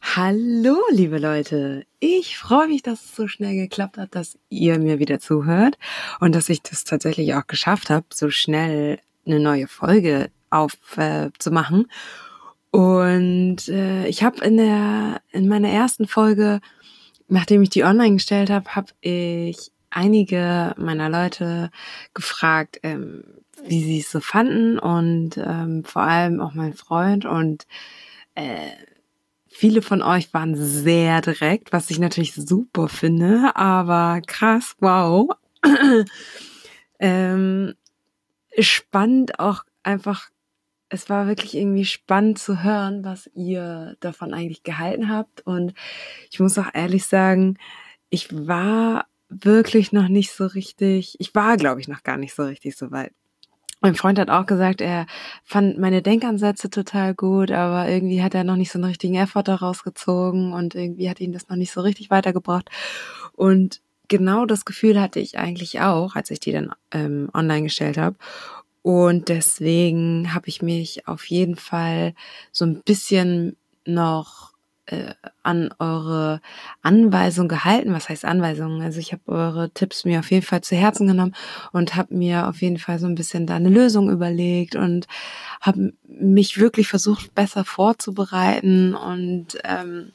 Hallo, 0.00 0.76
liebe 0.90 1.18
Leute. 1.18 1.84
Ich 1.98 2.38
freue 2.38 2.68
mich, 2.68 2.82
dass 2.82 3.04
es 3.04 3.16
so 3.16 3.28
schnell 3.28 3.54
geklappt 3.56 3.98
hat, 3.98 4.14
dass 4.14 4.38
ihr 4.48 4.78
mir 4.78 4.98
wieder 4.98 5.18
zuhört 5.18 5.76
und 6.20 6.34
dass 6.34 6.48
ich 6.48 6.62
das 6.62 6.84
tatsächlich 6.84 7.34
auch 7.34 7.46
geschafft 7.46 7.90
habe, 7.90 8.06
so 8.12 8.30
schnell 8.30 9.00
eine 9.26 9.40
neue 9.40 9.68
Folge 9.68 10.30
aufzumachen. 10.50 11.86
Äh, 12.72 12.76
und 12.76 13.68
äh, 13.68 14.06
ich 14.06 14.22
habe 14.22 14.44
in 14.44 14.56
der 14.56 15.20
in 15.30 15.48
meiner 15.48 15.68
ersten 15.68 16.06
Folge, 16.06 16.60
nachdem 17.28 17.62
ich 17.62 17.70
die 17.70 17.84
online 17.84 18.14
gestellt 18.14 18.50
habe, 18.50 18.74
habe 18.74 18.92
ich 19.00 19.72
einige 19.90 20.74
meiner 20.78 21.10
Leute 21.10 21.70
gefragt, 22.14 22.78
ähm, 22.82 23.24
wie 23.64 23.82
sie 23.82 24.00
es 24.00 24.10
so 24.10 24.20
fanden 24.20 24.78
und 24.78 25.36
ähm, 25.36 25.84
vor 25.84 26.02
allem 26.02 26.40
auch 26.40 26.54
mein 26.54 26.72
Freund 26.72 27.26
und 27.26 27.66
äh, 28.34 28.70
Viele 29.54 29.82
von 29.82 30.02
euch 30.02 30.32
waren 30.32 30.56
sehr 30.56 31.20
direkt, 31.20 31.74
was 31.74 31.90
ich 31.90 31.98
natürlich 31.98 32.34
super 32.34 32.88
finde, 32.88 33.54
aber 33.54 34.22
krass, 34.26 34.74
wow. 34.80 35.28
ähm, 36.98 37.74
spannend 38.58 39.38
auch 39.38 39.64
einfach, 39.82 40.30
es 40.88 41.10
war 41.10 41.26
wirklich 41.26 41.54
irgendwie 41.54 41.84
spannend 41.84 42.38
zu 42.38 42.62
hören, 42.62 43.04
was 43.04 43.30
ihr 43.34 43.96
davon 44.00 44.32
eigentlich 44.32 44.62
gehalten 44.62 45.10
habt. 45.10 45.46
Und 45.46 45.74
ich 46.30 46.40
muss 46.40 46.58
auch 46.58 46.72
ehrlich 46.72 47.04
sagen, 47.04 47.58
ich 48.08 48.34
war 48.46 49.04
wirklich 49.28 49.92
noch 49.92 50.08
nicht 50.08 50.32
so 50.32 50.46
richtig, 50.46 51.16
ich 51.18 51.34
war, 51.34 51.58
glaube 51.58 51.80
ich, 51.82 51.88
noch 51.88 52.02
gar 52.02 52.16
nicht 52.16 52.34
so 52.34 52.42
richtig 52.44 52.76
so 52.76 52.90
weit. 52.90 53.12
Mein 53.82 53.96
Freund 53.96 54.20
hat 54.20 54.30
auch 54.30 54.46
gesagt, 54.46 54.80
er 54.80 55.06
fand 55.44 55.76
meine 55.76 56.02
Denkansätze 56.02 56.70
total 56.70 57.14
gut, 57.14 57.50
aber 57.50 57.88
irgendwie 57.88 58.22
hat 58.22 58.32
er 58.32 58.44
noch 58.44 58.54
nicht 58.54 58.70
so 58.70 58.78
einen 58.78 58.84
richtigen 58.84 59.16
Effort 59.16 59.42
daraus 59.42 59.82
gezogen 59.82 60.52
und 60.52 60.76
irgendwie 60.76 61.10
hat 61.10 61.18
ihn 61.18 61.32
das 61.32 61.48
noch 61.48 61.56
nicht 61.56 61.72
so 61.72 61.80
richtig 61.80 62.08
weitergebracht. 62.08 62.70
Und 63.32 63.80
genau 64.06 64.46
das 64.46 64.64
Gefühl 64.64 65.00
hatte 65.00 65.18
ich 65.18 65.36
eigentlich 65.36 65.80
auch, 65.80 66.14
als 66.14 66.30
ich 66.30 66.38
die 66.38 66.52
dann 66.52 66.72
ähm, 66.92 67.28
online 67.34 67.64
gestellt 67.64 67.98
habe. 67.98 68.14
Und 68.82 69.28
deswegen 69.28 70.32
habe 70.32 70.48
ich 70.48 70.62
mich 70.62 71.08
auf 71.08 71.24
jeden 71.26 71.56
Fall 71.56 72.14
so 72.52 72.64
ein 72.64 72.82
bisschen 72.82 73.56
noch 73.84 74.51
äh, 74.92 75.14
an 75.42 75.70
eure 75.78 76.40
Anweisung 76.82 77.48
gehalten. 77.48 77.92
Was 77.92 78.08
heißt 78.08 78.24
Anweisungen? 78.24 78.82
Also 78.82 79.00
ich 79.00 79.12
habe 79.12 79.22
eure 79.26 79.70
Tipps 79.70 80.04
mir 80.04 80.20
auf 80.20 80.30
jeden 80.30 80.44
Fall 80.44 80.60
zu 80.60 80.76
Herzen 80.76 81.06
genommen 81.06 81.34
und 81.72 81.96
habe 81.96 82.14
mir 82.14 82.48
auf 82.48 82.60
jeden 82.60 82.78
Fall 82.78 82.98
so 82.98 83.06
ein 83.06 83.14
bisschen 83.14 83.46
da 83.46 83.56
eine 83.56 83.70
Lösung 83.70 84.10
überlegt 84.10 84.76
und 84.76 85.06
habe 85.60 85.94
mich 86.04 86.58
wirklich 86.58 86.88
versucht, 86.88 87.34
besser 87.34 87.64
vorzubereiten 87.64 88.94
und 88.94 89.58
ähm, 89.64 90.12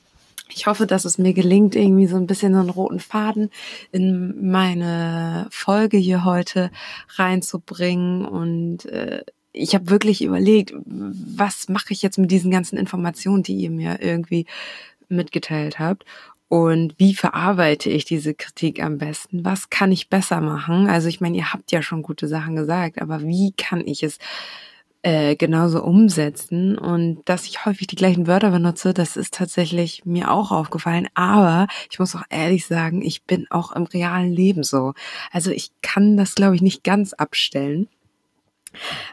ich 0.50 0.66
hoffe, 0.66 0.88
dass 0.88 1.06
es 1.06 1.18
mir 1.18 1.34
gelingt, 1.34 1.76
irgendwie 1.76 2.08
so 2.08 2.16
ein 2.16 2.28
bisschen 2.28 2.54
so 2.54 2.60
einen 2.60 2.70
roten 2.70 3.00
Faden 3.00 3.50
in 3.92 4.50
meine 4.50 5.48
Folge 5.50 5.98
hier 5.98 6.24
heute 6.24 6.72
reinzubringen 7.18 8.26
und 8.26 8.86
äh, 8.86 9.24
ich 9.58 9.76
habe 9.76 9.90
wirklich 9.90 10.24
überlegt, 10.24 10.74
was 10.86 11.70
mache 11.70 11.94
ich 11.94 12.02
jetzt 12.02 12.18
mit 12.18 12.32
diesen 12.32 12.52
ganzen 12.52 12.78
Informationen, 12.78 13.44
die 13.44 13.56
ihr 13.56 13.72
mir 13.72 14.02
irgendwie 14.02 14.46
mitgeteilt 15.10 15.80
habt 15.80 16.06
und 16.50 16.96
wie 16.98 17.14
verarbeite 17.14 17.90
ich 17.90 18.06
diese 18.06 18.34
Kritik 18.34 18.82
am 18.82 18.98
besten? 18.98 19.44
Was 19.44 19.70
kann 19.70 19.92
ich 19.92 20.10
besser 20.10 20.40
machen? 20.40 20.88
Also 20.88 21.10
ich 21.10 21.20
meine, 21.20 21.38
ihr 21.38 21.52
habt 21.52 21.72
ja 21.72 21.82
schon 21.82 22.04
gute 22.04 22.28
Sachen 22.28 22.56
gesagt, 22.56 23.02
aber 23.02 23.22
wie 23.22 23.52
kann 23.58 23.86
ich 23.86 24.02
es 24.02 24.18
äh, 25.02 25.36
genauso 25.36 25.84
umsetzen? 25.84 26.78
Und 26.78 27.22
dass 27.26 27.48
ich 27.48 27.66
häufig 27.66 27.88
die 27.88 27.98
gleichen 27.98 28.28
Wörter 28.28 28.52
benutze, 28.52 28.94
das 28.94 29.18
ist 29.18 29.34
tatsächlich 29.34 30.06
mir 30.06 30.32
auch 30.32 30.52
aufgefallen. 30.52 31.10
Aber 31.16 31.68
ich 31.92 32.00
muss 32.00 32.16
auch 32.16 32.24
ehrlich 32.30 32.66
sagen, 32.66 33.02
ich 33.02 33.24
bin 33.24 33.48
auch 33.50 33.74
im 33.74 33.84
realen 33.84 34.32
Leben 34.32 34.64
so. 34.64 34.94
Also 35.34 35.52
ich 35.52 35.72
kann 35.82 36.16
das, 36.16 36.34
glaube 36.34 36.56
ich, 36.56 36.62
nicht 36.62 36.86
ganz 36.86 37.12
abstellen. 37.12 37.90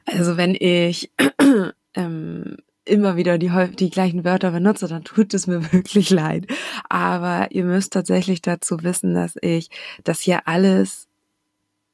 Also 0.07 0.37
wenn 0.37 0.55
ich 0.55 1.11
ähm, 1.95 2.57
immer 2.85 3.17
wieder 3.17 3.39
die, 3.39 3.51
die 3.79 3.91
gleichen 3.91 4.25
Wörter 4.25 4.51
benutze, 4.51 4.89
dann 4.89 5.05
tut 5.05 5.35
es 5.35 5.47
mir 5.47 5.73
wirklich 5.73 6.11
leid. 6.11 6.47
Aber 6.89 7.49
ihr 7.51 7.65
müsst 7.65 7.93
tatsächlich 7.93 8.43
dazu 8.43 8.83
wissen, 8.83 9.15
dass 9.15 9.37
ich 9.41 9.71
das 10.05 10.21
hier 10.21 10.47
alles 10.47 11.09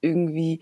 irgendwie 0.00 0.60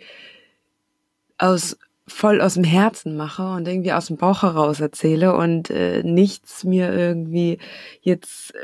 aus 1.38 1.78
voll 2.08 2.40
aus 2.40 2.54
dem 2.54 2.64
Herzen 2.64 3.16
mache 3.16 3.46
und 3.52 3.68
irgendwie 3.68 3.92
aus 3.92 4.06
dem 4.06 4.16
Bauch 4.16 4.42
heraus 4.42 4.80
erzähle 4.80 5.36
und 5.36 5.70
äh, 5.70 6.02
nichts 6.02 6.64
mir 6.64 6.92
irgendwie 6.92 7.58
jetzt 8.00 8.54
äh, 8.54 8.58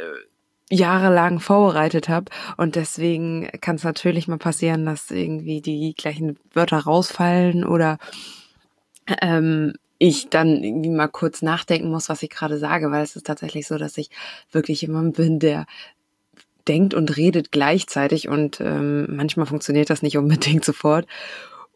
jahrelang 0.71 1.41
vorbereitet 1.41 2.09
habe. 2.09 2.31
Und 2.57 2.77
deswegen 2.77 3.49
kann 3.61 3.77
es 3.77 3.85
natürlich 3.85 4.29
mal 4.29 4.39
passieren, 4.39 4.87
dass 4.87 5.11
irgendwie 5.11 5.61
die 5.61 5.95
gleichen 5.97 6.39
Wörter 6.53 6.79
rausfallen 6.79 7.65
oder 7.65 7.99
ähm, 9.21 9.75
ich 9.99 10.29
dann 10.29 10.63
irgendwie 10.63 10.91
mal 10.91 11.09
kurz 11.09 11.43
nachdenken 11.43 11.91
muss, 11.91 12.09
was 12.09 12.23
ich 12.23 12.31
gerade 12.31 12.59
sage, 12.59 12.91
weil 12.91 13.03
es 13.03 13.17
ist 13.17 13.27
tatsächlich 13.27 13.67
so, 13.67 13.79
dass 13.79 13.97
ich 13.97 14.11
wirklich 14.51 14.83
jemand 14.83 15.17
bin, 15.17 15.39
der 15.39 15.67
denkt 16.67 16.95
und 16.95 17.17
redet 17.17 17.53
gleichzeitig 17.53 18.29
und 18.29 18.61
ähm, 18.61 19.07
manchmal 19.15 19.47
funktioniert 19.47 19.91
das 19.91 20.03
nicht 20.03 20.17
unbedingt 20.17 20.65
sofort. 20.65 21.07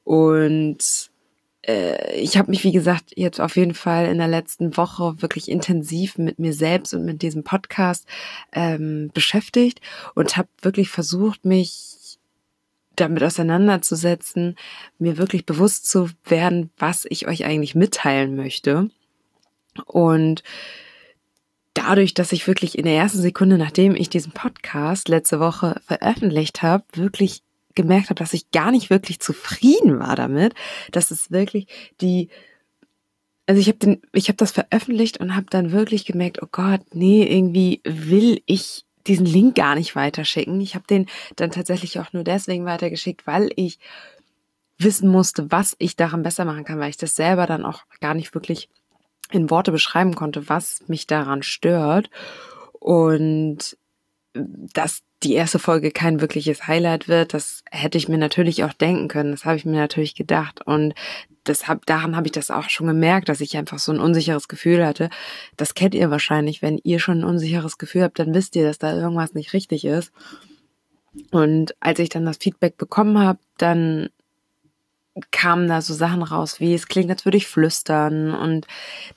Und 0.05 1.08
ich 1.63 2.39
habe 2.39 2.51
mich, 2.51 2.65
wie 2.65 2.73
gesagt, 2.73 3.13
jetzt 3.17 3.41
auf 3.41 3.57
jeden 3.57 3.75
Fall 3.75 4.07
in 4.07 4.19
der 4.19 4.29
letzten 4.29 4.77
Woche 4.77 5.21
wirklich 5.21 5.51
intensiv 5.51 6.17
mit 6.17 6.39
mir 6.39 6.53
selbst 6.53 6.95
und 6.95 7.05
mit 7.05 7.21
diesem 7.23 7.43
Podcast 7.45 8.07
ähm, 8.53 9.11
beschäftigt 9.13 9.81
und 10.15 10.37
habe 10.37 10.49
wirklich 10.63 10.89
versucht, 10.89 11.45
mich 11.45 12.19
damit 12.97 13.23
auseinanderzusetzen, 13.23 14.57
mir 14.99 15.19
wirklich 15.19 15.47
bewusst 15.47 15.89
zu 15.89 16.11
werden, 16.25 16.71
was 16.79 17.07
ich 17.09 17.27
euch 17.29 17.45
eigentlich 17.45 17.75
mitteilen 17.75 18.37
möchte. 18.37 18.91
Und 19.87 20.43
dadurch, 21.75 22.15
dass 22.15 22.33
ich 22.33 22.47
wirklich 22.47 22.79
in 22.79 22.85
der 22.85 22.97
ersten 22.97 23.21
Sekunde, 23.21 23.59
nachdem 23.59 23.95
ich 23.95 24.11
diesen 24.11 24.33
Podcast 24.33 25.09
letzte 25.09 25.39
Woche 25.39 25.81
veröffentlicht 25.87 26.63
habe, 26.63 26.85
wirklich 26.95 27.43
gemerkt 27.79 28.11
habe, 28.11 28.19
dass 28.19 28.35
ich 28.35 28.51
gar 28.51 28.71
nicht 28.71 28.91
wirklich 28.91 29.21
zufrieden 29.21 29.99
war 29.99 30.17
damit, 30.17 30.55
dass 30.93 31.11
es 31.11 31.31
wirklich 31.31 31.67
die 32.01 32.29
also 33.47 33.61
ich 33.61 33.69
habe 33.69 33.79
den 33.79 34.03
ich 34.13 34.29
habe 34.29 34.37
das 34.37 34.53
veröffentlicht 34.53 35.19
und 35.19 35.35
habe 35.35 35.47
dann 35.49 35.73
wirklich 35.73 36.05
gemerkt, 36.05 36.43
oh 36.43 36.49
Gott, 36.53 36.83
nee, 36.93 37.25
irgendwie 37.25 37.81
will 37.85 38.43
ich 38.45 38.85
diesen 39.07 39.25
Link 39.25 39.55
gar 39.55 39.75
nicht 39.75 39.97
weiterschicken. 39.97 40.61
Ich 40.61 40.75
habe 40.75 40.85
den 40.87 41.07
dann 41.37 41.51
tatsächlich 41.51 41.99
auch 41.99 42.13
nur 42.13 42.25
deswegen 42.25 42.67
weitergeschickt, 42.67 43.27
weil 43.27 43.51
ich 43.57 43.79
wissen 44.77 45.09
musste, 45.09 45.51
was 45.51 45.75
ich 45.79 45.97
daran 45.97 46.23
besser 46.23 46.45
machen 46.45 46.65
kann, 46.65 46.79
weil 46.79 46.91
ich 46.91 46.99
das 46.99 47.17
selber 47.17 47.47
dann 47.47 47.65
auch 47.65 47.85
gar 48.01 48.13
nicht 48.13 48.35
wirklich 48.35 48.69
in 49.31 49.49
Worte 49.49 49.73
beschreiben 49.73 50.15
konnte, 50.15 50.49
was 50.51 50.87
mich 50.89 51.07
daran 51.07 51.43
stört. 51.43 52.11
Und 52.73 53.78
dass 54.73 55.03
die 55.23 55.35
erste 55.35 55.59
Folge 55.59 55.91
kein 55.91 56.21
wirkliches 56.21 56.67
Highlight 56.67 57.09
wird, 57.09 57.35
das 57.35 57.63
hätte 57.71 57.99
ich 57.99 58.09
mir 58.09 58.19
natürlich 58.19 58.65
auch 58.65 58.73
denken 58.73 59.09
können. 59.09 59.33
Das 59.33 59.45
habe 59.45 59.57
ich 59.57 59.65
mir 59.65 59.77
natürlich 59.77 60.15
gedacht. 60.15 60.61
Und 60.65 60.95
das 61.45 61.67
hab, 61.67 61.87
daran 61.87 62.17
habe 62.17 62.29
ich 62.29 62.33
das 62.33 62.51
auch 62.51 62.69
schon 62.69 62.87
gemerkt, 62.87 63.29
dass 63.29 63.41
ich 63.41 63.57
einfach 63.57 63.79
so 63.79 63.93
ein 63.93 64.01
unsicheres 64.01 64.49
Gefühl 64.49 64.87
hatte. 64.87 65.11
Das 65.57 65.75
kennt 65.75 65.95
ihr 65.95 66.11
wahrscheinlich. 66.11 66.63
Wenn 66.63 66.79
ihr 66.85 67.01
schon 67.01 67.21
ein 67.21 67.25
unsicheres 67.25 67.79
Gefühl 67.79 68.03
habt, 68.03 68.19
dann 68.19 68.35
wisst 68.35 68.55
ihr, 68.55 68.65
dass 68.65 68.79
da 68.79 68.95
irgendwas 68.95 69.35
nicht 69.35 69.53
richtig 69.53 69.85
ist. 69.85 70.13
Und 71.33 71.75
als 71.81 71.99
ich 71.99 72.11
dann 72.11 72.27
das 72.27 72.37
Feedback 72.37 72.77
bekommen 72.77 73.19
habe, 73.19 73.41
dann 73.57 74.11
kamen 75.31 75.69
da 75.69 75.81
so 75.81 75.95
Sachen 75.95 76.23
raus, 76.23 76.61
wie 76.61 76.75
es 76.75 76.87
klingt, 76.89 77.11
als 77.11 77.25
würde 77.25 77.37
ich 77.37 77.47
flüstern. 77.47 78.35
Und 78.35 78.67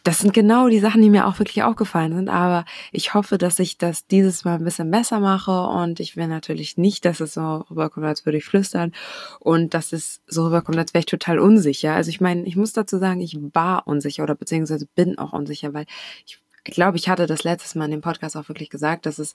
das 0.03 0.19
sind 0.19 0.34
genau 0.34 0.69
die 0.69 0.79
Sachen, 0.79 1.01
die 1.01 1.09
mir 1.09 1.28
auch 1.28 1.39
wirklich 1.39 1.63
aufgefallen 1.63 2.13
sind. 2.13 2.29
Aber 2.29 2.65
ich 2.92 3.13
hoffe, 3.13 3.38
dass 3.38 3.59
ich 3.59 3.77
das 3.77 4.07
dieses 4.07 4.45
Mal 4.45 4.56
ein 4.56 4.63
bisschen 4.63 4.92
besser 4.92 5.19
mache. 5.19 5.51
Und 5.51 6.00
ich 6.00 6.15
will 6.15 6.27
natürlich 6.27 6.77
nicht, 6.77 7.06
dass 7.06 7.19
es 7.19 7.33
so 7.33 7.65
rüberkommt, 7.69 8.06
als 8.06 8.25
würde 8.25 8.38
ich 8.38 8.45
flüstern. 8.45 8.92
Und 9.39 9.74
dass 9.74 9.94
es 9.94 10.21
so 10.27 10.45
rüberkommt, 10.45 10.77
als 10.77 10.94
wäre 10.94 11.01
ich 11.01 11.06
total 11.06 11.39
unsicher. 11.39 11.94
Also 11.94 12.09
ich 12.09 12.21
meine, 12.21 12.45
ich 12.45 12.56
muss 12.56 12.74
dazu 12.74 12.97
sagen, 12.97 13.21
ich 13.21 13.38
war 13.54 13.88
unsicher 13.88 14.24
oder 14.24 14.36
beziehungsweise 14.36 14.88
bin 14.95 15.18
auch 15.18 15.33
unsicher, 15.33 15.74
weil 15.74 15.86
ich, 16.25 16.39
ich 16.65 16.74
glaube, 16.74 16.97
ich 16.97 17.09
hatte 17.09 17.27
das 17.27 17.44
letztes 17.44 17.75
Mal 17.75 17.86
in 17.86 17.92
dem 17.92 18.01
Podcast 18.01 18.36
auch 18.38 18.50
wirklich 18.50 18.69
gesagt, 18.69 19.06
dass 19.06 19.19
es 19.19 19.33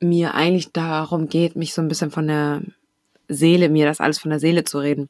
mir 0.00 0.34
eigentlich 0.34 0.72
darum 0.72 1.28
geht, 1.28 1.56
mich 1.56 1.74
so 1.74 1.82
ein 1.82 1.88
bisschen 1.88 2.10
von 2.10 2.26
der 2.28 2.62
Seele, 3.28 3.68
mir 3.68 3.86
das 3.86 4.00
alles 4.00 4.18
von 4.18 4.30
der 4.30 4.40
Seele 4.40 4.64
zu 4.64 4.78
reden. 4.78 5.08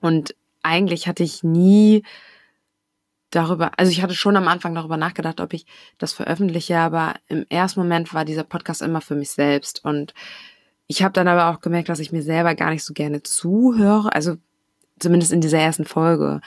Und 0.00 0.34
eigentlich 0.62 1.08
hatte 1.08 1.22
ich 1.22 1.42
nie 1.42 2.02
darüber, 3.30 3.70
also 3.76 3.92
ich 3.92 4.02
hatte 4.02 4.14
schon 4.14 4.36
am 4.36 4.48
Anfang 4.48 4.74
darüber 4.74 4.96
nachgedacht, 4.96 5.40
ob 5.40 5.52
ich 5.52 5.66
das 5.98 6.12
veröffentliche, 6.12 6.78
aber 6.78 7.14
im 7.28 7.46
ersten 7.48 7.80
Moment 7.80 8.12
war 8.12 8.24
dieser 8.24 8.44
Podcast 8.44 8.82
immer 8.82 9.00
für 9.00 9.14
mich 9.14 9.30
selbst. 9.30 9.84
Und 9.84 10.14
ich 10.86 11.02
habe 11.02 11.12
dann 11.12 11.28
aber 11.28 11.48
auch 11.48 11.60
gemerkt, 11.60 11.88
dass 11.88 12.00
ich 12.00 12.12
mir 12.12 12.22
selber 12.22 12.54
gar 12.54 12.70
nicht 12.70 12.84
so 12.84 12.92
gerne 12.92 13.22
zuhöre, 13.22 14.12
also 14.12 14.36
zumindest 14.98 15.32
in 15.32 15.40
dieser 15.40 15.58
ersten 15.58 15.84
Folge. 15.84 16.40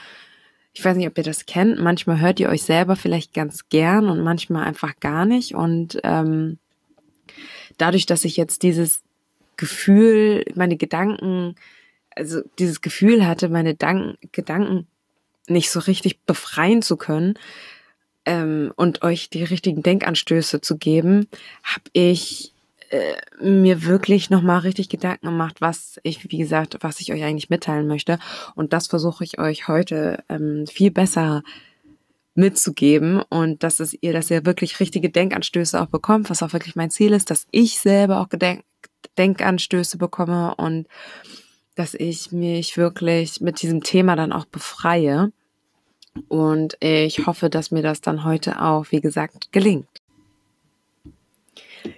ich 0.74 0.84
weiß 0.84 0.96
nicht, 0.96 1.06
ob 1.06 1.16
ihr 1.16 1.24
das 1.24 1.46
kennt. 1.46 1.80
Manchmal 1.80 2.20
hört 2.20 2.40
ihr 2.40 2.48
euch 2.48 2.62
selber 2.64 2.96
vielleicht 2.96 3.32
ganz 3.32 3.68
gern 3.68 4.08
und 4.08 4.22
manchmal 4.22 4.64
einfach 4.64 4.98
gar 5.00 5.24
nicht. 5.24 5.54
Und 5.54 6.00
ähm, 6.02 6.58
dadurch, 7.78 8.06
dass 8.06 8.24
ich 8.24 8.36
jetzt 8.36 8.62
dieses 8.62 9.02
Gefühl, 9.56 10.44
meine 10.54 10.76
Gedanken, 10.76 11.54
also 12.16 12.42
dieses 12.58 12.80
Gefühl 12.80 13.26
hatte, 13.26 13.48
meine 13.48 13.74
Dank 13.74 14.16
Gedanken 14.32 14.86
nicht 15.48 15.70
so 15.70 15.80
richtig 15.80 16.22
befreien 16.22 16.82
zu 16.82 16.96
können 16.96 17.34
ähm, 18.24 18.72
und 18.76 19.02
euch 19.02 19.30
die 19.30 19.44
richtigen 19.44 19.82
Denkanstöße 19.82 20.60
zu 20.60 20.78
geben, 20.78 21.28
habe 21.62 21.84
ich 21.92 22.52
äh, 22.90 23.14
mir 23.40 23.84
wirklich 23.84 24.30
nochmal 24.30 24.60
richtig 24.60 24.88
Gedanken 24.88 25.26
gemacht, 25.26 25.60
was 25.60 26.00
ich, 26.02 26.30
wie 26.30 26.38
gesagt, 26.38 26.78
was 26.80 27.00
ich 27.00 27.12
euch 27.12 27.22
eigentlich 27.22 27.50
mitteilen 27.50 27.86
möchte. 27.86 28.18
Und 28.54 28.72
das 28.72 28.86
versuche 28.86 29.24
ich 29.24 29.38
euch 29.38 29.68
heute 29.68 30.22
ähm, 30.28 30.66
viel 30.66 30.90
besser 30.90 31.42
mitzugeben 32.34 33.22
und 33.22 33.62
dass 33.62 33.80
es 33.80 33.96
ihr, 34.00 34.12
dass 34.12 34.30
ihr 34.30 34.44
wirklich 34.44 34.80
richtige 34.80 35.08
Denkanstöße 35.08 35.80
auch 35.80 35.86
bekommt, 35.86 36.30
was 36.30 36.42
auch 36.42 36.52
wirklich 36.52 36.74
mein 36.74 36.90
Ziel 36.90 37.12
ist, 37.12 37.30
dass 37.30 37.46
ich 37.50 37.78
selber 37.78 38.20
auch 38.20 38.28
Gedenk 38.28 38.64
Denkanstöße 39.18 39.98
bekomme 39.98 40.54
und 40.56 40.88
dass 41.74 41.94
ich 41.94 42.32
mich 42.32 42.76
wirklich 42.76 43.40
mit 43.40 43.62
diesem 43.62 43.82
Thema 43.82 44.16
dann 44.16 44.32
auch 44.32 44.44
befreie. 44.44 45.32
Und 46.28 46.76
ich 46.80 47.26
hoffe, 47.26 47.50
dass 47.50 47.70
mir 47.70 47.82
das 47.82 48.00
dann 48.00 48.24
heute 48.24 48.62
auch, 48.62 48.86
wie 48.90 49.00
gesagt, 49.00 49.50
gelingt. 49.52 49.88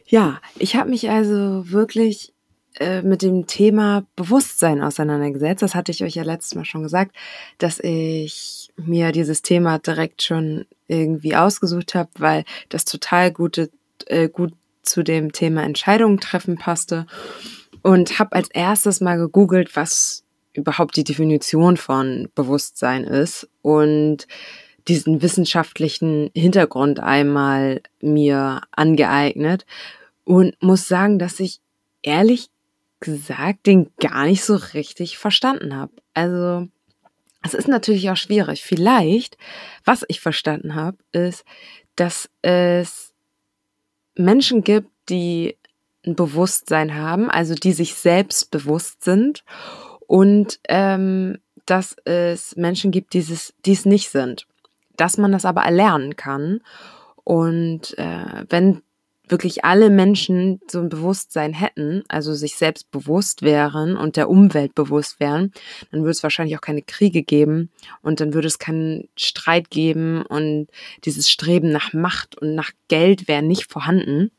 Ja, 0.06 0.40
ich 0.58 0.76
habe 0.76 0.90
mich 0.90 1.10
also 1.10 1.70
wirklich 1.70 2.32
äh, 2.78 3.02
mit 3.02 3.22
dem 3.22 3.46
Thema 3.46 4.04
Bewusstsein 4.16 4.82
auseinandergesetzt. 4.82 5.62
Das 5.62 5.74
hatte 5.74 5.92
ich 5.92 6.02
euch 6.02 6.14
ja 6.14 6.22
letztes 6.22 6.54
Mal 6.54 6.64
schon 6.64 6.82
gesagt, 6.82 7.14
dass 7.58 7.78
ich 7.80 8.70
mir 8.76 9.12
dieses 9.12 9.42
Thema 9.42 9.78
direkt 9.78 10.22
schon 10.22 10.66
irgendwie 10.88 11.36
ausgesucht 11.36 11.94
habe, 11.94 12.10
weil 12.18 12.44
das 12.68 12.84
total 12.84 13.32
gute, 13.32 13.70
äh, 14.06 14.28
gut 14.28 14.52
zu 14.82 15.02
dem 15.02 15.32
Thema 15.32 15.62
Entscheidungen 15.62 16.20
treffen 16.20 16.56
passte 16.56 17.06
und 17.86 18.18
habe 18.18 18.34
als 18.34 18.50
erstes 18.50 19.00
mal 19.00 19.16
gegoogelt, 19.16 19.76
was 19.76 20.24
überhaupt 20.54 20.96
die 20.96 21.04
Definition 21.04 21.76
von 21.76 22.28
Bewusstsein 22.34 23.04
ist 23.04 23.48
und 23.62 24.26
diesen 24.88 25.22
wissenschaftlichen 25.22 26.30
Hintergrund 26.34 26.98
einmal 26.98 27.82
mir 28.00 28.62
angeeignet 28.72 29.66
und 30.24 30.60
muss 30.60 30.88
sagen, 30.88 31.20
dass 31.20 31.38
ich 31.38 31.60
ehrlich 32.02 32.48
gesagt 32.98 33.66
den 33.66 33.92
gar 34.00 34.24
nicht 34.24 34.42
so 34.42 34.56
richtig 34.56 35.16
verstanden 35.16 35.76
habe. 35.76 35.92
Also 36.12 36.66
es 37.44 37.54
ist 37.54 37.68
natürlich 37.68 38.10
auch 38.10 38.16
schwierig. 38.16 38.64
Vielleicht, 38.64 39.38
was 39.84 40.04
ich 40.08 40.18
verstanden 40.18 40.74
habe, 40.74 40.96
ist, 41.12 41.44
dass 41.94 42.28
es 42.42 43.12
Menschen 44.16 44.64
gibt, 44.64 44.88
die 45.08 45.55
ein 46.06 46.14
Bewusstsein 46.14 46.94
haben, 46.94 47.30
also 47.30 47.54
die 47.54 47.72
sich 47.72 47.94
selbst 47.94 48.50
bewusst 48.50 49.04
sind 49.04 49.44
und 50.06 50.60
ähm, 50.68 51.38
dass 51.66 51.96
es 52.04 52.56
Menschen 52.56 52.92
gibt, 52.92 53.12
die 53.12 53.18
es, 53.18 53.54
die 53.64 53.72
es 53.72 53.84
nicht 53.84 54.10
sind. 54.10 54.46
Dass 54.96 55.18
man 55.18 55.32
das 55.32 55.44
aber 55.44 55.62
erlernen 55.62 56.16
kann. 56.16 56.60
Und 57.24 57.98
äh, 57.98 58.44
wenn 58.48 58.82
wirklich 59.28 59.64
alle 59.64 59.90
Menschen 59.90 60.60
so 60.70 60.80
ein 60.80 60.88
Bewusstsein 60.88 61.52
hätten, 61.52 62.04
also 62.08 62.32
sich 62.32 62.54
selbst 62.54 62.90
bewusst 62.92 63.42
wären 63.42 63.96
und 63.96 64.16
der 64.16 64.30
Umwelt 64.30 64.74
bewusst 64.76 65.18
wären, 65.18 65.52
dann 65.90 66.02
würde 66.02 66.12
es 66.12 66.22
wahrscheinlich 66.22 66.56
auch 66.56 66.62
keine 66.62 66.82
Kriege 66.82 67.24
geben 67.24 67.70
und 68.02 68.20
dann 68.20 68.34
würde 68.34 68.46
es 68.46 68.60
keinen 68.60 69.08
Streit 69.16 69.70
geben 69.70 70.22
und 70.22 70.68
dieses 71.04 71.28
Streben 71.28 71.72
nach 71.72 71.92
Macht 71.92 72.38
und 72.38 72.54
nach 72.54 72.70
Geld 72.86 73.26
wäre 73.26 73.42
nicht 73.42 73.70
vorhanden. 73.70 74.30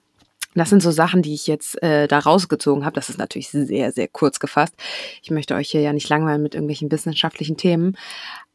Das 0.57 0.69
sind 0.69 0.81
so 0.81 0.91
Sachen, 0.91 1.21
die 1.21 1.33
ich 1.33 1.47
jetzt 1.47 1.81
äh, 1.83 2.07
da 2.07 2.19
rausgezogen 2.19 2.85
habe. 2.85 2.95
Das 2.95 3.09
ist 3.09 3.19
natürlich 3.19 3.49
sehr, 3.49 3.91
sehr 3.91 4.07
kurz 4.07 4.39
gefasst. 4.39 4.75
Ich 5.21 5.31
möchte 5.31 5.55
euch 5.55 5.69
hier 5.69 5.81
ja 5.81 5.93
nicht 5.93 6.09
langweilen 6.09 6.41
mit 6.41 6.55
irgendwelchen 6.55 6.91
wissenschaftlichen 6.91 7.57
Themen. 7.57 7.95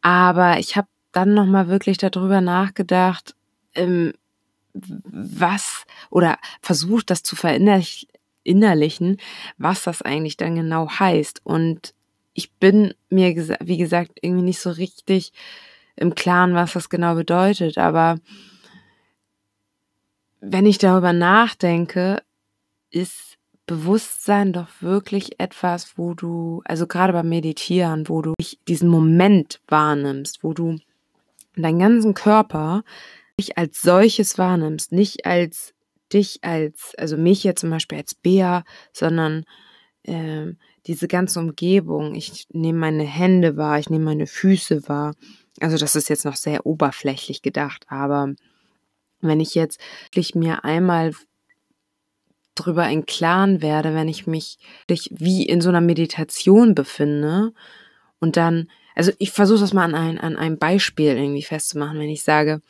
Aber 0.00 0.58
ich 0.58 0.76
habe 0.76 0.88
dann 1.12 1.34
nochmal 1.34 1.68
wirklich 1.68 1.98
darüber 1.98 2.40
nachgedacht, 2.40 3.34
ähm, 3.74 4.12
was 4.74 5.84
oder 6.10 6.38
versucht, 6.60 7.10
das 7.10 7.22
zu 7.22 7.36
verinnerlichen, 7.36 9.18
was 9.58 9.84
das 9.84 10.02
eigentlich 10.02 10.36
dann 10.36 10.56
genau 10.56 10.88
heißt. 10.88 11.40
Und 11.44 11.94
ich 12.32 12.52
bin 12.52 12.94
mir, 13.10 13.36
wie 13.60 13.76
gesagt, 13.76 14.18
irgendwie 14.22 14.44
nicht 14.44 14.60
so 14.60 14.70
richtig 14.70 15.32
im 15.96 16.14
Klaren, 16.14 16.54
was 16.54 16.72
das 16.72 16.88
genau 16.88 17.14
bedeutet. 17.14 17.76
Aber 17.78 18.18
wenn 20.42 20.66
ich 20.66 20.78
darüber 20.78 21.12
nachdenke, 21.12 22.22
ist 22.90 23.38
Bewusstsein 23.66 24.52
doch 24.52 24.68
wirklich 24.80 25.38
etwas, 25.38 25.96
wo 25.96 26.14
du, 26.14 26.62
also 26.64 26.88
gerade 26.88 27.12
beim 27.12 27.28
Meditieren, 27.28 28.08
wo 28.08 28.22
du 28.22 28.34
diesen 28.66 28.88
Moment 28.88 29.60
wahrnimmst, 29.68 30.42
wo 30.42 30.52
du 30.52 30.78
deinen 31.56 31.78
ganzen 31.78 32.14
Körper 32.14 32.82
nicht 33.38 33.56
als 33.56 33.80
solches 33.80 34.36
wahrnimmst, 34.36 34.90
nicht 34.90 35.26
als 35.26 35.74
dich 36.12 36.40
als, 36.42 36.94
also 36.98 37.16
mich 37.16 37.44
jetzt 37.44 37.60
zum 37.60 37.70
Beispiel 37.70 37.98
als 37.98 38.14
Bea, 38.14 38.64
sondern 38.92 39.44
äh, 40.02 40.48
diese 40.86 41.06
ganze 41.06 41.38
Umgebung. 41.38 42.16
Ich 42.16 42.48
nehme 42.50 42.80
meine 42.80 43.04
Hände 43.04 43.56
wahr, 43.56 43.78
ich 43.78 43.88
nehme 43.88 44.06
meine 44.06 44.26
Füße 44.26 44.88
wahr. 44.88 45.14
Also 45.60 45.78
das 45.78 45.94
ist 45.94 46.08
jetzt 46.08 46.24
noch 46.24 46.36
sehr 46.36 46.66
oberflächlich 46.66 47.42
gedacht, 47.42 47.86
aber 47.88 48.34
wenn 49.28 49.40
ich 49.40 49.54
jetzt 49.54 49.80
wirklich 50.06 50.34
mir 50.34 50.64
einmal 50.64 51.12
drüber 52.54 52.88
im 52.88 53.06
Klaren 53.06 53.62
werde, 53.62 53.94
wenn 53.94 54.08
ich 54.08 54.26
mich 54.26 54.58
wie 55.10 55.46
in 55.46 55.60
so 55.60 55.70
einer 55.70 55.80
Meditation 55.80 56.74
befinde 56.74 57.52
und 58.20 58.36
dann, 58.36 58.68
also 58.94 59.12
ich 59.18 59.30
versuche 59.32 59.60
das 59.60 59.72
mal 59.72 59.84
an, 59.84 59.94
ein, 59.94 60.20
an 60.20 60.36
einem 60.36 60.58
Beispiel 60.58 61.16
irgendwie 61.16 61.42
festzumachen, 61.42 61.98
wenn 61.98 62.10
ich 62.10 62.22
sage, 62.22 62.60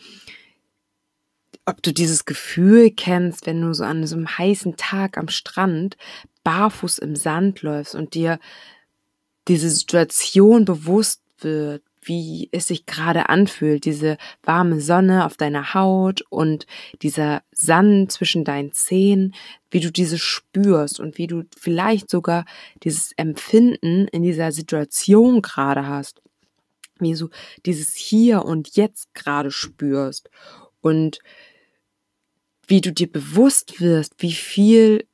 ob 1.65 1.83
du 1.83 1.93
dieses 1.93 2.25
Gefühl 2.25 2.91
kennst, 2.91 3.47
wenn 3.47 3.61
du 3.61 3.73
so 3.73 3.85
an 3.85 4.07
so 4.07 4.17
einem 4.17 4.27
heißen 4.27 4.77
Tag 4.77 5.17
am 5.17 5.29
Strand 5.29 5.97
barfuß 6.45 6.99
im 6.99 7.15
Sand 7.17 7.63
läufst 7.63 7.95
und 7.95 8.15
dir 8.15 8.39
diese 9.49 9.71
Situation 9.71 10.65
bewusst 10.65 11.23
wird, 11.39 11.83
wie 12.03 12.49
es 12.53 12.67
sich 12.67 12.87
gerade 12.87 13.29
anfühlt, 13.29 13.85
diese 13.85 14.19
warme 14.43 14.81
Sonne 14.81 15.25
auf 15.25 15.37
deiner 15.37 15.75
Haut 15.75 16.23
und 16.29 16.67
dieser 17.01 17.43
Sand 17.53 18.13
zwischen 18.13 18.45
deinen 18.45 18.73
Zehen, 18.73 19.35
wie 19.71 19.81
du 19.81 19.91
diese 19.91 20.19
spürst 20.19 21.01
und 21.01 21.17
wie 21.19 21.29
du 21.29 21.45
vielleicht 21.57 22.11
sogar 22.11 22.45
dieses 22.83 23.13
Empfinden 23.13 24.09
in 24.09 24.23
dieser 24.23 24.53
Situation 24.53 25.43
gerade 25.43 25.87
hast, 25.87 26.21
wie 26.99 27.15
du 27.15 27.29
dieses 27.65 27.95
Hier 27.95 28.45
und 28.45 28.77
Jetzt 28.77 29.15
gerade 29.15 29.51
spürst 29.51 30.29
und 30.81 31.21
wie 32.67 32.81
du 32.81 32.93
dir 32.93 33.11
bewusst 33.11 33.81
wirst, 33.81 34.15
wie 34.19 34.33
viel 34.33 35.07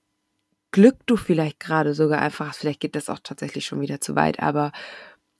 Glück 0.71 0.97
du 1.07 1.16
vielleicht 1.16 1.61
gerade 1.61 1.95
sogar 1.95 2.21
einfach 2.21 2.49
hast. 2.49 2.59
Vielleicht 2.59 2.80
geht 2.80 2.95
das 2.95 3.09
auch 3.09 3.21
tatsächlich 3.23 3.66
schon 3.66 3.80
wieder 3.80 4.00
zu 4.00 4.14
weit, 4.16 4.40
aber 4.40 4.73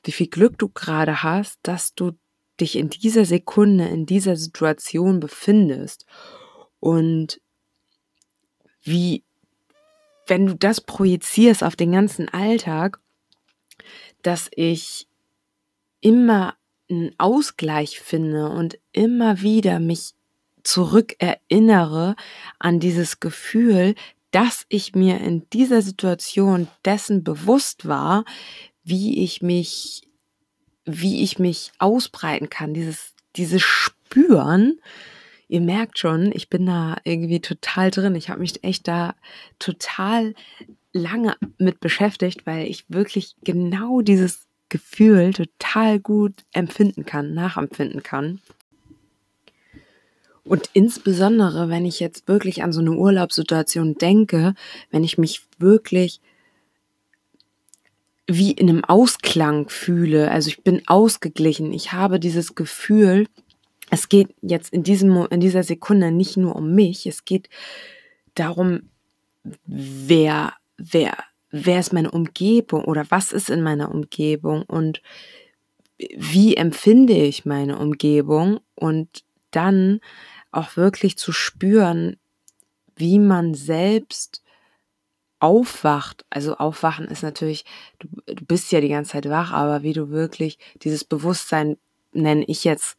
wie 0.05 0.13
viel 0.13 0.29
Glück 0.29 0.59
du 0.59 0.69
gerade 0.69 1.23
hast, 1.23 1.59
dass 1.63 1.95
du 1.95 2.13
dich 2.61 2.77
in 2.77 2.91
dieser 2.91 3.25
Sekunde, 3.25 3.87
in 3.87 4.07
dieser 4.07 4.37
Situation 4.37 5.21
befindest. 5.21 6.07
Und 6.81 7.41
wie, 8.83 9.25
wenn 10.27 10.47
du 10.47 10.55
das 10.55 10.81
projizierst 10.81 11.63
auf 11.63 11.77
den 11.77 11.93
ganzen 11.93 12.29
Alltag, 12.29 13.01
dass 14.23 14.51
ich 14.55 15.07
immer 16.01 16.55
einen 16.91 17.15
Ausgleich 17.19 18.01
finde 18.01 18.49
und 18.49 18.79
immer 18.93 19.41
wieder 19.41 19.79
mich 19.79 20.15
zurückerinnere 20.63 22.17
an 22.59 22.81
dieses 22.81 23.21
Gefühl, 23.21 23.95
dass 24.31 24.67
ich 24.69 24.95
mir 24.95 25.21
in 25.21 25.49
dieser 25.51 25.83
Situation 25.83 26.69
dessen 26.85 27.25
bewusst 27.25 27.89
war, 27.89 28.25
wie 28.89 29.23
ich 29.23 29.43
mich, 29.43 30.03
wie 30.85 31.23
ich 31.23 31.39
mich 31.39 31.73
ausbreiten 31.79 32.49
kann, 32.49 32.75
dieses, 32.75 33.15
dieses 33.37 33.63
Spüren. 33.63 34.81
Ihr 35.49 35.61
merkt 35.61 35.99
schon, 35.99 36.33
ich 36.33 36.49
bin 36.49 36.67
da 36.67 36.97
irgendwie 37.05 37.41
total 37.41 37.91
drin. 37.91 38.15
Ich 38.15 38.31
habe 38.31 38.41
mich 38.41 38.65
echt 38.65 38.89
da 38.89 39.15
total 39.59 40.35
lange 40.93 41.37
mit 41.59 41.81
beschäftigt, 41.81 42.47
weil 42.47 42.67
ich 42.67 42.85
wirklich 42.89 43.37
genau 43.45 44.01
dieses 44.01 44.47
Gefühl 44.69 45.33
total 45.33 46.01
gut 46.01 46.45
empfinden 46.53 47.05
kann, 47.05 47.35
nachempfinden 47.35 48.03
kann. 48.03 48.41
Und 50.45 50.71
insbesondere, 50.73 51.69
wenn 51.69 51.85
ich 51.85 52.01
jetzt 52.01 52.27
wirklich 52.27 52.63
an 52.63 52.73
so 52.73 52.81
eine 52.81 52.93
Urlaubssituation 52.93 53.97
denke, 53.97 54.55
wenn 54.91 55.05
ich 55.05 55.19
mich 55.19 55.43
wirklich 55.59 56.21
wie 58.29 58.53
in 58.53 58.69
einem 58.69 58.85
Ausklang 58.85 59.71
fühle. 59.71 60.31
Also 60.31 60.51
ich 60.51 60.63
bin 60.63 60.83
ausgeglichen. 60.87 61.73
Ich 61.73 61.93
habe 61.93 62.21
dieses 62.21 62.55
Gefühl, 62.55 63.27
es 63.91 64.11
geht 64.11 64.35
jetzt 64.43 64.73
in 64.73 64.83
diesem, 64.83 65.27
in 65.31 65.41
dieser 65.41 65.63
Sekunde 65.63 66.13
nicht 66.13 66.37
nur 66.37 66.55
um 66.55 66.75
mich. 66.75 67.07
Es 67.07 67.25
geht 67.25 67.49
darum, 68.35 68.91
wer, 69.65 70.53
wer, 70.77 71.17
wer 71.51 71.81
ist 71.81 71.95
meine 71.95 72.11
Umgebung 72.11 72.85
oder 72.85 73.07
was 73.09 73.33
ist 73.33 73.49
in 73.49 73.63
meiner 73.63 73.91
Umgebung 73.91 74.63
und 74.65 75.01
wie 76.17 76.55
empfinde 76.55 77.15
ich 77.15 77.47
meine 77.47 77.79
Umgebung 77.79 78.61
und 78.75 79.25
dann 79.51 80.01
auch 80.53 80.77
wirklich 80.77 81.17
zu 81.17 81.33
spüren, 81.33 82.17
wie 82.95 83.19
man 83.19 83.55
selbst 83.55 84.43
aufwacht. 85.41 86.25
Also 86.31 86.57
aufwachen 86.57 87.07
ist 87.07 87.23
natürlich, 87.23 87.65
du, 87.99 88.09
du 88.27 88.45
bist 88.45 88.73
ja 88.73 88.81
die 88.81 88.89
ganze 88.89 89.13
Zeit 89.13 89.29
wach, 89.29 89.53
aber 89.53 89.83
wie 89.83 89.93
du 89.93 90.11
wirklich 90.11 90.59
dieses 90.83 91.05
Bewusstsein 91.05 91.77
nenne 92.13 92.45
ich 92.47 92.65
jetzt 92.65 92.97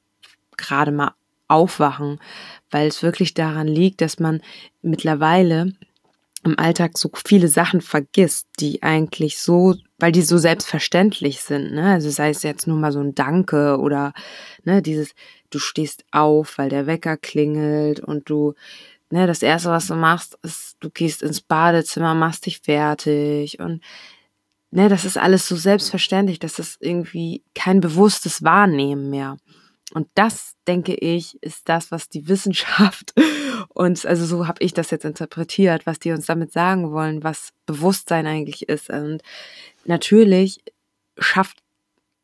gerade 0.58 0.91
mal 0.91 1.13
aufwachen, 1.48 2.19
weil 2.69 2.88
es 2.88 3.01
wirklich 3.03 3.34
daran 3.34 3.67
liegt, 3.67 4.01
dass 4.01 4.19
man 4.19 4.41
mittlerweile 4.81 5.74
im 6.43 6.58
Alltag 6.58 6.98
so 6.98 7.12
viele 7.25 7.50
Sachen 7.50 7.81
vergisst, 7.81 8.48
die 8.60 8.81
eigentlich 8.81 9.39
so, 9.39 9.75
weil 9.98 10.12
die 10.13 10.22
so 10.22 10.38
selbstverständlich 10.38 11.41
sind, 11.41 11.74
ne? 11.74 11.91
Also 11.91 12.10
sei 12.10 12.29
es 12.29 12.43
jetzt 12.43 12.65
nur 12.65 12.77
mal 12.77 12.93
so 12.93 13.01
ein 13.01 13.13
Danke 13.13 13.77
oder 13.77 14.13
ne, 14.63 14.81
dieses, 14.81 15.13
du 15.50 15.60
stehst 15.60 16.05
auf, 16.12 16.58
weil 16.58 16.69
der 16.69 16.88
Wecker 16.88 17.17
klingelt 17.17 18.00
und 18.00 18.29
du, 18.29 18.53
ne, 19.12 19.28
das 19.28 19.42
erste, 19.42 19.70
was 19.70 19.88
du 19.88 19.96
machst, 19.96 20.38
ist, 20.44 20.78
du 20.80 20.89
gehst 20.89 21.22
ins 21.22 21.42
Badezimmer, 21.42 22.13
machst 22.16 22.46
dich 22.46 22.60
fertig 22.60 23.60
und 23.60 23.82
ne, 24.72 24.89
das 24.89 25.06
ist 25.06 25.18
alles 25.18 25.48
so 25.48 25.56
selbstverständlich, 25.56 26.39
dass 26.39 26.56
das 26.56 26.78
irgendwie 26.80 27.44
kein 27.56 27.82
bewusstes 27.82 28.44
Wahrnehmen 28.44 29.10
mehr. 29.10 29.38
Und 29.94 30.08
das, 30.13 30.54
denke 30.68 30.94
ich, 30.94 31.42
ist 31.42 31.68
das, 31.68 31.92
was 31.92 32.10
die 32.10 32.28
Wissenschaft 32.28 33.13
und 33.70 34.06
also 34.06 34.25
so 34.25 34.48
habe 34.48 34.63
ich 34.63 34.74
das 34.74 34.92
jetzt 34.92 35.06
interpretiert, 35.06 35.86
was 35.86 36.00
die 36.00 36.12
uns 36.12 36.28
damit 36.28 36.51
sagen 36.51 36.92
wollen, 36.92 37.24
was 37.24 37.51
Bewusstsein 37.66 38.28
eigentlich 38.28 38.70
ist. 38.70 38.89
Und 38.89 39.24
natürlich 39.86 40.60
schafft 41.18 41.58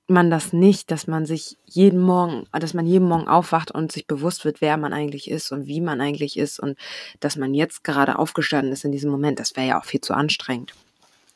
man 0.07 0.29
das 0.29 0.53
nicht, 0.53 0.91
dass 0.91 1.07
man 1.07 1.25
sich 1.25 1.57
jeden 1.65 1.99
Morgen, 1.99 2.45
dass 2.51 2.73
man 2.73 2.85
jeden 2.85 3.07
Morgen 3.07 3.27
aufwacht 3.27 3.71
und 3.71 3.91
sich 3.91 4.05
bewusst 4.05 4.45
wird, 4.45 4.61
wer 4.61 4.77
man 4.77 4.93
eigentlich 4.93 5.29
ist 5.29 5.51
und 5.51 5.67
wie 5.67 5.81
man 5.81 5.99
eigentlich 6.01 6.37
ist 6.37 6.59
und 6.59 6.77
dass 7.19 7.35
man 7.35 7.53
jetzt 7.53 7.83
gerade 7.83 8.19
aufgestanden 8.19 8.71
ist 8.71 8.85
in 8.85 8.91
diesem 8.91 9.09
Moment. 9.09 9.39
Das 9.39 9.55
wäre 9.55 9.67
ja 9.67 9.79
auch 9.79 9.85
viel 9.85 10.01
zu 10.01 10.13
anstrengend 10.13 10.73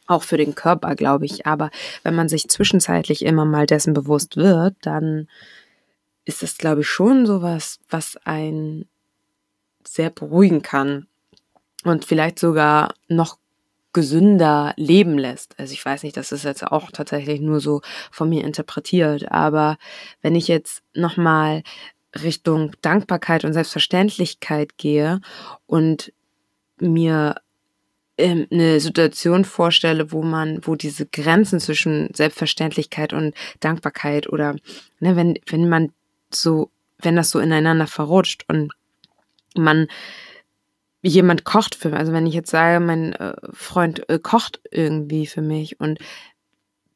auch 0.10 0.24
für 0.24 0.38
den 0.38 0.56
Körper, 0.56 0.96
glaube 0.96 1.26
ich. 1.26 1.46
Aber 1.46 1.70
wenn 2.04 2.16
man 2.16 2.30
sich 2.30 2.50
zwischenzeitlich 2.50 3.24
immer 3.24 3.46
mal 3.46 3.66
dessen 3.66 3.94
bewusst 3.94 4.38
wird, 4.38 4.76
dann 4.82 5.28
ist 6.26 6.44
das, 6.44 6.58
glaube 6.58 6.82
ich, 6.82 6.88
schon 6.88 7.26
sowas, 7.26 7.80
was 7.90 8.18
einen 8.26 8.88
sehr 9.84 10.10
beruhigen 10.10 10.62
kann 10.62 11.08
und 11.84 12.06
vielleicht 12.06 12.40
sogar 12.40 12.94
noch 13.08 13.38
gesünder 13.94 14.74
leben 14.78 15.18
lässt. 15.18 15.56
Also 15.60 15.74
ich 15.74 15.84
weiß 15.84 16.04
nicht, 16.04 16.18
das 16.18 16.32
ist 16.32 16.44
jetzt 16.44 16.64
auch 16.64 16.92
tatsächlich 16.92 17.42
nur 17.42 17.60
so 17.60 17.82
von 18.12 18.30
mir 18.30 18.44
interpretiert, 18.44 19.32
aber 19.32 19.78
wenn 20.22 20.36
ich 20.36 20.48
jetzt 20.48 20.84
nochmal 20.94 21.64
Richtung 22.24 22.72
Dankbarkeit 22.82 23.46
und 23.46 23.54
Selbstverständlichkeit 23.54 24.78
gehe 24.78 25.22
und 25.66 26.12
mir 26.80 27.36
ähm, 28.18 28.48
eine 28.52 28.80
Situation 28.80 29.46
vorstelle, 29.46 30.12
wo 30.12 30.24
man, 30.24 30.60
wo 30.64 30.76
diese 30.76 31.06
Grenzen 31.06 31.60
zwischen 31.60 32.10
Selbstverständlichkeit 32.14 33.14
und 33.14 33.34
Dankbarkeit 33.60 34.28
oder 34.30 34.56
ne, 35.00 35.16
wenn, 35.16 35.40
wenn 35.48 35.70
man 35.70 35.94
so, 36.32 36.70
wenn 37.00 37.16
das 37.16 37.30
so 37.30 37.40
ineinander 37.40 37.88
verrutscht 37.88 38.46
und 38.48 38.74
man 39.56 39.88
jemand 41.02 41.46
kocht 41.46 41.76
für 41.76 41.90
mich, 41.90 42.00
also 42.00 42.12
wenn 42.12 42.28
ich 42.28 42.34
jetzt 42.34 42.52
sage, 42.52 42.80
mein 42.80 43.14
äh, 43.14 43.36
Freund 43.54 44.08
äh, 44.10 44.20
kocht 44.20 44.62
irgendwie 44.72 45.28
für 45.28 45.42
mich 45.42 45.80
und 45.80 46.00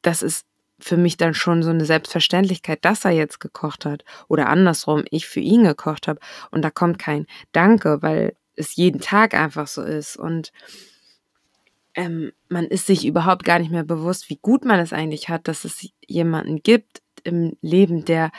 das 0.02 0.22
ist 0.22 0.46
für 0.78 0.96
mich 0.96 1.16
dann 1.16 1.34
schon 1.34 1.62
so 1.62 1.70
eine 1.70 1.84
Selbstverständlichkeit, 1.84 2.84
dass 2.84 3.04
er 3.04 3.12
jetzt 3.12 3.40
gekocht 3.40 3.86
hat 3.86 4.04
oder 4.28 4.48
andersrum, 4.48 5.04
ich 5.10 5.26
für 5.26 5.40
ihn 5.40 5.64
gekocht 5.64 6.08
habe 6.08 6.20
und 6.50 6.62
da 6.62 6.70
kommt 6.70 6.98
kein 6.98 7.26
Danke, 7.52 8.02
weil 8.02 8.36
es 8.56 8.76
jeden 8.76 9.00
Tag 9.00 9.34
einfach 9.34 9.66
so 9.66 9.82
ist 9.82 10.16
und 10.16 10.52
ähm, 11.94 12.32
man 12.48 12.66
ist 12.66 12.86
sich 12.86 13.06
überhaupt 13.06 13.44
gar 13.44 13.58
nicht 13.58 13.70
mehr 13.70 13.84
bewusst, 13.84 14.28
wie 14.28 14.38
gut 14.42 14.64
man 14.64 14.80
es 14.80 14.92
eigentlich 14.92 15.28
hat, 15.28 15.48
dass 15.48 15.64
es 15.64 15.88
jemanden 16.06 16.62
gibt 16.62 17.02
im 17.22 17.56
Leben, 17.62 18.04
der 18.04 18.32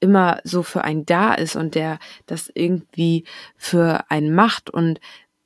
immer 0.00 0.40
so 0.44 0.62
für 0.62 0.84
einen 0.84 1.04
da 1.06 1.34
ist 1.34 1.56
und 1.56 1.74
der 1.74 1.98
das 2.26 2.50
irgendwie 2.54 3.24
für 3.56 4.10
einen 4.10 4.34
macht 4.34 4.70
und 4.70 5.00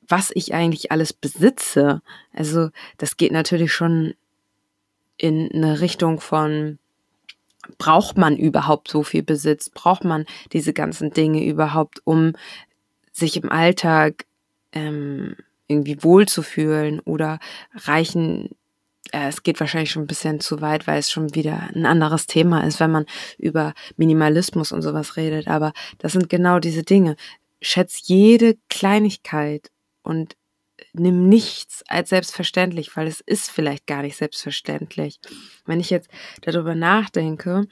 was 0.07 0.31
ich 0.35 0.55
eigentlich 0.55 0.93
alles 0.93 1.13
besitze. 1.13 2.03
Also 2.33 2.71
das 2.99 3.17
geht 3.17 3.33
natürlich 3.33 3.73
schon 3.73 4.15
in 5.17 5.51
eine 5.53 5.81
Richtung 5.81 6.21
von, 6.21 6.79
braucht 7.79 8.19
man 8.19 8.37
überhaupt 8.37 8.89
so 8.89 9.03
viel 9.03 9.23
Besitz? 9.23 9.71
Braucht 9.71 10.05
man 10.05 10.27
diese 10.53 10.73
ganzen 10.73 11.11
Dinge 11.11 11.45
überhaupt, 11.45 12.01
um 12.05 12.33
sich 13.13 13.37
im 13.37 13.51
Alltag 13.51 14.27
ähm, 14.73 15.37
irgendwie 15.67 16.03
wohlzufühlen 16.03 17.01
oder 17.01 17.39
reichen 17.75 18.51
es 19.13 19.43
geht 19.43 19.61
wahrscheinlich 19.61 19.91
schon 19.91 20.05
ein 20.05 20.09
bisschen 20.09 20.41
zu 20.41 20.61
weit, 20.61 20.87
weil 20.87 20.99
es 20.99 21.11
schon 21.11 21.35
wieder 21.35 21.69
ein 21.75 21.87
anderes 21.87 22.27
Thema 22.27 22.65
ist, 22.65 22.81
wenn 22.81 22.91
man 22.91 23.07
über 23.39 23.75
Minimalismus 23.97 24.73
und 24.73 24.83
sowas 24.83 25.17
redet. 25.17 25.49
Aber 25.49 25.73
das 25.99 26.13
sind 26.13 26.29
genau 26.29 26.59
diese 26.59 26.83
Dinge. 26.83 27.17
Schätz 27.61 28.03
jede 28.05 28.57
Kleinigkeit 28.69 29.71
und 30.03 30.37
nimm 30.93 31.29
nichts 31.29 31.83
als 31.89 32.11
selbstverständlich, 32.11 32.97
weil 32.97 33.07
es 33.07 33.21
ist 33.21 33.51
vielleicht 33.51 33.87
gar 33.87 34.03
nicht 34.03 34.17
selbstverständlich. 34.17 35.21
Wenn 35.65 35.81
ich 35.81 35.91
jetzt 35.91 36.11
darüber 36.43 36.75
nachdenke, 36.75 37.67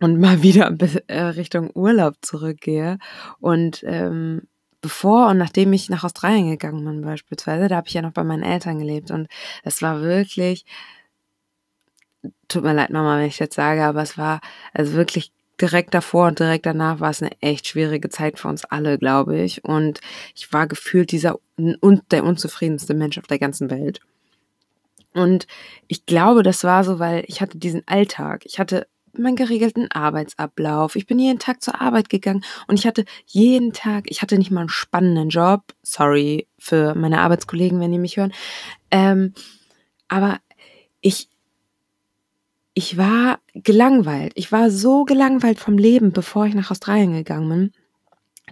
und 0.00 0.20
mal 0.20 0.42
wieder 0.42 0.74
äh, 1.06 1.20
Richtung 1.22 1.70
Urlaub 1.74 2.16
zurückgehe 2.20 2.98
und 3.40 3.82
ähm, 3.86 4.42
bevor 4.84 5.28
und 5.28 5.38
nachdem 5.38 5.72
ich 5.72 5.88
nach 5.88 6.04
Australien 6.04 6.50
gegangen 6.50 6.84
bin 6.84 7.00
beispielsweise, 7.00 7.68
da 7.68 7.76
habe 7.76 7.88
ich 7.88 7.94
ja 7.94 8.02
noch 8.02 8.12
bei 8.12 8.22
meinen 8.22 8.42
Eltern 8.42 8.78
gelebt 8.78 9.10
und 9.10 9.28
es 9.62 9.80
war 9.80 10.02
wirklich, 10.02 10.66
tut 12.48 12.64
mir 12.64 12.74
leid 12.74 12.90
Mama, 12.90 13.16
wenn 13.16 13.26
ich 13.26 13.38
jetzt 13.38 13.54
sage, 13.54 13.82
aber 13.82 14.02
es 14.02 14.18
war 14.18 14.42
also 14.74 14.92
wirklich 14.92 15.32
direkt 15.58 15.94
davor 15.94 16.26
und 16.26 16.38
direkt 16.38 16.66
danach 16.66 17.00
war 17.00 17.08
es 17.10 17.22
eine 17.22 17.32
echt 17.40 17.66
schwierige 17.66 18.10
Zeit 18.10 18.38
für 18.38 18.48
uns 18.48 18.66
alle, 18.66 18.98
glaube 18.98 19.40
ich. 19.40 19.64
Und 19.64 20.00
ich 20.34 20.52
war 20.52 20.66
gefühlt 20.66 21.12
dieser 21.12 21.38
und 21.56 22.02
der 22.12 22.24
unzufriedenste 22.24 22.92
Mensch 22.92 23.16
auf 23.16 23.26
der 23.26 23.38
ganzen 23.38 23.70
Welt. 23.70 24.00
Und 25.14 25.46
ich 25.88 26.04
glaube, 26.04 26.42
das 26.42 26.62
war 26.64 26.84
so, 26.84 26.98
weil 26.98 27.24
ich 27.26 27.40
hatte 27.40 27.56
diesen 27.56 27.86
Alltag. 27.86 28.42
Ich 28.44 28.58
hatte 28.58 28.86
meinen 29.18 29.36
geregelten 29.36 29.90
Arbeitsablauf. 29.90 30.96
Ich 30.96 31.06
bin 31.06 31.18
jeden 31.18 31.38
Tag 31.38 31.62
zur 31.62 31.80
Arbeit 31.80 32.08
gegangen 32.08 32.44
und 32.66 32.78
ich 32.78 32.86
hatte 32.86 33.04
jeden 33.26 33.72
Tag, 33.72 34.04
ich 34.10 34.22
hatte 34.22 34.38
nicht 34.38 34.50
mal 34.50 34.60
einen 34.60 34.68
spannenden 34.68 35.28
Job. 35.28 35.62
Sorry 35.82 36.46
für 36.58 36.94
meine 36.94 37.20
Arbeitskollegen, 37.20 37.80
wenn 37.80 37.92
die 37.92 37.98
mich 37.98 38.16
hören. 38.16 38.32
Ähm, 38.90 39.34
aber 40.08 40.38
ich, 41.00 41.28
ich 42.74 42.96
war 42.96 43.40
gelangweilt. 43.54 44.32
Ich 44.36 44.52
war 44.52 44.70
so 44.70 45.04
gelangweilt 45.04 45.58
vom 45.58 45.78
Leben, 45.78 46.12
bevor 46.12 46.46
ich 46.46 46.54
nach 46.54 46.70
Australien 46.70 47.12
gegangen 47.12 47.48
bin, 47.48 47.72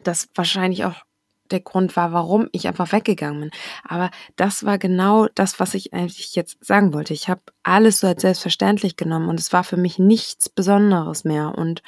dass 0.04 0.28
wahrscheinlich 0.34 0.84
auch 0.84 1.04
der 1.52 1.60
Grund 1.60 1.94
war, 1.96 2.12
warum 2.12 2.48
ich 2.52 2.66
einfach 2.66 2.92
weggegangen 2.92 3.40
bin. 3.40 3.50
Aber 3.84 4.10
das 4.36 4.64
war 4.64 4.78
genau 4.78 5.28
das, 5.34 5.60
was 5.60 5.74
ich 5.74 5.92
eigentlich 5.92 6.34
jetzt 6.34 6.64
sagen 6.64 6.92
wollte. 6.92 7.14
Ich 7.14 7.28
habe 7.28 7.42
alles 7.62 8.00
so 8.00 8.06
als 8.06 8.22
selbstverständlich 8.22 8.96
genommen 8.96 9.28
und 9.28 9.38
es 9.38 9.52
war 9.52 9.64
für 9.64 9.76
mich 9.76 9.98
nichts 9.98 10.48
Besonderes 10.48 11.24
mehr. 11.24 11.54
Und 11.56 11.82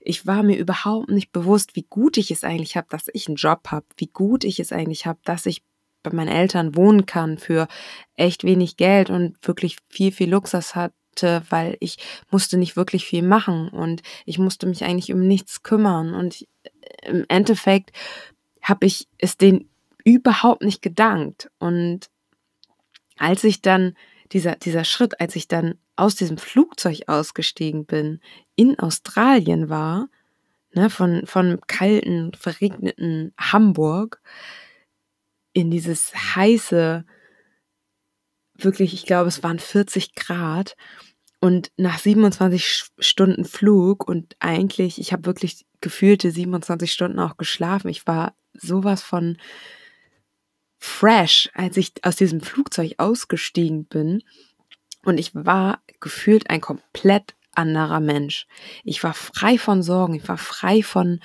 ich 0.00 0.26
war 0.26 0.42
mir 0.42 0.56
überhaupt 0.56 1.10
nicht 1.10 1.32
bewusst, 1.32 1.76
wie 1.76 1.86
gut 1.88 2.16
ich 2.16 2.30
es 2.30 2.44
eigentlich 2.44 2.76
habe, 2.76 2.88
dass 2.90 3.08
ich 3.12 3.28
einen 3.28 3.36
Job 3.36 3.68
habe, 3.68 3.86
wie 3.96 4.08
gut 4.08 4.44
ich 4.44 4.60
es 4.60 4.72
eigentlich 4.72 5.06
habe, 5.06 5.18
dass 5.24 5.46
ich 5.46 5.62
bei 6.02 6.12
meinen 6.12 6.28
Eltern 6.28 6.76
wohnen 6.76 7.06
kann 7.06 7.38
für 7.38 7.68
echt 8.14 8.44
wenig 8.44 8.76
Geld 8.76 9.10
und 9.10 9.36
wirklich 9.46 9.78
viel, 9.88 10.12
viel 10.12 10.30
Luxus 10.30 10.74
hatte, 10.74 11.42
weil 11.50 11.76
ich 11.80 11.98
musste 12.30 12.56
nicht 12.56 12.76
wirklich 12.76 13.04
viel 13.04 13.22
machen 13.22 13.68
und 13.68 14.02
ich 14.24 14.38
musste 14.38 14.66
mich 14.66 14.84
eigentlich 14.84 15.12
um 15.12 15.20
nichts 15.20 15.62
kümmern. 15.62 16.14
Und 16.14 16.46
im 17.02 17.24
Endeffekt 17.28 17.90
habe 18.68 18.86
ich 18.86 19.08
es 19.18 19.36
denen 19.36 19.68
überhaupt 20.04 20.62
nicht 20.62 20.82
gedankt. 20.82 21.50
Und 21.58 22.10
als 23.16 23.44
ich 23.44 23.62
dann, 23.62 23.94
dieser, 24.32 24.56
dieser 24.56 24.84
Schritt, 24.84 25.20
als 25.20 25.36
ich 25.36 25.48
dann 25.48 25.78
aus 25.96 26.14
diesem 26.14 26.38
Flugzeug 26.38 27.02
ausgestiegen 27.08 27.86
bin, 27.86 28.20
in 28.56 28.78
Australien 28.78 29.68
war, 29.68 30.08
ne, 30.72 30.90
von, 30.90 31.26
von 31.26 31.60
kalten, 31.66 32.32
verregneten 32.34 33.32
Hamburg 33.38 34.20
in 35.52 35.70
dieses 35.70 36.14
heiße, 36.36 37.04
wirklich, 38.54 38.94
ich 38.94 39.06
glaube, 39.06 39.28
es 39.28 39.42
waren 39.42 39.58
40 39.58 40.14
Grad 40.14 40.76
und 41.40 41.70
nach 41.76 41.98
27 41.98 42.90
Stunden 42.98 43.44
Flug 43.44 44.06
und 44.08 44.36
eigentlich, 44.40 45.00
ich 45.00 45.12
habe 45.12 45.26
wirklich 45.26 45.66
gefühlte 45.80 46.30
27 46.30 46.92
Stunden 46.92 47.20
auch 47.20 47.36
geschlafen. 47.36 47.88
Ich 47.88 48.06
war 48.06 48.34
sowas 48.60 49.02
von 49.02 49.38
fresh, 50.78 51.50
als 51.54 51.76
ich 51.76 51.92
aus 52.02 52.16
diesem 52.16 52.40
Flugzeug 52.40 52.94
ausgestiegen 52.98 53.84
bin. 53.84 54.22
Und 55.04 55.18
ich 55.18 55.34
war 55.34 55.80
gefühlt 56.00 56.50
ein 56.50 56.60
komplett 56.60 57.34
anderer 57.54 58.00
Mensch. 58.00 58.46
Ich 58.84 59.02
war 59.02 59.14
frei 59.14 59.58
von 59.58 59.82
Sorgen, 59.82 60.14
ich 60.14 60.28
war 60.28 60.38
frei 60.38 60.82
von 60.82 61.20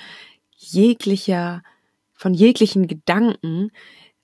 jeglicher, 0.58 1.64
von 2.14 2.34
jeglichen 2.34 2.88
Gedanken. 2.88 3.72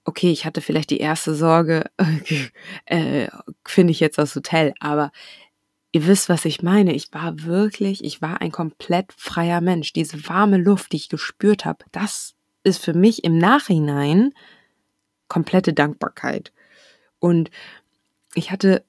Okay, 0.06 0.32
ich 0.32 0.46
hatte 0.46 0.62
vielleicht 0.62 0.89
die 0.89 1.00
erste 1.00 1.36
Sorge, 1.36 1.86
äh, 2.86 3.28
finde 3.66 3.92
ich 3.92 4.00
jetzt 4.00 4.18
das 4.18 4.36
Hotel, 4.36 4.74
aber 4.80 5.12
ihr 5.92 6.08
wisst, 6.08 6.30
was 6.30 6.46
ich 6.46 6.63
meine. 6.63 6.94
Ich 6.94 7.13
war 7.13 7.44
wirklich, 7.44 8.04
ich 8.04 8.22
war 8.22 8.42
ein 8.42 8.51
komplett 8.51 9.13
freier 9.13 9.62
Mensch. 9.62 9.94
Diese 9.94 10.28
warme 10.28 10.58
Luft, 10.58 10.92
die 10.92 10.98
ich 10.98 11.10
gespürt 11.10 11.66
habe, 11.66 11.86
das 11.92 12.36
ist 12.70 12.84
für 12.84 12.94
mich 12.94 13.24
im 13.24 13.38
Nachhinein 13.38 14.34
komplette 15.28 15.74
Dankbarkeit. 15.74 16.54
Und 17.20 17.52
ich 18.34 18.52
hatte 18.52 18.84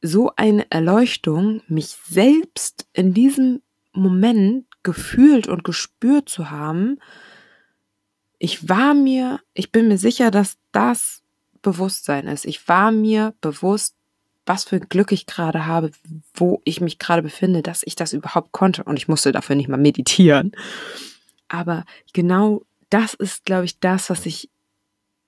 so 0.00 0.32
eine 0.36 0.70
Erleuchtung, 0.70 1.62
mich 1.68 1.96
selbst 2.08 2.86
in 2.92 3.14
diesem 3.14 3.62
Moment 3.92 4.66
gefühlt 4.82 5.48
und 5.48 5.64
gespürt 5.64 6.28
zu 6.28 6.50
haben. 6.50 6.98
Ich 8.38 8.68
war 8.68 8.94
mir, 8.94 9.40
ich 9.54 9.72
bin 9.72 9.88
mir 9.88 9.98
sicher, 9.98 10.30
dass 10.30 10.56
das 10.72 11.22
Bewusstsein 11.62 12.28
ist. 12.28 12.44
Ich 12.44 12.68
war 12.68 12.92
mir 12.92 13.34
bewusst, 13.40 13.96
was 14.46 14.64
für 14.64 14.80
Glück 14.80 15.12
ich 15.12 15.26
gerade 15.26 15.66
habe, 15.66 15.90
wo 16.32 16.62
ich 16.64 16.80
mich 16.80 16.98
gerade 16.98 17.22
befinde, 17.22 17.62
dass 17.62 17.82
ich 17.84 17.96
das 17.96 18.12
überhaupt 18.12 18.52
konnte. 18.52 18.84
Und 18.84 18.96
ich 18.96 19.08
musste 19.08 19.32
dafür 19.32 19.56
nicht 19.56 19.68
mal 19.68 19.76
meditieren. 19.76 20.52
Aber 21.48 21.84
genau 22.12 22.62
das 22.90 23.14
ist, 23.14 23.44
glaube 23.44 23.64
ich, 23.64 23.78
das, 23.80 24.10
was 24.10 24.26
ich 24.26 24.50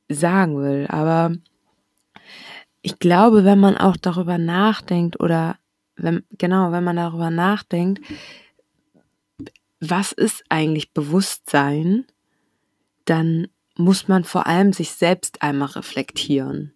sagen 0.08 0.58
will. 0.62 0.86
Aber 0.88 1.32
ich 2.82 2.98
glaube, 2.98 3.44
wenn 3.44 3.60
man 3.60 3.76
auch 3.76 3.96
darüber 3.96 4.38
nachdenkt 4.38 5.20
oder 5.20 5.58
wenn, 5.96 6.24
genau, 6.38 6.72
wenn 6.72 6.84
man 6.84 6.96
darüber 6.96 7.30
nachdenkt, 7.30 8.00
was 9.80 10.12
ist 10.12 10.44
eigentlich 10.48 10.92
Bewusstsein, 10.92 12.06
dann 13.04 13.48
muss 13.76 14.08
man 14.08 14.24
vor 14.24 14.46
allem 14.46 14.72
sich 14.72 14.90
selbst 14.92 15.42
einmal 15.42 15.68
reflektieren. 15.68 16.74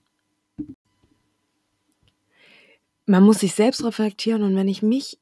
Man 3.07 3.23
muss 3.23 3.41
sich 3.41 3.55
selbst 3.55 3.85
reflektieren 3.85 4.43
und 4.43 4.57
wenn 4.57 4.69
ich 4.69 4.83
mich 4.83 5.19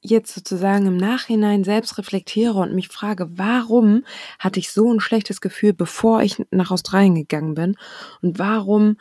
jetzt 0.00 0.34
sozusagen 0.34 0.86
im 0.86 0.96
Nachhinein 0.96 1.64
selbst 1.64 1.98
reflektiere 1.98 2.58
und 2.58 2.74
mich 2.74 2.88
frage, 2.88 3.28
warum 3.38 4.04
hatte 4.38 4.60
ich 4.60 4.70
so 4.70 4.92
ein 4.92 5.00
schlechtes 5.00 5.40
Gefühl, 5.40 5.72
bevor 5.72 6.22
ich 6.22 6.36
nach 6.50 6.70
Australien 6.70 7.14
gegangen 7.14 7.54
bin 7.54 7.76
und 8.22 8.38
warum 8.38 8.96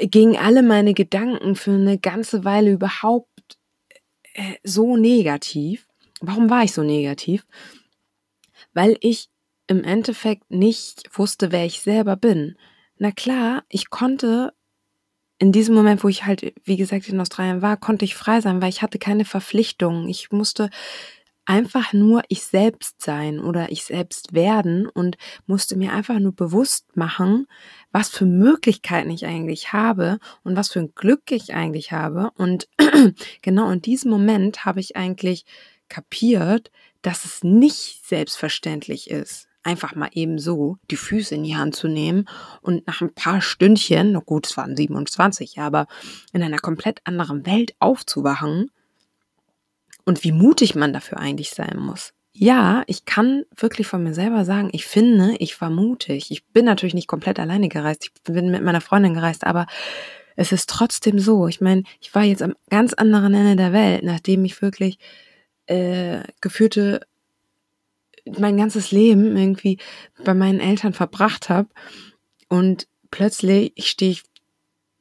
gingen 0.00 0.36
alle 0.36 0.62
meine 0.62 0.94
Gedanken 0.94 1.54
für 1.54 1.72
eine 1.72 1.98
ganze 1.98 2.44
Weile 2.44 2.72
überhaupt 2.72 3.28
äh, 4.34 4.56
so 4.64 4.96
negativ. 4.96 5.86
Warum 6.20 6.50
war 6.50 6.64
ich 6.64 6.72
so 6.72 6.82
negativ? 6.82 7.46
Weil 8.72 8.96
ich 9.00 9.28
im 9.66 9.84
Endeffekt 9.84 10.50
nicht 10.50 11.16
wusste, 11.16 11.52
wer 11.52 11.64
ich 11.64 11.80
selber 11.80 12.16
bin. 12.16 12.56
Na 12.98 13.12
klar, 13.12 13.64
ich 13.68 13.90
konnte 13.90 14.52
in 15.42 15.50
diesem 15.50 15.74
Moment, 15.74 16.04
wo 16.04 16.08
ich 16.08 16.24
halt, 16.24 16.54
wie 16.62 16.76
gesagt, 16.76 17.08
in 17.08 17.20
Australien 17.20 17.62
war, 17.62 17.76
konnte 17.76 18.04
ich 18.04 18.14
frei 18.14 18.40
sein, 18.40 18.62
weil 18.62 18.68
ich 18.68 18.80
hatte 18.80 19.00
keine 19.00 19.24
Verpflichtungen. 19.24 20.08
Ich 20.08 20.30
musste 20.30 20.70
einfach 21.44 21.92
nur 21.92 22.22
ich 22.28 22.44
selbst 22.44 23.02
sein 23.02 23.40
oder 23.40 23.72
ich 23.72 23.82
selbst 23.82 24.34
werden 24.34 24.86
und 24.86 25.16
musste 25.46 25.74
mir 25.76 25.94
einfach 25.94 26.20
nur 26.20 26.30
bewusst 26.30 26.96
machen, 26.96 27.48
was 27.90 28.08
für 28.08 28.24
Möglichkeiten 28.24 29.10
ich 29.10 29.26
eigentlich 29.26 29.72
habe 29.72 30.20
und 30.44 30.54
was 30.54 30.70
für 30.70 30.78
ein 30.78 30.94
Glück 30.94 31.32
ich 31.32 31.52
eigentlich 31.52 31.90
habe. 31.90 32.30
Und 32.36 32.68
genau 33.42 33.68
in 33.72 33.82
diesem 33.82 34.12
Moment 34.12 34.64
habe 34.64 34.78
ich 34.78 34.94
eigentlich 34.94 35.44
kapiert, 35.88 36.70
dass 37.02 37.24
es 37.24 37.42
nicht 37.42 38.06
selbstverständlich 38.06 39.10
ist 39.10 39.48
einfach 39.62 39.94
mal 39.94 40.10
eben 40.12 40.38
so 40.38 40.76
die 40.90 40.96
Füße 40.96 41.34
in 41.34 41.44
die 41.44 41.56
Hand 41.56 41.76
zu 41.76 41.88
nehmen 41.88 42.26
und 42.60 42.86
nach 42.86 43.00
ein 43.00 43.14
paar 43.14 43.40
Stündchen, 43.40 44.12
na 44.12 44.20
gut, 44.20 44.46
es 44.46 44.56
waren 44.56 44.76
27, 44.76 45.58
aber 45.60 45.86
in 46.32 46.42
einer 46.42 46.58
komplett 46.58 47.00
anderen 47.04 47.46
Welt 47.46 47.74
aufzuwachen 47.78 48.70
und 50.04 50.24
wie 50.24 50.32
mutig 50.32 50.74
man 50.74 50.92
dafür 50.92 51.18
eigentlich 51.18 51.50
sein 51.50 51.78
muss. 51.78 52.12
Ja, 52.34 52.82
ich 52.86 53.04
kann 53.04 53.44
wirklich 53.56 53.86
von 53.86 54.02
mir 54.02 54.14
selber 54.14 54.44
sagen, 54.44 54.70
ich 54.72 54.86
finde, 54.86 55.36
ich 55.38 55.60
war 55.60 55.68
mutig. 55.68 56.30
Ich 56.30 56.46
bin 56.46 56.64
natürlich 56.64 56.94
nicht 56.94 57.06
komplett 57.06 57.38
alleine 57.38 57.68
gereist. 57.68 58.04
Ich 58.04 58.22
bin 58.22 58.50
mit 58.50 58.62
meiner 58.62 58.80
Freundin 58.80 59.12
gereist, 59.12 59.44
aber 59.44 59.66
es 60.34 60.50
ist 60.50 60.70
trotzdem 60.70 61.18
so. 61.18 61.46
Ich 61.46 61.60
meine, 61.60 61.82
ich 62.00 62.14
war 62.14 62.22
jetzt 62.22 62.42
am 62.42 62.54
ganz 62.70 62.94
anderen 62.94 63.34
Ende 63.34 63.56
der 63.56 63.74
Welt, 63.74 64.02
nachdem 64.02 64.46
ich 64.46 64.62
wirklich 64.62 64.98
äh, 65.66 66.22
geführte 66.40 67.02
mein 68.24 68.56
ganzes 68.56 68.90
Leben 68.92 69.36
irgendwie 69.36 69.78
bei 70.24 70.34
meinen 70.34 70.60
Eltern 70.60 70.92
verbracht 70.92 71.48
habe 71.48 71.68
und 72.48 72.86
plötzlich 73.10 73.72
stehe 73.78 74.12
ich 74.12 74.22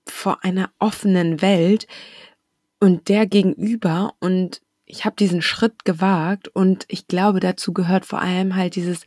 vor 0.06 0.44
einer 0.44 0.72
offenen 0.80 1.42
Welt 1.42 1.88
und 2.80 3.10
der 3.10 3.28
gegenüber 3.28 4.14
und 4.20 4.62
ich 4.86 5.06
habe 5.06 5.16
diesen 5.16 5.42
Schritt 5.42 5.86
gewagt 5.86 6.50
und 6.50 6.86
ich 6.90 7.08
glaube, 7.08 7.40
dazu 7.40 7.74
gehört 7.74 8.06
vor 8.06 8.20
allem 8.20 8.56
halt 8.56 8.76
dieses 8.76 9.06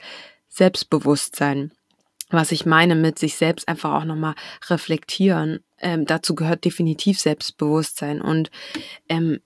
Selbstbewusstsein. 0.49 1.73
Was 2.31 2.53
ich 2.53 2.65
meine 2.65 2.95
mit 2.95 3.19
sich 3.19 3.37
selbst 3.37 3.69
einfach 3.69 3.93
auch 3.93 4.05
nochmal 4.05 4.35
reflektieren. 4.69 5.61
Ähm, 5.79 6.07
dazu 6.07 6.35
gehört 6.35 6.65
definitiv 6.65 7.21
Selbstbewusstsein. 7.21 8.23
Und 8.23 8.51
ähm, 9.11 9.41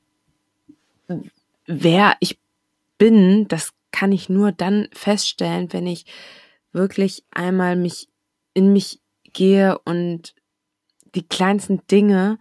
wer 1.66 2.16
ich 2.20 2.38
bin, 2.98 3.48
das 3.48 3.72
kann 3.92 4.12
ich 4.12 4.29
nur 4.29 4.53
dann 4.53 4.88
feststellen, 4.92 5.72
wenn 5.72 5.87
ich 5.87 6.07
wirklich 6.72 7.24
einmal 7.31 7.77
mich 7.77 8.09
in 8.55 8.72
mich 8.72 9.01
gehe 9.33 9.79
und 9.85 10.35
die 11.14 11.27
kleinsten 11.27 11.87
Dinge 11.87 12.38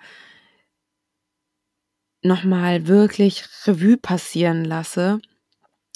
nochmal 2.21 2.88
wirklich 2.88 3.45
Revue 3.65 3.97
passieren 3.97 4.65
lasse, 4.65 5.19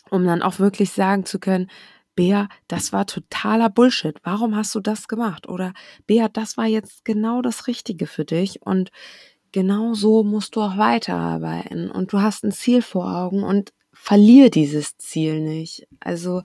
um 0.09 0.25
dann 0.25 0.41
auch 0.41 0.59
wirklich 0.59 0.91
sagen 0.91 1.25
zu 1.25 1.39
können, 1.39 1.69
Bea, 2.15 2.49
das 2.67 2.91
war 2.91 3.05
totaler 3.05 3.69
Bullshit. 3.69 4.17
Warum 4.23 4.55
hast 4.55 4.75
du 4.75 4.79
das 4.79 5.07
gemacht? 5.07 5.47
Oder 5.47 5.73
Bea, 6.07 6.27
das 6.27 6.57
war 6.57 6.65
jetzt 6.65 7.05
genau 7.05 7.41
das 7.41 7.67
Richtige 7.67 8.05
für 8.05 8.25
dich 8.25 8.61
und 8.61 8.91
genau 9.51 9.93
so 9.93 10.23
musst 10.23 10.55
du 10.55 10.61
auch 10.61 10.77
weiterarbeiten 10.77 11.89
und 11.89 12.13
du 12.13 12.21
hast 12.21 12.43
ein 12.43 12.51
Ziel 12.51 12.81
vor 12.81 13.15
Augen 13.15 13.43
und 13.43 13.73
verliere 14.03 14.49
dieses 14.49 14.97
Ziel 14.97 15.41
nicht. 15.41 15.87
Also 15.99 16.41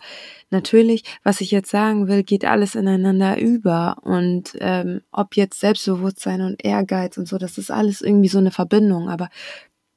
natürlich, 0.51 1.05
was 1.25 1.40
ich 1.40 1.51
jetzt 1.51 1.71
sagen 1.71 2.07
will, 2.07 2.23
geht 2.23 2.45
alles 2.45 2.75
ineinander 2.75 3.38
über. 3.38 3.97
Und 4.03 4.59
ähm, 4.61 5.01
ob 5.11 5.37
jetzt 5.37 5.59
Selbstbewusstsein 5.59 6.42
und 6.42 6.62
Ehrgeiz 6.62 7.16
und 7.16 7.27
so, 7.27 7.38
das 7.38 7.57
ist 7.57 7.71
alles 7.71 8.03
irgendwie 8.03 8.29
so 8.29 8.37
eine 8.37 8.51
Verbindung. 8.51 9.09
Aber 9.09 9.31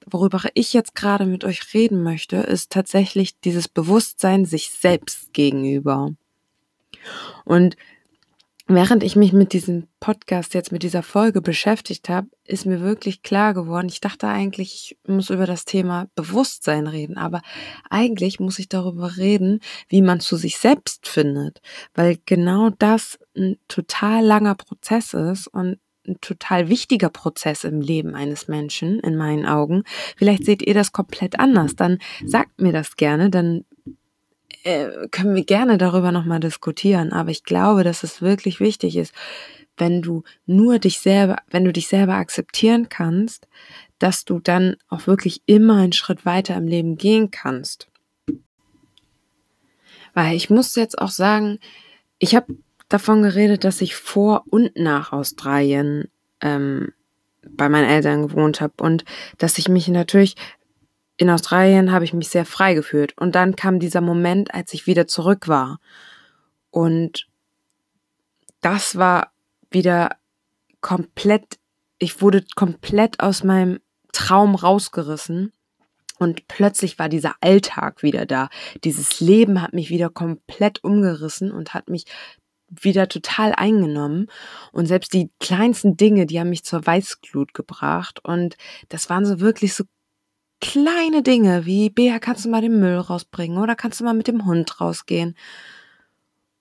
worüber 0.05 0.41
ich 0.53 0.71
jetzt 0.71 0.95
gerade 0.95 1.25
mit 1.25 1.43
euch 1.43 1.73
reden 1.73 2.01
möchte, 2.01 2.37
ist 2.37 2.71
tatsächlich 2.71 3.41
dieses 3.41 3.67
Bewusstsein 3.67 4.45
sich 4.45 4.69
selbst 4.69 5.33
gegenüber. 5.33 6.13
Und 7.43 7.75
während 8.75 9.03
ich 9.03 9.15
mich 9.15 9.33
mit 9.33 9.53
diesem 9.53 9.87
Podcast 9.99 10.53
jetzt 10.53 10.71
mit 10.71 10.83
dieser 10.83 11.03
Folge 11.03 11.41
beschäftigt 11.41 12.07
habe, 12.07 12.27
ist 12.45 12.65
mir 12.65 12.81
wirklich 12.81 13.23
klar 13.23 13.53
geworden, 13.53 13.87
ich 13.89 13.99
dachte 13.99 14.27
eigentlich, 14.27 14.95
ich 15.03 15.11
muss 15.11 15.29
über 15.29 15.47
das 15.47 15.65
Thema 15.65 16.07
Bewusstsein 16.15 16.87
reden, 16.87 17.17
aber 17.17 17.41
eigentlich 17.89 18.39
muss 18.39 18.59
ich 18.59 18.69
darüber 18.69 19.17
reden, 19.17 19.59
wie 19.87 20.01
man 20.01 20.19
zu 20.19 20.37
sich 20.37 20.57
selbst 20.57 21.07
findet, 21.07 21.61
weil 21.95 22.19
genau 22.25 22.69
das 22.69 23.17
ein 23.35 23.57
total 23.67 24.23
langer 24.23 24.55
Prozess 24.55 25.13
ist 25.13 25.47
und 25.47 25.79
ein 26.07 26.21
total 26.21 26.69
wichtiger 26.69 27.09
Prozess 27.09 27.63
im 27.63 27.81
Leben 27.81 28.15
eines 28.15 28.47
Menschen, 28.47 28.99
in 28.99 29.15
meinen 29.15 29.45
Augen. 29.45 29.83
Vielleicht 30.17 30.45
seht 30.45 30.61
ihr 30.61 30.73
das 30.73 30.91
komplett 30.91 31.39
anders, 31.39 31.75
dann 31.75 31.99
sagt 32.25 32.61
mir 32.61 32.71
das 32.71 32.95
gerne, 32.95 33.29
dann 33.29 33.65
äh, 34.63 35.07
können 35.11 35.35
wir 35.35 35.43
gerne 35.43 35.77
darüber 35.77 36.11
nochmal 36.11 36.39
diskutieren, 36.39 37.11
aber 37.13 37.31
ich 37.31 37.43
glaube, 37.43 37.83
dass 37.83 38.03
es 38.03 38.21
wirklich 38.21 38.59
wichtig 38.59 38.95
ist, 38.95 39.13
wenn 39.77 40.01
du 40.01 40.23
nur 40.45 40.79
dich 40.79 40.99
selber, 40.99 41.37
wenn 41.49 41.63
du 41.63 41.71
dich 41.71 41.87
selber 41.87 42.15
akzeptieren 42.15 42.89
kannst, 42.89 43.47
dass 43.97 44.25
du 44.25 44.39
dann 44.39 44.75
auch 44.89 45.07
wirklich 45.07 45.41
immer 45.45 45.77
einen 45.77 45.93
Schritt 45.93 46.25
weiter 46.25 46.55
im 46.55 46.67
Leben 46.67 46.97
gehen 46.97 47.31
kannst. 47.31 47.87
Weil 50.13 50.35
ich 50.35 50.49
muss 50.49 50.75
jetzt 50.75 50.97
auch 50.97 51.11
sagen, 51.11 51.59
ich 52.17 52.35
habe 52.35 52.57
davon 52.89 53.21
geredet, 53.21 53.63
dass 53.63 53.81
ich 53.81 53.95
vor 53.95 54.43
und 54.49 54.75
nach 54.75 55.13
Australien 55.13 56.09
ähm, 56.41 56.91
bei 57.49 57.69
meinen 57.69 57.89
Eltern 57.89 58.27
gewohnt 58.27 58.61
habe 58.61 58.73
und 58.81 59.05
dass 59.37 59.57
ich 59.57 59.69
mich 59.69 59.87
natürlich 59.87 60.35
in 61.19 61.29
Australien 61.29 61.91
habe 61.91 62.05
ich 62.05 62.13
mich 62.13 62.29
sehr 62.29 62.45
frei 62.45 62.73
gefühlt 62.73 63.15
und 63.17 63.35
dann 63.35 63.57
kam 63.57 63.79
dieser 63.79 63.99
Moment, 63.99 64.53
als 64.53 64.73
ich 64.73 64.87
wieder 64.87 65.05
zurück 65.05 65.49
war 65.49 65.79
und 66.71 67.27
das 68.61 68.97
war 68.97 69.33
wieder 69.69 70.15
komplett, 70.79 71.59
ich 71.97 72.21
wurde 72.21 72.45
komplett 72.55 73.19
aus 73.19 73.43
meinem 73.43 73.79
Traum 74.13 74.55
rausgerissen 74.55 75.51
und 76.19 76.47
plötzlich 76.47 76.97
war 76.99 77.09
dieser 77.09 77.35
Alltag 77.41 78.01
wieder 78.01 78.25
da. 78.25 78.47
Dieses 78.85 79.19
Leben 79.19 79.61
hat 79.61 79.73
mich 79.73 79.89
wieder 79.89 80.09
komplett 80.09 80.83
umgerissen 80.85 81.51
und 81.51 81.73
hat 81.73 81.89
mich 81.89 82.05
wieder 82.69 83.09
total 83.09 83.53
eingenommen. 83.53 84.27
Und 84.71 84.85
selbst 84.85 85.13
die 85.13 85.31
kleinsten 85.39 85.97
Dinge, 85.97 86.25
die 86.25 86.39
haben 86.39 86.49
mich 86.49 86.63
zur 86.63 86.85
Weißglut 86.85 87.53
gebracht. 87.53 88.19
Und 88.23 88.55
das 88.89 89.09
waren 89.09 89.25
so 89.25 89.39
wirklich 89.39 89.73
so 89.73 89.83
kleine 90.61 91.23
Dinge 91.23 91.65
wie, 91.65 91.89
Bea, 91.89 92.19
kannst 92.19 92.45
du 92.45 92.49
mal 92.49 92.61
den 92.61 92.79
Müll 92.79 92.97
rausbringen 92.97 93.57
oder 93.57 93.75
kannst 93.75 93.99
du 93.99 94.03
mal 94.03 94.13
mit 94.13 94.27
dem 94.27 94.45
Hund 94.45 94.79
rausgehen? 94.81 95.35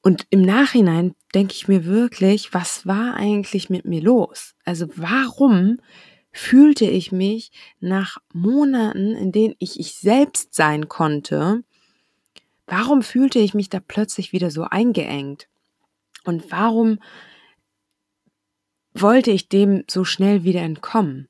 Und 0.03 0.27
im 0.31 0.43
Nachhinein 0.43 1.15
denke 1.35 1.55
ich 1.55 1.69
mir 1.69 1.85
wirklich, 1.85 2.55
was 2.55 2.87
war 2.87 3.15
eigentlich 3.15 3.69
mit 3.69 3.85
mir 3.85 4.01
los? 4.01 4.55
Also 4.65 4.87
warum 4.97 5.81
fühlte 6.31 6.87
ich 6.87 7.11
mich 7.11 7.51
nach 7.81 8.19
Monaten, 8.33 9.15
in 9.17 9.33
denen 9.33 9.55
ich 9.59 9.81
ich 9.81 9.97
selbst 9.97 10.55
sein 10.55 10.89
konnte, 10.89 11.65
warum 12.67 13.03
fühlte 13.03 13.39
ich 13.41 13.55
mich 13.55 13.69
da 13.69 13.81
plötzlich 13.81 14.33
wieder 14.33 14.51
so 14.51 14.65
eingeengt? 14.65 15.49
Und 16.25 16.51
warum 16.53 17.01
wollte 18.95 19.31
ich 19.31 19.49
dem 19.49 19.85
so 19.89 20.05
schnell 20.05 20.45
wieder 20.45 20.61
entkommen? 20.61 21.29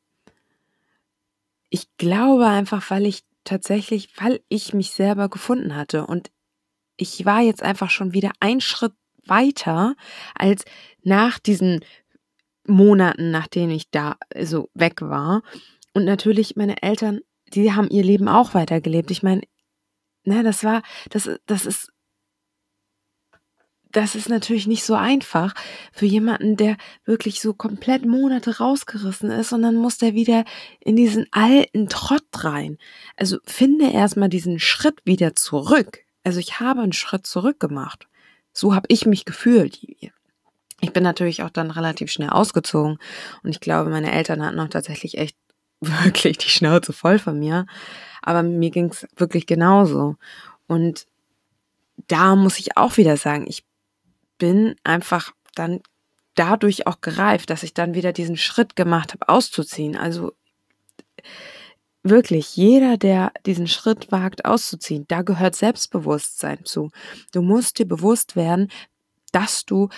Ich 1.70 1.86
glaube 1.98 2.46
einfach, 2.46 2.90
weil 2.90 3.06
ich 3.06 3.24
tatsächlich, 3.44 4.10
weil 4.16 4.40
ich 4.48 4.74
mich 4.74 4.90
selber 4.90 5.28
gefunden 5.28 5.74
hatte 5.74 6.06
und 6.06 6.30
ich 6.96 7.24
war 7.24 7.40
jetzt 7.40 7.62
einfach 7.62 7.90
schon 7.90 8.12
wieder 8.12 8.32
ein 8.40 8.60
Schritt 8.60 8.92
weiter 9.24 9.94
als 10.34 10.64
nach 11.02 11.38
diesen 11.38 11.80
Monaten, 12.66 13.30
nachdem 13.30 13.70
ich 13.70 13.90
da 13.90 14.16
so 14.40 14.68
weg 14.74 15.00
war. 15.00 15.42
Und 15.94 16.04
natürlich 16.04 16.56
meine 16.56 16.82
Eltern, 16.82 17.20
die 17.52 17.72
haben 17.72 17.88
ihr 17.88 18.02
Leben 18.02 18.28
auch 18.28 18.54
weitergelebt. 18.54 19.10
Ich 19.10 19.22
meine, 19.22 19.42
ne, 20.24 20.42
das 20.42 20.64
war, 20.64 20.82
das, 21.10 21.30
das 21.46 21.66
ist, 21.66 21.90
das 23.92 24.14
ist 24.14 24.28
natürlich 24.28 24.66
nicht 24.66 24.84
so 24.84 24.94
einfach 24.94 25.54
für 25.92 26.06
jemanden, 26.06 26.56
der 26.56 26.76
wirklich 27.04 27.40
so 27.40 27.54
komplett 27.54 28.04
Monate 28.04 28.58
rausgerissen 28.58 29.30
ist 29.30 29.52
und 29.52 29.62
dann 29.62 29.76
muss 29.76 29.98
der 29.98 30.14
wieder 30.14 30.44
in 30.80 30.96
diesen 30.96 31.26
alten 31.30 31.88
Trott 31.88 32.24
rein. 32.34 32.78
Also 33.16 33.38
finde 33.44 33.90
erstmal 33.90 34.28
diesen 34.28 34.58
Schritt 34.58 35.00
wieder 35.04 35.34
zurück. 35.34 36.00
Also 36.24 36.40
ich 36.40 36.60
habe 36.60 36.82
einen 36.82 36.92
Schritt 36.92 37.26
zurück 37.26 37.60
gemacht. 37.60 38.06
So 38.52 38.74
habe 38.74 38.86
ich 38.88 39.06
mich 39.06 39.24
gefühlt. 39.24 39.78
Ich 40.80 40.92
bin 40.92 41.02
natürlich 41.02 41.42
auch 41.42 41.50
dann 41.50 41.70
relativ 41.70 42.10
schnell 42.10 42.30
ausgezogen 42.30 42.98
und 43.42 43.50
ich 43.50 43.60
glaube, 43.60 43.90
meine 43.90 44.12
Eltern 44.12 44.44
hatten 44.44 44.60
auch 44.60 44.68
tatsächlich 44.68 45.18
echt 45.18 45.36
wirklich 45.80 46.38
die 46.38 46.50
Schnauze 46.50 46.92
voll 46.92 47.18
von 47.18 47.38
mir. 47.38 47.66
Aber 48.20 48.42
mir 48.42 48.70
ging 48.70 48.90
es 48.90 49.06
wirklich 49.16 49.46
genauso. 49.46 50.16
Und 50.66 51.06
da 52.08 52.36
muss 52.36 52.58
ich 52.58 52.76
auch 52.76 52.96
wieder 52.96 53.16
sagen, 53.16 53.46
ich 53.48 53.64
bin 54.38 54.76
einfach 54.84 55.32
dann 55.54 55.80
dadurch 56.34 56.86
auch 56.86 57.00
gereift, 57.00 57.50
dass 57.50 57.62
ich 57.62 57.74
dann 57.74 57.94
wieder 57.94 58.12
diesen 58.12 58.36
Schritt 58.36 58.76
gemacht 58.76 59.12
habe, 59.12 59.28
auszuziehen. 59.28 59.96
Also 59.96 60.32
wirklich, 62.02 62.56
jeder, 62.56 62.96
der 62.96 63.32
diesen 63.44 63.66
Schritt 63.66 64.12
wagt, 64.12 64.44
auszuziehen, 64.44 65.04
da 65.08 65.22
gehört 65.22 65.56
Selbstbewusstsein 65.56 66.64
zu. 66.64 66.90
Du 67.32 67.42
musst 67.42 67.78
dir 67.78 67.86
bewusst 67.86 68.36
werden, 68.36 68.70
dass 69.32 69.64
du 69.64 69.88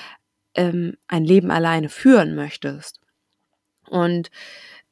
ähm, 0.55 0.97
ein 1.07 1.25
Leben 1.25 1.51
alleine 1.51 1.89
führen 1.89 2.35
möchtest. 2.35 3.01
Und 3.89 4.31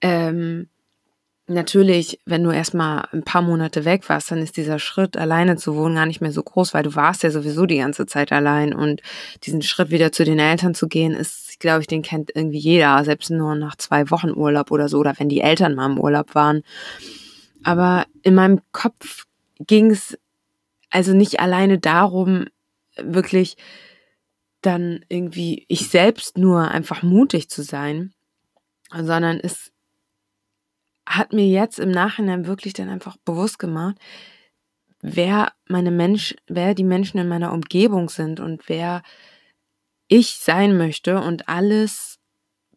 ähm, 0.01 0.69
natürlich, 1.49 2.21
wenn 2.27 2.45
du 2.45 2.51
erstmal 2.51 3.09
ein 3.13 3.23
paar 3.23 3.43
Monate 3.43 3.85
weg 3.85 4.09
warst, 4.09 4.31
dann 4.31 4.39
ist 4.39 4.57
dieser 4.57 4.79
Schritt, 4.79 5.17
alleine 5.17 5.57
zu 5.57 5.75
wohnen, 5.75 5.97
gar 5.97 6.07
nicht 6.07 6.21
mehr 6.21 6.33
so 6.33 6.43
groß, 6.43 6.75
weil 6.75 6.83
du 6.83 6.95
warst 6.95 7.23
ja 7.23 7.31
sowieso 7.31 7.67
die 7.67 7.79
ganze 7.79 8.07
Zeit 8.07 8.33
allein. 8.33 8.75
Und 8.75 9.03
diesen 9.45 9.63
Schritt 9.63 9.91
wieder 9.91 10.13
zu 10.13 10.25
den 10.25 10.39
Eltern 10.39 10.75
zu 10.75 10.89
gehen, 10.89 11.15
ist, 11.15 11.59
glaube 11.59 11.81
ich, 11.81 11.87
den 11.87 12.03
kennt 12.03 12.31
irgendwie 12.35 12.59
jeder, 12.59 13.03
selbst 13.05 13.31
nur 13.31 13.55
nach 13.55 13.77
zwei 13.77 14.11
Wochen 14.11 14.31
Urlaub 14.31 14.71
oder 14.71 14.89
so, 14.89 14.99
oder 14.99 15.15
wenn 15.19 15.29
die 15.29 15.41
Eltern 15.41 15.75
mal 15.75 15.91
im 15.91 15.99
Urlaub 15.99 16.35
waren. 16.35 16.63
Aber 17.65 18.07
in 18.23 18.35
meinem 18.35 18.61
Kopf 18.73 19.25
ging 19.59 19.91
es 19.91 20.17
also 20.91 21.13
nicht 21.13 21.41
alleine 21.41 21.79
darum, 21.79 22.47
wirklich 22.97 23.57
dann 24.63 25.05
irgendwie 25.09 25.65
ich 25.69 25.89
selbst 25.89 26.37
nur 26.37 26.71
einfach 26.71 27.03
mutig 27.03 27.49
zu 27.49 27.63
sein, 27.63 28.13
sondern 28.91 29.39
es 29.41 29.71
hat 31.09 31.33
mir 31.33 31.47
jetzt 31.47 31.79
im 31.79 31.91
Nachhinein 31.91 32.47
wirklich 32.47 32.75
dann 32.75 32.89
einfach 32.89 33.17
bewusst 33.25 33.59
gemacht, 33.59 33.97
wer 35.01 35.53
meine 35.67 35.91
Mensch, 35.91 36.37
wer 36.47 36.75
die 36.75 36.85
Menschen 36.85 37.19
in 37.19 37.29
meiner 37.29 37.53
Umgebung 37.53 38.09
sind 38.09 38.41
und 38.41 38.69
wer 38.69 39.03
ich 40.09 40.37
sein 40.39 40.77
möchte 40.77 41.21
und 41.21 41.49
alles 41.49 42.19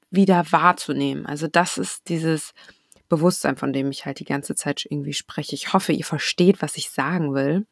wieder 0.10 0.46
wahrzunehmen. 0.52 1.26
Also 1.26 1.48
das 1.48 1.78
ist 1.78 2.10
dieses 2.10 2.54
Bewusstsein, 3.10 3.58
von 3.58 3.74
dem 3.74 3.92
ich 3.92 4.06
halt 4.06 4.20
die 4.20 4.26
ganze 4.26 4.56
Zeit 4.56 4.86
irgendwie 4.90 5.14
spreche. 5.14 5.56
Ich 5.56 5.74
hoffe, 5.74 5.94
ihr 5.94 6.06
versteht, 6.06 6.62
was 6.62 6.78
ich 6.78 6.90
sagen 6.90 7.34
will. 7.34 7.66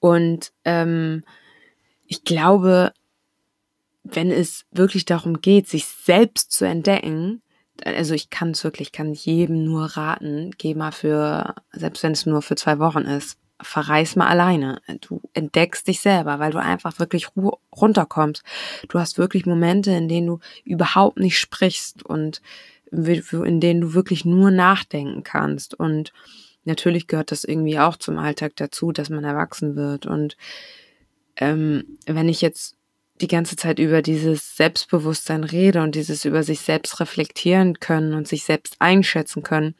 Und 0.00 0.52
ähm, 0.64 1.24
ich 2.06 2.24
glaube, 2.24 2.92
wenn 4.02 4.30
es 4.30 4.64
wirklich 4.70 5.04
darum 5.04 5.40
geht, 5.40 5.68
sich 5.68 5.86
selbst 5.86 6.52
zu 6.52 6.64
entdecken, 6.64 7.42
also 7.84 8.14
ich 8.14 8.30
kann 8.30 8.50
es 8.50 8.64
wirklich, 8.64 8.92
kann 8.92 9.12
jedem 9.12 9.64
nur 9.64 9.84
raten, 9.84 10.50
geh 10.58 10.74
mal 10.74 10.92
für, 10.92 11.54
selbst 11.72 12.02
wenn 12.02 12.12
es 12.12 12.26
nur 12.26 12.42
für 12.42 12.56
zwei 12.56 12.78
Wochen 12.78 13.02
ist, 13.02 13.38
verreis 13.60 14.16
mal 14.16 14.28
alleine. 14.28 14.80
Du 15.00 15.20
entdeckst 15.34 15.88
dich 15.88 16.00
selber, 16.00 16.38
weil 16.38 16.52
du 16.52 16.58
einfach 16.58 16.98
wirklich 16.98 17.28
runterkommst. 17.74 18.42
Du 18.88 18.98
hast 18.98 19.18
wirklich 19.18 19.46
Momente, 19.46 19.90
in 19.90 20.08
denen 20.08 20.26
du 20.26 20.40
überhaupt 20.64 21.18
nicht 21.18 21.38
sprichst 21.38 22.04
und 22.04 22.40
in 22.90 23.60
denen 23.60 23.80
du 23.80 23.94
wirklich 23.94 24.24
nur 24.24 24.50
nachdenken 24.50 25.22
kannst. 25.22 25.74
Und 25.74 26.12
natürlich 26.64 27.06
gehört 27.06 27.32
das 27.32 27.44
irgendwie 27.44 27.78
auch 27.78 27.96
zum 27.96 28.18
Alltag 28.18 28.52
dazu, 28.56 28.92
dass 28.92 29.10
man 29.10 29.24
erwachsen 29.24 29.76
wird. 29.76 30.06
Und 30.06 30.36
ähm, 31.36 31.98
wenn 32.06 32.28
ich 32.28 32.40
jetzt 32.40 32.77
die 33.18 33.28
ganze 33.28 33.56
Zeit 33.56 33.78
über 33.78 34.02
dieses 34.02 34.56
Selbstbewusstsein 34.56 35.44
rede 35.44 35.82
und 35.82 35.94
dieses 35.94 36.24
über 36.24 36.42
sich 36.42 36.60
selbst 36.60 37.00
reflektieren 37.00 37.80
können 37.80 38.14
und 38.14 38.28
sich 38.28 38.44
selbst 38.44 38.76
einschätzen 38.78 39.42
können, 39.42 39.74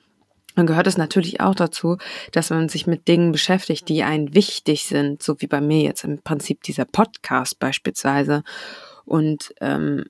dann 0.58 0.66
gehört 0.66 0.88
es 0.88 0.96
natürlich 0.96 1.40
auch 1.40 1.54
dazu, 1.54 1.98
dass 2.32 2.50
man 2.50 2.68
sich 2.68 2.88
mit 2.88 3.06
Dingen 3.06 3.30
beschäftigt, 3.30 3.88
die 3.88 4.02
einen 4.02 4.34
wichtig 4.34 4.84
sind, 4.84 5.22
so 5.22 5.40
wie 5.40 5.46
bei 5.46 5.60
mir 5.60 5.82
jetzt 5.82 6.02
im 6.02 6.18
Prinzip 6.20 6.64
dieser 6.64 6.84
Podcast 6.84 7.60
beispielsweise. 7.60 8.42
Und 9.04 9.54
ähm, 9.60 10.06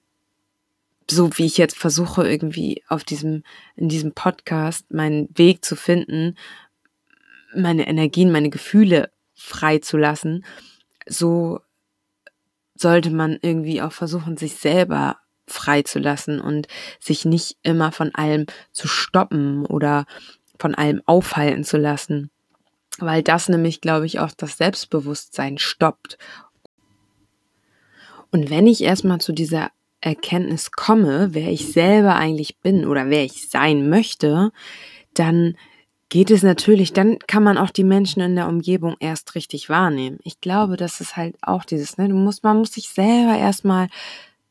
so 1.11 1.37
wie 1.37 1.45
ich 1.45 1.59
jetzt 1.59 1.77
versuche, 1.77 2.27
irgendwie 2.27 2.83
auf 2.89 3.05
diesem, 3.05 3.43
in 3.77 3.91
diesem 3.91 4.13
Podcast 4.13 4.91
meinen 4.91 5.29
Weg 5.37 5.65
zu 5.65 5.77
finden, 5.77 6.35
meine 7.55 7.87
Energien, 7.87 8.33
meine 8.33 8.49
Gefühle 8.51 9.11
freizulassen, 9.35 10.47
so 11.07 11.61
sollte 12.81 13.11
man 13.11 13.39
irgendwie 13.41 13.83
auch 13.83 13.93
versuchen, 13.93 14.37
sich 14.37 14.55
selber 14.55 15.19
freizulassen 15.47 16.41
und 16.41 16.69
sich 17.01 17.25
nicht 17.25 17.57
immer 17.63 17.93
von 17.93 18.15
allem 18.15 18.47
zu 18.73 18.89
stoppen 18.89 19.67
oder 19.67 20.07
von 20.59 20.75
allem 20.75 21.03
aufhalten 21.07 21.65
zu 21.65 21.77
lassen. 21.77 22.31
Weil 22.99 23.23
das 23.23 23.49
nämlich, 23.49 23.81
glaube 23.81 24.07
ich, 24.07 24.21
auch 24.21 24.33
das 24.37 24.59
Selbstbewusstsein 24.59 25.59
stoppt. 25.59 26.19
Und 28.31 28.51
wenn 28.51 28.67
ich 28.67 28.83
erstmal 28.83 29.21
zu 29.21 29.33
dieser 29.33 29.71
Erkenntnis 30.01 30.71
komme, 30.73 31.29
wer 31.33 31.49
ich 31.49 31.73
selber 31.73 32.17
eigentlich 32.17 32.59
bin 32.59 32.87
oder 32.87 33.09
wer 33.09 33.25
ich 33.25 33.49
sein 33.49 33.89
möchte, 33.89 34.53
dann 35.15 35.57
geht 36.09 36.31
es 36.31 36.43
natürlich, 36.43 36.93
dann 36.93 37.19
kann 37.21 37.43
man 37.43 37.59
auch 37.59 37.71
die 37.71 37.85
Menschen 37.85 38.23
in 38.23 38.37
der 38.37 38.49
Umgebung 38.49 38.97
erst 38.99 39.35
richtig 39.35 39.69
wahrnehmen. 39.69 40.19
Ich 40.25 40.41
glaube, 40.41 40.77
das 40.77 41.01
ist 41.01 41.17
halt 41.17 41.37
auch 41.43 41.65
dieses, 41.65 41.99
ne, 41.99 42.09
du 42.09 42.15
musst, 42.15 42.45
man 42.45 42.59
muss 42.59 42.73
sich 42.73 42.89
selber 42.89 43.37
erstmal 43.37 43.89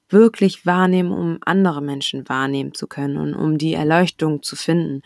wirklich 0.10 0.66
wahrnehmen, 0.66 1.12
um 1.12 1.40
andere 1.46 1.82
Menschen 1.82 2.30
wahrnehmen 2.30 2.74
zu 2.74 2.88
können 2.88 3.18
und 3.18 3.34
um 3.34 3.58
die 3.58 3.74
Erleuchtung 3.74 4.44
zu 4.44 4.56
finden. 4.56 5.02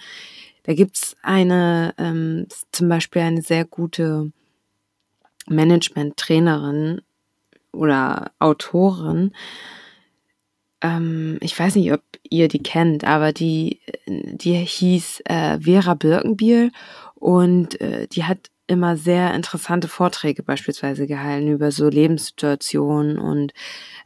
Da 0.64 0.74
gibt's 0.74 1.16
eine, 1.24 1.94
ähm, 1.98 2.48
zum 2.72 2.90
Beispiel 2.90 3.24
eine 3.24 3.42
sehr 3.42 3.66
gute 3.66 4.32
Management-Trainerin 5.48 7.02
oder 7.72 8.32
Autorin, 8.40 9.34
ähm, 10.82 11.38
ich 11.42 11.58
weiß 11.58 11.76
nicht, 11.76 11.92
ob 11.94 12.02
ihr 12.30 12.48
die 12.48 12.64
kennt, 12.64 13.04
aber 13.04 13.34
die, 13.34 13.80
die 14.08 14.54
hieß 14.54 15.22
äh, 15.26 15.60
Vera 15.60 15.94
Birkenbiel 15.94 16.72
und 17.16 17.80
äh, 17.82 18.08
die 18.08 18.24
hat 18.24 18.50
immer 18.68 18.96
sehr 18.96 19.34
interessante 19.34 19.88
Vorträge 19.88 20.44
beispielsweise 20.44 21.06
gehalten 21.06 21.50
über 21.50 21.72
so 21.72 21.90
Lebenssituationen 21.90 23.20
und 23.20 23.54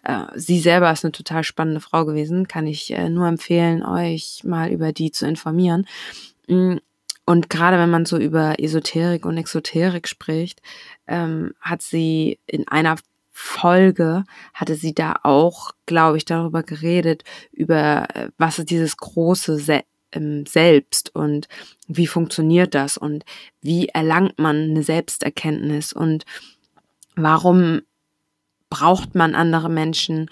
äh, 0.04 0.26
sie 0.36 0.60
selber 0.60 0.92
ist 0.92 1.06
eine 1.06 1.12
total 1.12 1.44
spannende 1.44 1.82
Frau 1.82 2.04
gewesen, 2.06 2.48
kann 2.48 2.66
ich 2.66 2.92
äh, 2.92 3.10
nur 3.10 3.28
empfehlen, 3.28 3.84
euch 3.86 4.42
mal 4.44 4.72
über 4.72 4.92
die 4.92 5.12
zu 5.12 5.28
informieren. 5.28 5.88
Mm, 6.48 6.78
und 7.28 7.50
gerade 7.50 7.78
wenn 7.78 7.90
man 7.90 8.06
so 8.06 8.18
über 8.18 8.60
Esoterik 8.60 9.26
und 9.26 9.38
Exoterik 9.38 10.08
spricht, 10.08 10.62
ähm, 11.08 11.54
hat 11.60 11.82
sie 11.82 12.40
in 12.46 12.68
einer 12.68 12.98
Folge 13.38 14.24
hatte 14.54 14.76
sie 14.76 14.96
da 14.96 15.18
auch, 15.24 15.72
glaube 15.86 16.16
ich, 16.16 16.24
darüber 16.24 16.64
geredet, 16.64 17.26
über 17.52 18.08
äh, 18.16 18.30
was 18.38 18.60
ist 18.60 18.70
dieses 18.70 18.96
große 18.96 19.58
Se 19.58 19.84
ähm, 20.14 20.46
Selbst 20.46 21.14
und 21.14 21.50
wie 21.86 22.08
funktioniert 22.08 22.74
das 22.74 22.96
und 22.96 23.26
wie 23.60 23.90
erlangt 23.90 24.40
man 24.40 24.56
eine 24.56 24.84
Selbsterkenntnis 24.84 25.92
und 25.92 26.24
warum 27.18 27.82
braucht 28.70 29.16
man 29.16 29.36
andere 29.36 29.70
Menschen, 29.70 30.30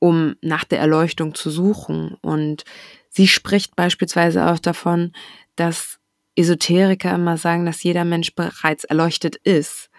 um 0.00 0.34
nach 0.42 0.64
der 0.64 0.80
Erleuchtung 0.80 1.36
zu 1.36 1.48
suchen. 1.48 2.16
Und 2.22 2.64
sie 3.08 3.28
spricht 3.28 3.76
beispielsweise 3.76 4.50
auch 4.50 4.58
davon, 4.58 5.12
dass 5.54 6.00
Esoteriker 6.34 7.14
immer 7.14 7.36
sagen, 7.36 7.66
dass 7.66 7.84
jeder 7.84 8.04
Mensch 8.04 8.34
bereits 8.34 8.82
erleuchtet 8.82 9.36
ist, 9.36 9.90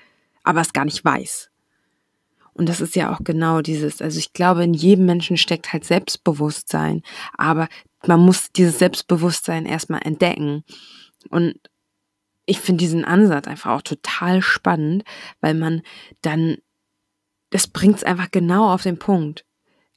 aber 0.43 0.60
es 0.60 0.73
gar 0.73 0.84
nicht 0.84 1.06
weiß. 1.06 1.53
Und 2.54 2.70
das 2.70 2.82
ist 2.82 2.96
ja 2.96 3.13
auch 3.13 3.20
genau 3.24 3.62
dieses, 3.62 4.02
also 4.02 4.20
ich 4.20 4.34
glaube, 4.34 4.63
in 4.63 4.74
jedem 4.74 5.06
Menschen 5.06 5.38
steckt 5.38 5.74
halt 5.74 5.86
Selbstbewusstsein, 5.86 7.02
aber 7.38 7.68
man 8.06 8.20
muss 8.20 8.52
dieses 8.52 8.80
Selbstbewusstsein 8.80 9.66
erstmal 9.66 10.02
entdecken. 10.04 10.63
Und 11.30 11.56
ich 12.46 12.60
finde 12.60 12.80
diesen 12.80 13.06
Ansatz 13.06 13.48
einfach 13.48 13.72
auch 13.72 13.82
total 13.82 14.42
spannend, 14.42 15.04
weil 15.42 15.54
man 15.54 15.82
dann, 16.22 16.58
das 17.50 17.68
bringt 17.68 17.98
es 17.98 18.04
einfach 18.04 18.30
genau 18.32 18.72
auf 18.72 18.84
den 18.84 19.00
Punkt. 19.00 19.46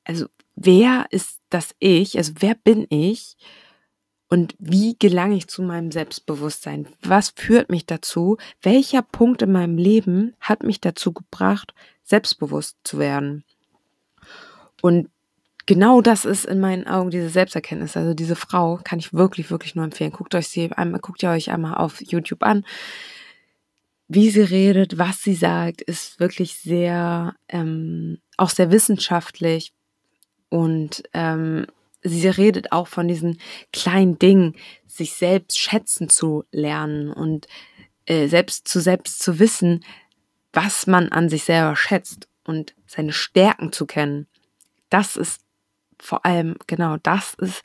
Also 0.05 0.27
wer 0.55 1.07
ist 1.11 1.41
das 1.51 1.75
Ich? 1.79 2.17
Also 2.17 2.35
wer 2.39 2.55
bin 2.55 2.87
ich? 2.89 3.37
Und 4.29 4.55
wie 4.59 4.97
gelange 4.99 5.37
ich 5.37 5.47
zu 5.47 5.63
meinem 5.63 5.93
Selbstbewusstsein? 5.93 6.89
Was 7.03 7.33
führt 7.37 7.71
mich 7.71 7.87
dazu? 7.87 8.39
Welcher 8.61 9.03
Punkt 9.03 9.43
in 9.43 9.53
meinem 9.53 9.79
Leben 9.79 10.35
hat 10.41 10.65
mich 10.65 10.81
dazu 10.81 11.13
gebracht, 11.13 11.75
selbstbewusst 12.07 12.77
zu 12.85 12.99
werden? 12.99 13.45
Und 14.81 15.11
genau 15.67 16.01
das 16.01 16.25
ist 16.25 16.47
in 16.47 16.61
meinen 16.61 16.87
Augen 16.87 17.11
diese 17.11 17.29
Selbsterkenntnis. 17.29 17.97
Also 17.97 18.15
diese 18.15 18.37
Frau 18.37 18.81
kann 18.83 18.99
ich 18.99 19.13
wirklich, 19.13 19.51
wirklich 19.51 19.75
nur 19.75 19.85
empfehlen. 19.85 20.13
Guckt 20.13 20.35
euch 20.35 20.49
sie 20.49 20.73
einmal, 20.73 21.01
guckt 21.01 21.23
ihr 21.23 21.31
euch 21.31 21.51
einmal 21.51 21.75
auf 21.75 22.01
YouTube 22.01 22.43
an. 22.43 22.65
Wie 24.09 24.31
sie 24.31 24.43
redet, 24.43 24.99
was 24.99 25.23
sie 25.23 25.35
sagt, 25.35 25.83
ist 25.83 26.21
wirklich 26.21 26.55
sehr, 26.55 27.35
ähm, 27.49 28.19
auch 28.37 28.51
sehr 28.51 28.71
wissenschaftlich 28.71 29.73
und 30.49 31.03
ähm, 31.13 31.67
sie 32.03 32.29
redet 32.29 32.71
auch 32.71 32.87
von 32.87 33.09
diesen 33.09 33.41
kleinen 33.73 34.19
Dingen, 34.19 34.55
sich 34.87 35.15
selbst 35.15 35.59
schätzen 35.59 36.09
zu 36.09 36.45
lernen 36.53 37.13
und 37.13 37.49
äh, 38.07 38.29
selbst 38.29 38.69
zu 38.69 38.81
selbst 38.81 39.21
zu 39.23 39.41
wissen, 39.41 39.85
was 40.57 40.87
man 40.87 41.11
an 41.11 41.29
sich 41.29 41.45
selber 41.45 41.77
schätzt 41.77 42.29
und 42.45 42.75
seine 42.87 43.13
Stärken 43.13 43.73
zu 43.73 43.85
kennen. 43.85 44.27
Das 44.89 45.17
ist 45.17 45.43
vor 46.01 46.25
allem, 46.25 46.57
genau, 46.67 46.97
das 47.03 47.35
ist, 47.35 47.63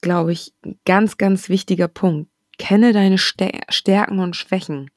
glaube 0.00 0.32
ich, 0.32 0.54
ein 0.64 0.78
ganz, 0.86 1.18
ganz 1.18 1.50
wichtiger 1.50 1.88
Punkt. 1.88 2.30
Kenne 2.58 2.94
deine 2.94 3.18
Stärken 3.18 4.20
und 4.20 4.36
Schwächen. 4.36 4.90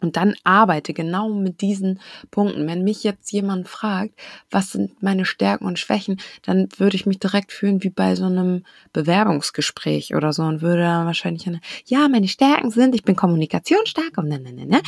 Und 0.00 0.16
dann 0.16 0.34
arbeite 0.44 0.94
genau 0.94 1.28
mit 1.28 1.60
diesen 1.60 2.00
Punkten. 2.30 2.66
Wenn 2.66 2.84
mich 2.84 3.04
jetzt 3.04 3.30
jemand 3.32 3.68
fragt, 3.68 4.14
was 4.50 4.72
sind 4.72 5.02
meine 5.02 5.24
Stärken 5.26 5.66
und 5.66 5.78
Schwächen, 5.78 6.20
dann 6.42 6.68
würde 6.78 6.96
ich 6.96 7.06
mich 7.06 7.18
direkt 7.18 7.52
fühlen 7.52 7.82
wie 7.82 7.90
bei 7.90 8.14
so 8.14 8.24
einem 8.24 8.64
Bewerbungsgespräch 8.92 10.14
oder 10.14 10.32
so 10.32 10.42
und 10.42 10.62
würde 10.62 10.82
dann 10.82 11.06
wahrscheinlich 11.06 11.46
eine, 11.46 11.60
ja, 11.84 12.08
meine 12.08 12.28
Stärken 12.28 12.70
sind, 12.70 12.94
ich 12.94 13.02
bin 13.02 13.16
kommunikationsstark 13.16 14.16
und 14.16 14.28
ne, 14.28 14.38
ne, 14.38 14.52
ne, 14.52 14.66
ne. 14.66 14.80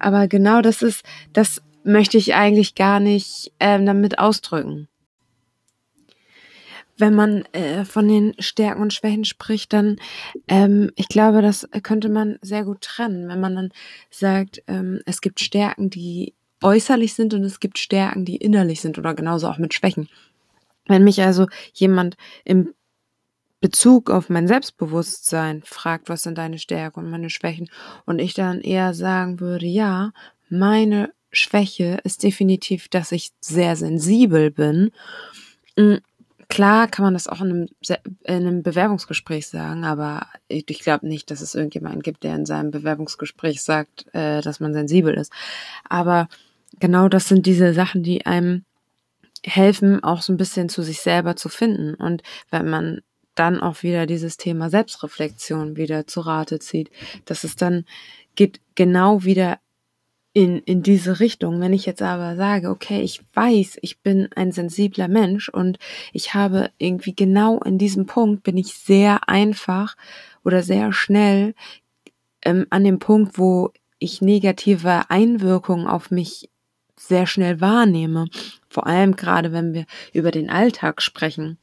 Aber 0.00 0.28
genau 0.28 0.62
das 0.62 0.82
ist, 0.82 1.04
das 1.32 1.62
möchte 1.84 2.18
ich 2.18 2.34
eigentlich 2.34 2.74
gar 2.74 3.00
nicht 3.00 3.52
äh, 3.58 3.82
damit 3.82 4.18
ausdrücken 4.18 4.88
wenn 7.00 7.14
man 7.14 7.44
äh, 7.52 7.84
von 7.84 8.06
den 8.06 8.34
Stärken 8.38 8.82
und 8.82 8.92
Schwächen 8.92 9.24
spricht, 9.24 9.72
dann, 9.72 9.96
ähm, 10.48 10.90
ich 10.96 11.08
glaube, 11.08 11.42
das 11.42 11.66
könnte 11.82 12.08
man 12.08 12.38
sehr 12.42 12.64
gut 12.64 12.82
trennen, 12.82 13.28
wenn 13.28 13.40
man 13.40 13.56
dann 13.56 13.72
sagt, 14.10 14.62
ähm, 14.66 15.00
es 15.06 15.20
gibt 15.20 15.40
Stärken, 15.40 15.90
die 15.90 16.34
äußerlich 16.62 17.14
sind 17.14 17.34
und 17.34 17.42
es 17.42 17.58
gibt 17.58 17.78
Stärken, 17.78 18.24
die 18.24 18.36
innerlich 18.36 18.80
sind 18.80 18.98
oder 18.98 19.14
genauso 19.14 19.48
auch 19.48 19.58
mit 19.58 19.74
Schwächen. 19.74 20.08
Wenn 20.86 21.04
mich 21.04 21.22
also 21.22 21.46
jemand 21.72 22.16
im 22.44 22.74
Bezug 23.60 24.10
auf 24.10 24.28
mein 24.28 24.48
Selbstbewusstsein 24.48 25.62
fragt, 25.64 26.08
was 26.08 26.22
sind 26.22 26.38
deine 26.38 26.58
Stärken 26.58 27.00
und 27.00 27.10
meine 27.10 27.30
Schwächen, 27.30 27.68
und 28.06 28.18
ich 28.18 28.34
dann 28.34 28.60
eher 28.60 28.94
sagen 28.94 29.40
würde, 29.40 29.66
ja, 29.66 30.12
meine 30.48 31.12
Schwäche 31.30 31.98
ist 32.04 32.22
definitiv, 32.22 32.88
dass 32.88 33.12
ich 33.12 33.30
sehr 33.40 33.76
sensibel 33.76 34.50
bin 34.50 34.90
mm, 35.76 35.98
Klar 36.50 36.88
kann 36.88 37.04
man 37.04 37.14
das 37.14 37.28
auch 37.28 37.40
in 37.40 37.50
einem, 37.50 37.68
in 38.24 38.34
einem 38.34 38.62
Bewerbungsgespräch 38.64 39.46
sagen, 39.46 39.84
aber 39.84 40.26
ich, 40.48 40.68
ich 40.68 40.80
glaube 40.80 41.06
nicht, 41.06 41.30
dass 41.30 41.42
es 41.42 41.54
irgendjemanden 41.54 42.02
gibt, 42.02 42.24
der 42.24 42.34
in 42.34 42.44
seinem 42.44 42.72
Bewerbungsgespräch 42.72 43.62
sagt, 43.62 44.12
äh, 44.14 44.40
dass 44.40 44.58
man 44.58 44.72
sensibel 44.72 45.14
ist. 45.14 45.32
Aber 45.88 46.28
genau 46.80 47.08
das 47.08 47.28
sind 47.28 47.46
diese 47.46 47.72
Sachen, 47.72 48.02
die 48.02 48.26
einem 48.26 48.64
helfen, 49.44 50.02
auch 50.02 50.22
so 50.22 50.32
ein 50.32 50.38
bisschen 50.38 50.68
zu 50.68 50.82
sich 50.82 51.00
selber 51.00 51.36
zu 51.36 51.48
finden. 51.48 51.94
Und 51.94 52.24
wenn 52.50 52.68
man 52.68 53.00
dann 53.40 53.58
auch 53.58 53.82
wieder 53.82 54.04
dieses 54.04 54.36
Thema 54.36 54.68
Selbstreflexion 54.68 55.76
wieder 55.76 56.06
zu 56.06 56.20
Rate 56.20 56.58
zieht, 56.58 56.90
dass 57.24 57.42
es 57.42 57.56
dann 57.56 57.86
geht 58.34 58.60
genau 58.74 59.24
wieder 59.24 59.58
in, 60.34 60.58
in 60.58 60.82
diese 60.82 61.20
Richtung. 61.20 61.58
Wenn 61.58 61.72
ich 61.72 61.86
jetzt 61.86 62.02
aber 62.02 62.36
sage, 62.36 62.68
okay, 62.68 63.00
ich 63.00 63.22
weiß, 63.32 63.78
ich 63.80 64.02
bin 64.02 64.28
ein 64.36 64.52
sensibler 64.52 65.08
Mensch 65.08 65.48
und 65.48 65.78
ich 66.12 66.34
habe 66.34 66.70
irgendwie 66.76 67.14
genau 67.14 67.58
in 67.60 67.78
diesem 67.78 68.04
Punkt 68.04 68.42
bin 68.42 68.58
ich 68.58 68.74
sehr 68.74 69.26
einfach 69.26 69.96
oder 70.44 70.62
sehr 70.62 70.92
schnell 70.92 71.54
ähm, 72.42 72.66
an 72.68 72.84
dem 72.84 72.98
Punkt, 72.98 73.38
wo 73.38 73.70
ich 73.98 74.20
negative 74.20 75.08
Einwirkungen 75.08 75.86
auf 75.86 76.10
mich 76.10 76.50
sehr 76.98 77.26
schnell 77.26 77.62
wahrnehme. 77.62 78.26
Vor 78.68 78.86
allem 78.86 79.16
gerade, 79.16 79.52
wenn 79.52 79.72
wir 79.72 79.86
über 80.12 80.30
den 80.30 80.50
Alltag 80.50 81.00
sprechen. 81.00 81.56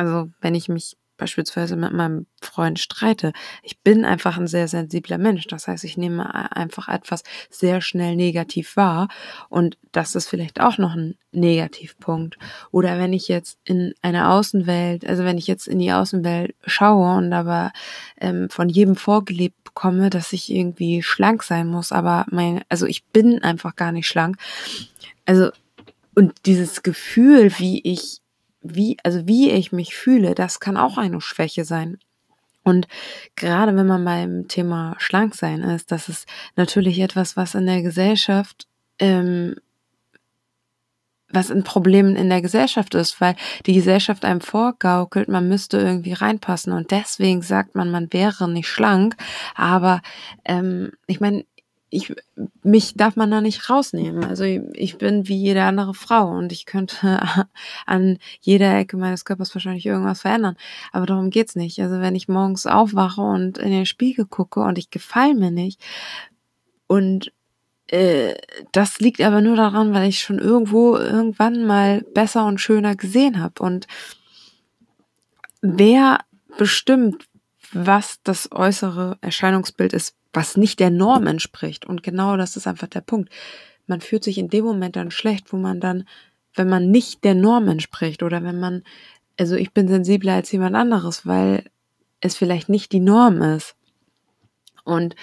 Also 0.00 0.30
wenn 0.40 0.54
ich 0.54 0.68
mich 0.68 0.96
beispielsweise 1.20 1.76
mit 1.76 1.92
meinem 1.92 2.26
Freund 2.40 2.80
streite. 2.80 3.32
Ich 3.62 3.78
bin 3.80 4.06
einfach 4.06 4.38
ein 4.38 4.46
sehr 4.46 4.68
sensibler 4.68 5.18
Mensch. 5.18 5.46
Das 5.46 5.68
heißt, 5.68 5.84
ich 5.84 5.98
nehme 5.98 6.56
einfach 6.56 6.88
etwas 6.88 7.22
sehr 7.50 7.82
schnell 7.82 8.16
negativ 8.16 8.74
wahr. 8.74 9.08
Und 9.50 9.76
das 9.92 10.14
ist 10.14 10.28
vielleicht 10.28 10.62
auch 10.62 10.78
noch 10.78 10.96
ein 10.96 11.16
Negativpunkt. 11.30 12.38
Oder 12.70 12.98
wenn 12.98 13.12
ich 13.12 13.28
jetzt 13.28 13.58
in 13.64 13.92
einer 14.00 14.32
Außenwelt, 14.32 15.06
also 15.06 15.22
wenn 15.24 15.36
ich 15.36 15.46
jetzt 15.46 15.68
in 15.68 15.78
die 15.78 15.92
Außenwelt 15.92 16.54
schaue 16.64 17.18
und 17.18 17.32
aber 17.34 17.72
ähm, 18.18 18.48
von 18.48 18.70
jedem 18.70 18.96
vorgelebt 18.96 19.62
bekomme, 19.62 20.08
dass 20.08 20.32
ich 20.32 20.50
irgendwie 20.50 21.02
schlank 21.02 21.42
sein 21.42 21.66
muss, 21.66 21.92
aber 21.92 22.24
mein, 22.30 22.62
also 22.70 22.86
ich 22.86 23.04
bin 23.04 23.42
einfach 23.42 23.76
gar 23.76 23.92
nicht 23.92 24.08
schlank. 24.08 24.38
Also, 25.26 25.50
und 26.14 26.46
dieses 26.46 26.82
Gefühl, 26.82 27.52
wie 27.58 27.80
ich 27.82 28.19
wie, 28.62 28.96
also 29.02 29.26
wie 29.26 29.50
ich 29.50 29.72
mich 29.72 29.94
fühle, 29.94 30.34
das 30.34 30.60
kann 30.60 30.76
auch 30.76 30.98
eine 30.98 31.20
Schwäche 31.20 31.64
sein. 31.64 31.98
Und 32.62 32.88
gerade 33.36 33.74
wenn 33.74 33.86
man 33.86 34.04
beim 34.04 34.48
Thema 34.48 34.94
Schlanksein 34.98 35.62
ist, 35.62 35.90
das 35.92 36.08
ist 36.08 36.28
natürlich 36.56 37.00
etwas, 37.00 37.36
was 37.36 37.54
in 37.54 37.66
der 37.66 37.82
Gesellschaft, 37.82 38.68
ähm, 38.98 39.56
was 41.32 41.50
ein 41.50 41.64
Problem 41.64 42.16
in 42.16 42.28
der 42.28 42.42
Gesellschaft 42.42 42.94
ist, 42.94 43.20
weil 43.20 43.36
die 43.66 43.74
Gesellschaft 43.74 44.24
einem 44.24 44.40
vorgaukelt, 44.40 45.28
man 45.28 45.48
müsste 45.48 45.78
irgendwie 45.78 46.12
reinpassen 46.12 46.72
und 46.72 46.90
deswegen 46.90 47.40
sagt 47.40 47.76
man, 47.76 47.90
man 47.90 48.12
wäre 48.12 48.48
nicht 48.50 48.68
schlank. 48.68 49.16
Aber 49.54 50.02
ähm, 50.44 50.90
ich 51.06 51.20
meine, 51.20 51.44
ich, 51.90 52.14
mich 52.62 52.94
darf 52.94 53.16
man 53.16 53.30
da 53.30 53.40
nicht 53.40 53.68
rausnehmen. 53.68 54.24
Also 54.24 54.44
ich 54.44 54.96
bin 54.98 55.28
wie 55.28 55.36
jede 55.36 55.64
andere 55.64 55.92
Frau 55.92 56.30
und 56.30 56.52
ich 56.52 56.64
könnte 56.64 57.20
an 57.86 58.18
jeder 58.40 58.78
Ecke 58.78 58.96
meines 58.96 59.24
Körpers 59.24 59.54
wahrscheinlich 59.54 59.86
irgendwas 59.86 60.22
verändern. 60.22 60.56
Aber 60.92 61.06
darum 61.06 61.30
geht's 61.30 61.56
nicht. 61.56 61.80
Also 61.80 62.00
wenn 62.00 62.14
ich 62.14 62.28
morgens 62.28 62.66
aufwache 62.66 63.20
und 63.20 63.58
in 63.58 63.70
den 63.70 63.86
Spiegel 63.86 64.24
gucke 64.24 64.60
und 64.60 64.78
ich 64.78 64.90
gefalle 64.90 65.34
mir 65.34 65.50
nicht 65.50 65.82
und 66.86 67.32
äh, 67.88 68.34
das 68.72 69.00
liegt 69.00 69.20
aber 69.20 69.40
nur 69.40 69.56
daran, 69.56 69.92
weil 69.92 70.08
ich 70.08 70.20
schon 70.20 70.38
irgendwo 70.38 70.96
irgendwann 70.96 71.66
mal 71.66 72.02
besser 72.14 72.46
und 72.46 72.60
schöner 72.60 72.94
gesehen 72.94 73.40
habe. 73.42 73.62
Und 73.62 73.88
wer 75.60 76.20
bestimmt, 76.56 77.26
was 77.72 78.20
das 78.22 78.50
äußere 78.52 79.18
Erscheinungsbild 79.20 79.92
ist, 79.92 80.16
was 80.32 80.56
nicht 80.56 80.80
der 80.80 80.90
Norm 80.90 81.26
entspricht. 81.26 81.86
Und 81.86 82.02
genau 82.02 82.36
das 82.36 82.56
ist 82.56 82.66
einfach 82.66 82.88
der 82.88 83.00
Punkt. 83.00 83.30
Man 83.86 84.00
fühlt 84.00 84.24
sich 84.24 84.38
in 84.38 84.48
dem 84.48 84.64
Moment 84.64 84.96
dann 84.96 85.10
schlecht, 85.10 85.52
wo 85.52 85.56
man 85.56 85.80
dann, 85.80 86.04
wenn 86.54 86.68
man 86.68 86.90
nicht 86.90 87.24
der 87.24 87.34
Norm 87.34 87.68
entspricht 87.68 88.22
oder 88.22 88.42
wenn 88.42 88.58
man, 88.58 88.82
also 89.38 89.56
ich 89.56 89.72
bin 89.72 89.88
sensibler 89.88 90.34
als 90.34 90.52
jemand 90.52 90.76
anderes, 90.76 91.26
weil 91.26 91.64
es 92.20 92.36
vielleicht 92.36 92.68
nicht 92.68 92.92
die 92.92 93.00
Norm 93.00 93.42
ist. 93.42 93.74
Und 94.84 95.16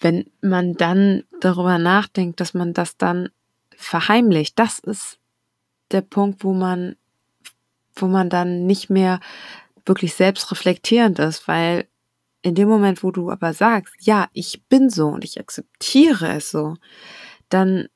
wenn 0.00 0.30
man 0.40 0.74
dann 0.74 1.24
darüber 1.40 1.78
nachdenkt, 1.78 2.40
dass 2.40 2.54
man 2.54 2.72
das 2.72 2.96
dann 2.96 3.30
verheimlicht, 3.76 4.58
das 4.58 4.78
ist 4.78 5.18
der 5.90 6.02
Punkt, 6.02 6.44
wo 6.44 6.52
man, 6.52 6.96
wo 7.94 8.06
man 8.06 8.30
dann 8.30 8.66
nicht 8.66 8.90
mehr 8.90 9.20
wirklich 9.88 10.14
selbst 10.14 10.50
reflektierend 10.50 11.18
ist, 11.18 11.48
weil 11.48 11.86
in 12.42 12.54
dem 12.54 12.68
Moment, 12.68 13.02
wo 13.02 13.10
du 13.10 13.30
aber 13.30 13.52
sagst, 13.52 13.94
ja, 14.00 14.28
ich 14.32 14.62
bin 14.68 14.90
so 14.90 15.08
und 15.08 15.24
ich 15.24 15.40
akzeptiere 15.40 16.28
es 16.36 16.50
so, 16.50 16.76
dann 17.48 17.88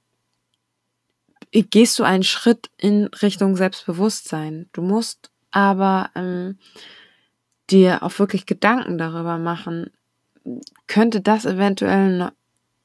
gehst 1.52 1.98
du 1.98 2.02
einen 2.02 2.22
Schritt 2.22 2.70
in 2.78 3.06
Richtung 3.06 3.56
Selbstbewusstsein. 3.56 4.68
Du 4.72 4.82
musst 4.82 5.30
aber 5.50 6.10
ähm, 6.14 6.58
dir 7.70 8.02
auch 8.02 8.18
wirklich 8.18 8.46
Gedanken 8.46 8.98
darüber 8.98 9.38
machen, 9.38 9.90
könnte 10.86 11.20
das 11.20 11.44
eventuell 11.44 12.32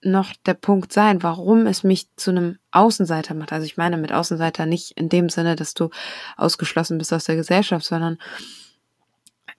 noch 0.02 0.34
der 0.46 0.54
Punkt 0.54 0.94
sein, 0.94 1.24
warum 1.24 1.66
es 1.66 1.84
mich 1.84 2.08
zu 2.18 2.30
einem 2.32 2.60
Außenseiter 2.72 3.34
macht. 3.34 3.52
Also 3.52 3.66
ich 3.66 3.78
meine 3.78 3.98
mit 3.98 4.12
Außenseiter 4.12 4.66
nicht 4.66 4.92
in 4.92 5.10
dem 5.10 5.30
Sinne, 5.30 5.56
dass 5.56 5.74
du 5.74 5.90
ausgeschlossen 6.36 6.98
bist 6.98 7.14
aus 7.14 7.26
der 7.26 7.36
Gesellschaft, 7.36 7.86
sondern 7.86 8.20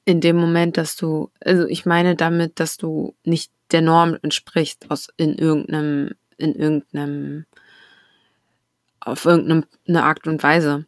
in 0.08 0.22
dem 0.22 0.36
Moment, 0.36 0.78
dass 0.78 0.96
du, 0.96 1.30
also 1.44 1.66
ich 1.66 1.84
meine 1.84 2.16
damit, 2.16 2.60
dass 2.60 2.78
du 2.78 3.14
nicht 3.24 3.52
der 3.72 3.82
Norm 3.82 4.16
entsprichst 4.22 4.90
aus 4.90 5.08
in 5.18 5.34
irgendeinem, 5.34 6.12
in 6.38 6.54
irgendeinem, 6.54 7.44
auf 9.00 9.26
irgendeine 9.26 10.02
Art 10.02 10.26
und 10.26 10.42
Weise. 10.42 10.86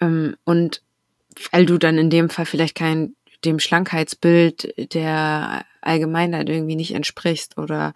Ähm, 0.00 0.36
und 0.44 0.80
weil 1.50 1.66
du 1.66 1.76
dann 1.76 1.98
in 1.98 2.08
dem 2.08 2.30
Fall 2.30 2.46
vielleicht 2.46 2.76
kein 2.76 3.16
dem 3.44 3.58
Schlankheitsbild 3.58 4.94
der 4.94 5.64
Allgemeinheit 5.80 6.48
irgendwie 6.48 6.76
nicht 6.76 6.94
entsprichst 6.94 7.58
oder 7.58 7.94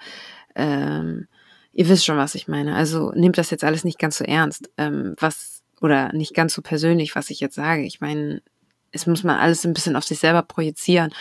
ähm, 0.57 1.29
ihr 1.73 1.89
wisst 1.89 2.05
schon, 2.05 2.17
was 2.17 2.35
ich 2.35 2.49
meine. 2.49 2.75
Also 2.75 3.13
nehmt 3.13 3.39
das 3.39 3.51
jetzt 3.51 3.63
alles 3.63 3.85
nicht 3.85 4.01
ganz 4.01 4.19
so 4.19 4.25
ernst, 4.25 4.69
ähm, 4.79 5.15
was 5.17 5.63
oder 5.81 6.13
nicht 6.13 6.35
ganz 6.35 6.55
so 6.55 6.61
persönlich, 6.61 7.15
was 7.15 7.31
ich 7.31 7.39
jetzt 7.39 7.55
sage. 7.55 7.83
Ich 7.83 8.01
meine, 8.01 8.43
es 8.93 9.07
muss 9.07 9.25
man 9.25 9.39
alles 9.39 9.65
ein 9.65 9.75
bisschen 9.75 9.97
auf 9.97 10.05
sich 10.05 10.19
selber 10.19 10.43
projizieren. 10.43 11.13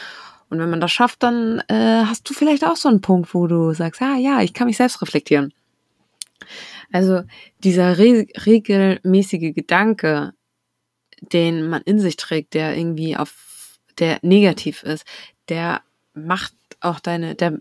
Und 0.49 0.59
wenn 0.59 0.69
man 0.69 0.81
das 0.81 0.91
schafft, 0.91 1.21
dann 1.23 1.59
äh, 1.67 2.03
hast 2.05 2.27
du 2.29 2.33
vielleicht 2.33 2.65
auch 2.65 2.75
so 2.75 2.89
einen 2.89 3.01
Punkt, 3.01 3.33
wo 3.33 3.47
du 3.47 3.73
sagst, 3.73 4.01
ah 4.01 4.15
ja, 4.15 4.41
ich 4.41 4.53
kann 4.53 4.67
mich 4.67 4.77
selbst 4.77 5.01
reflektieren. 5.01 5.53
Also 6.91 7.21
dieser 7.63 7.97
re 7.97 8.25
regelmäßige 8.45 9.53
Gedanke, 9.53 10.33
den 11.21 11.69
man 11.69 11.81
in 11.83 11.99
sich 11.99 12.17
trägt, 12.17 12.53
der 12.55 12.75
irgendwie 12.75 13.15
auf, 13.15 13.77
der 13.99 14.19
negativ 14.21 14.83
ist, 14.83 15.05
der 15.49 15.81
macht 16.13 16.53
auch 16.79 16.99
deine, 16.99 17.35
der 17.35 17.59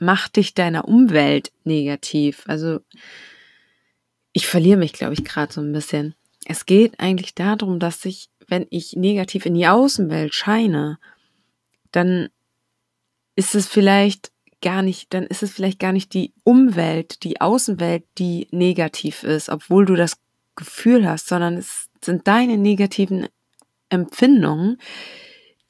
macht 0.00 0.36
dich 0.36 0.54
deiner 0.54 0.86
Umwelt 0.86 1.52
negativ. 1.64 2.44
Also 2.46 2.80
ich 4.32 4.46
verliere 4.46 4.78
mich, 4.78 4.92
glaube 4.92 5.14
ich, 5.14 5.24
gerade 5.24 5.52
so 5.52 5.60
ein 5.60 5.72
bisschen. 5.72 6.14
Es 6.44 6.66
geht 6.66 7.00
eigentlich 7.00 7.34
darum, 7.34 7.78
dass 7.78 8.04
ich, 8.04 8.28
wenn 8.48 8.66
ich 8.70 8.96
negativ 8.96 9.46
in 9.46 9.54
die 9.54 9.66
Außenwelt 9.66 10.34
scheine, 10.34 10.98
dann 11.92 12.28
ist 13.36 13.54
es 13.54 13.68
vielleicht 13.68 14.32
gar 14.60 14.82
nicht, 14.82 15.14
dann 15.14 15.24
ist 15.24 15.42
es 15.42 15.52
vielleicht 15.52 15.78
gar 15.78 15.92
nicht 15.92 16.14
die 16.14 16.32
Umwelt, 16.42 17.22
die 17.22 17.40
Außenwelt, 17.40 18.04
die 18.18 18.48
negativ 18.50 19.22
ist, 19.22 19.48
obwohl 19.48 19.84
du 19.84 19.94
das 19.94 20.18
Gefühl 20.56 21.08
hast, 21.08 21.28
sondern 21.28 21.56
es 21.56 21.88
sind 22.02 22.26
deine 22.26 22.58
negativen 22.58 23.28
Empfindungen, 23.90 24.78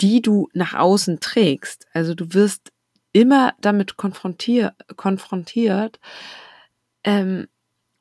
die 0.00 0.22
du 0.22 0.48
nach 0.54 0.74
außen 0.74 1.20
trägst. 1.20 1.86
Also 1.92 2.14
du 2.14 2.32
wirst 2.32 2.72
immer 3.12 3.54
damit 3.60 3.96
konfrontier 3.96 4.74
konfrontiert 4.96 5.98
ähm, 7.04 7.48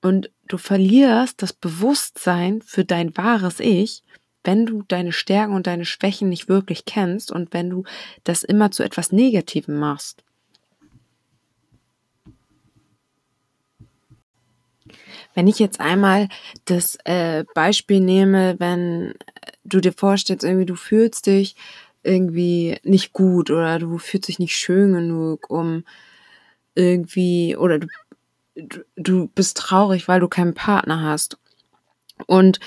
und 0.02 0.32
du 0.48 0.58
verlierst 0.58 1.42
das 1.42 1.54
Bewusstsein 1.54 2.62
für 2.62 2.86
dein 2.86 3.16
wahres 3.18 3.60
Ich, 3.60 4.04
wenn 4.48 4.66
du 4.66 4.82
deine 4.88 5.12
Stärken 5.12 5.54
und 5.54 5.68
deine 5.68 5.86
Schwächen 5.86 6.30
nicht 6.30 6.48
wirklich 6.48 6.86
kennst 6.86 7.32
und 7.32 7.54
wenn 7.54 7.70
du 7.70 7.84
das 8.24 8.44
immer 8.44 8.72
zu 8.72 8.82
etwas 8.82 9.12
Negativem 9.12 9.78
machst. 9.78 10.24
Wenn 15.36 15.48
ich 15.48 15.60
jetzt 15.60 15.82
einmal 15.82 16.30
das 16.66 16.98
äh, 17.04 17.44
Beispiel 17.54 18.00
nehme, 18.00 18.56
wenn 18.60 19.14
du 19.66 19.82
dir 19.82 19.92
vorstellst, 19.92 20.46
irgendwie 20.46 20.66
du 20.66 20.76
fühlst 20.76 21.28
dich 21.28 21.56
irgendwie 22.02 22.80
nicht 22.84 23.12
gut 23.12 23.52
oder 23.52 23.80
du 23.80 23.98
fühlst 23.98 24.30
dich 24.30 24.40
nicht 24.40 24.56
schön 24.56 24.94
genug, 24.94 25.50
um 25.50 25.84
irgendwie 26.74 27.58
oder 27.58 27.80
du, 27.80 27.90
du 28.96 29.28
bist 29.28 29.58
traurig, 29.58 30.08
weil 30.08 30.22
du 30.22 30.30
keinen 30.30 30.54
Partner 30.54 31.02
hast. 31.02 31.38
Und 32.26 32.60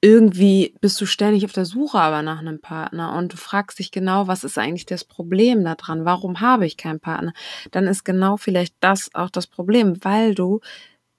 irgendwie 0.00 0.74
bist 0.80 1.00
du 1.00 1.06
ständig 1.06 1.44
auf 1.44 1.52
der 1.52 1.66
Suche 1.66 1.98
aber 1.98 2.22
nach 2.22 2.38
einem 2.38 2.60
Partner 2.60 3.16
und 3.16 3.32
du 3.32 3.36
fragst 3.36 3.78
dich 3.78 3.90
genau, 3.90 4.26
was 4.26 4.44
ist 4.44 4.56
eigentlich 4.56 4.86
das 4.86 5.04
Problem 5.04 5.62
daran? 5.62 6.04
Warum 6.04 6.40
habe 6.40 6.66
ich 6.66 6.78
keinen 6.78 7.00
Partner? 7.00 7.34
Dann 7.70 7.86
ist 7.86 8.04
genau 8.04 8.36
vielleicht 8.38 8.74
das 8.80 9.14
auch 9.14 9.30
das 9.30 9.46
Problem, 9.46 10.02
weil 10.02 10.34
du 10.34 10.60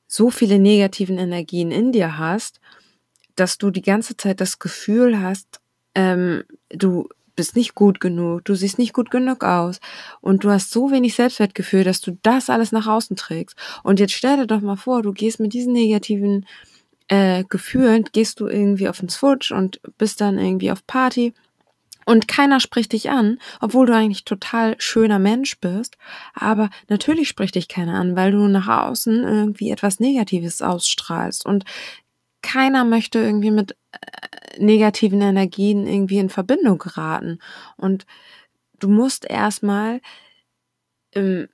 so 0.07 0.31
viele 0.31 0.57
negativen 0.57 1.19
Energien 1.19 1.71
in 1.71 1.91
dir 1.91 2.17
hast, 2.17 2.59
dass 3.35 3.57
du 3.57 3.69
die 3.69 3.83
ganze 3.83 4.17
Zeit 4.17 4.41
das 4.41 4.59
Gefühl 4.59 5.21
hast, 5.21 5.61
ähm, 5.95 6.43
du 6.69 7.07
bist 7.35 7.55
nicht 7.55 7.75
gut 7.75 7.99
genug, 7.99 8.45
du 8.45 8.55
siehst 8.55 8.77
nicht 8.77 8.93
gut 8.93 9.11
genug 9.11 9.43
aus 9.43 9.79
und 10.21 10.43
du 10.43 10.49
hast 10.49 10.71
so 10.71 10.91
wenig 10.91 11.15
Selbstwertgefühl, 11.15 11.83
dass 11.83 12.01
du 12.01 12.17
das 12.23 12.49
alles 12.49 12.71
nach 12.71 12.87
außen 12.87 13.15
trägst. 13.15 13.55
Und 13.83 13.99
jetzt 13.99 14.13
stell 14.13 14.37
dir 14.37 14.47
doch 14.47 14.61
mal 14.61 14.75
vor, 14.75 15.01
du 15.01 15.13
gehst 15.13 15.39
mit 15.39 15.53
diesen 15.53 15.73
negativen 15.73 16.43
äh, 16.43 16.70
Gefühlen, 17.49 18.05
gehst 18.11 18.39
du 18.39 18.47
irgendwie 18.47 18.87
auf 18.87 18.99
den 18.99 19.09
Switch 19.09 19.51
und 19.51 19.81
bist 19.97 20.21
dann 20.21 20.37
irgendwie 20.37 20.71
auf 20.71 20.85
Party 20.87 21.33
und 22.05 22.27
keiner 22.27 22.59
spricht 22.59 22.93
dich 22.93 23.09
an, 23.09 23.37
obwohl 23.59 23.85
du 23.85 23.95
eigentlich 23.95 24.25
total 24.25 24.75
schöner 24.79 25.19
Mensch 25.19 25.59
bist. 25.59 25.97
Aber 26.33 26.69
natürlich 26.89 27.29
spricht 27.29 27.55
dich 27.55 27.67
keiner 27.67 27.93
an, 27.93 28.15
weil 28.15 28.31
du 28.31 28.47
nach 28.47 28.67
außen 28.87 29.23
irgendwie 29.23 29.71
etwas 29.71 29.99
Negatives 29.99 30.61
ausstrahlst. 30.61 31.45
Und 31.45 31.63
keiner 32.41 32.85
möchte 32.85 33.19
irgendwie 33.19 33.51
mit 33.51 33.77
äh, 33.91 34.59
negativen 34.59 35.21
Energien 35.21 35.85
irgendwie 35.85 36.17
in 36.17 36.29
Verbindung 36.29 36.79
geraten. 36.79 37.39
Und 37.77 38.05
du 38.79 38.89
musst 38.89 39.25
erstmal, 39.29 40.01
ähm, 41.13 41.49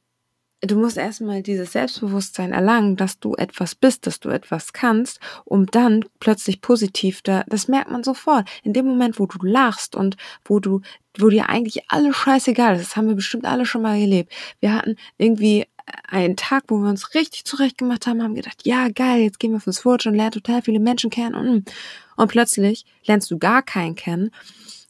du 0.62 0.76
musst 0.76 0.98
erstmal 0.98 1.44
dieses 1.44 1.74
Selbstbewusstsein 1.74 2.52
erlangen, 2.52 2.96
dass 2.96 3.20
du 3.20 3.36
etwas 3.36 3.76
bist, 3.76 4.08
dass 4.08 4.20
du 4.20 4.30
etwas 4.30 4.74
kannst, 4.74 5.20
um 5.46 5.68
dann 5.68 6.06
plötzlich 6.20 6.62
positiv 6.62 7.22
da, 7.22 7.44
das 7.48 7.68
merkt 7.68 7.92
man 7.92 8.04
sofort. 8.04 8.50
In 8.64 8.74
dem 8.74 8.86
Moment, 8.86 9.20
wo 9.20 9.26
du 9.28 9.38
lachst 9.46 9.96
und 9.96 10.18
wo 10.46 10.60
du, 10.60 10.82
wo 11.18 11.30
dir 11.30 11.50
eigentlich 11.50 11.90
alles 11.90 12.16
scheißegal 12.16 12.76
ist, 12.76 12.82
das 12.82 12.96
haben 12.96 13.08
wir 13.08 13.16
bestimmt 13.16 13.46
alle 13.46 13.66
schon 13.66 13.84
mal 13.84 14.00
gelebt. 14.00 14.34
Wir 14.60 14.74
hatten 14.74 14.96
irgendwie 15.18 15.66
einen 16.08 16.36
Tag, 16.36 16.66
wo 16.68 16.78
wir 16.78 16.90
uns 16.90 17.14
richtig 17.14 17.46
zurecht 17.46 17.78
gemacht 17.78 18.08
haben, 18.08 18.22
haben 18.22 18.36
gedacht, 18.36 18.66
ja 18.66 18.90
geil, 18.90 19.22
jetzt 19.22 19.40
gehen 19.40 19.54
wir 19.54 19.60
fürs 19.60 19.78
Switch 19.78 20.06
und 20.06 20.16
lernen 20.16 20.32
total 20.32 20.62
viele 20.62 20.80
Menschen 20.80 21.10
kennen 21.10 21.36
und, 21.36 21.72
und 22.18 22.28
plötzlich 22.32 22.86
lernst 23.06 23.32
du 23.32 23.38
gar 23.38 23.62
keinen 23.62 23.96
kennen, 23.96 24.32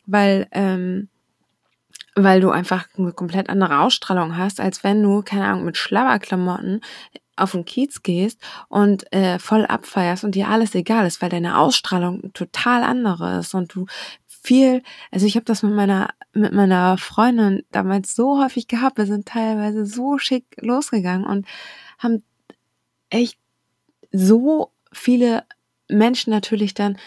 weil 0.05 0.47
ähm, 0.51 1.09
weil 2.17 2.41
du 2.41 2.49
einfach 2.49 2.87
eine 2.97 3.13
komplett 3.13 3.49
andere 3.49 3.79
Ausstrahlung 3.79 4.37
hast, 4.37 4.59
als 4.59 4.83
wenn 4.83 5.03
du, 5.03 5.21
keine 5.21 5.45
Ahnung, 5.45 5.65
mit 5.65 5.77
Schlabberklamotten 5.77 6.81
auf 7.35 7.51
den 7.51 7.65
Kiez 7.65 8.01
gehst 8.01 8.41
und 8.67 9.11
äh, 9.13 9.37
voll 9.37 9.65
abfeierst 9.65 10.23
und 10.23 10.33
dir 10.33 10.47
alles 10.47 10.73
egal 10.73 11.05
ist, 11.05 11.21
weil 11.21 11.29
deine 11.29 11.59
Ausstrahlung 11.59 12.33
total 12.33 12.83
andere 12.83 13.39
ist 13.39 13.53
und 13.53 13.73
du 13.75 13.85
viel, 14.25 14.81
also 15.11 15.27
ich 15.27 15.35
habe 15.35 15.45
das 15.45 15.61
mit 15.61 15.73
meiner 15.73 16.09
mit 16.33 16.53
meiner 16.53 16.97
Freundin 16.97 17.63
damals 17.71 18.15
so 18.15 18.41
häufig 18.41 18.67
gehabt. 18.67 18.97
Wir 18.97 19.05
sind 19.05 19.27
teilweise 19.27 19.85
so 19.85 20.17
schick 20.17 20.45
losgegangen 20.59 21.25
und 21.25 21.45
haben 21.99 22.23
echt 23.09 23.37
so 24.11 24.71
viele 24.91 25.43
Menschen 25.89 26.31
natürlich 26.31 26.73
dann 26.73 26.97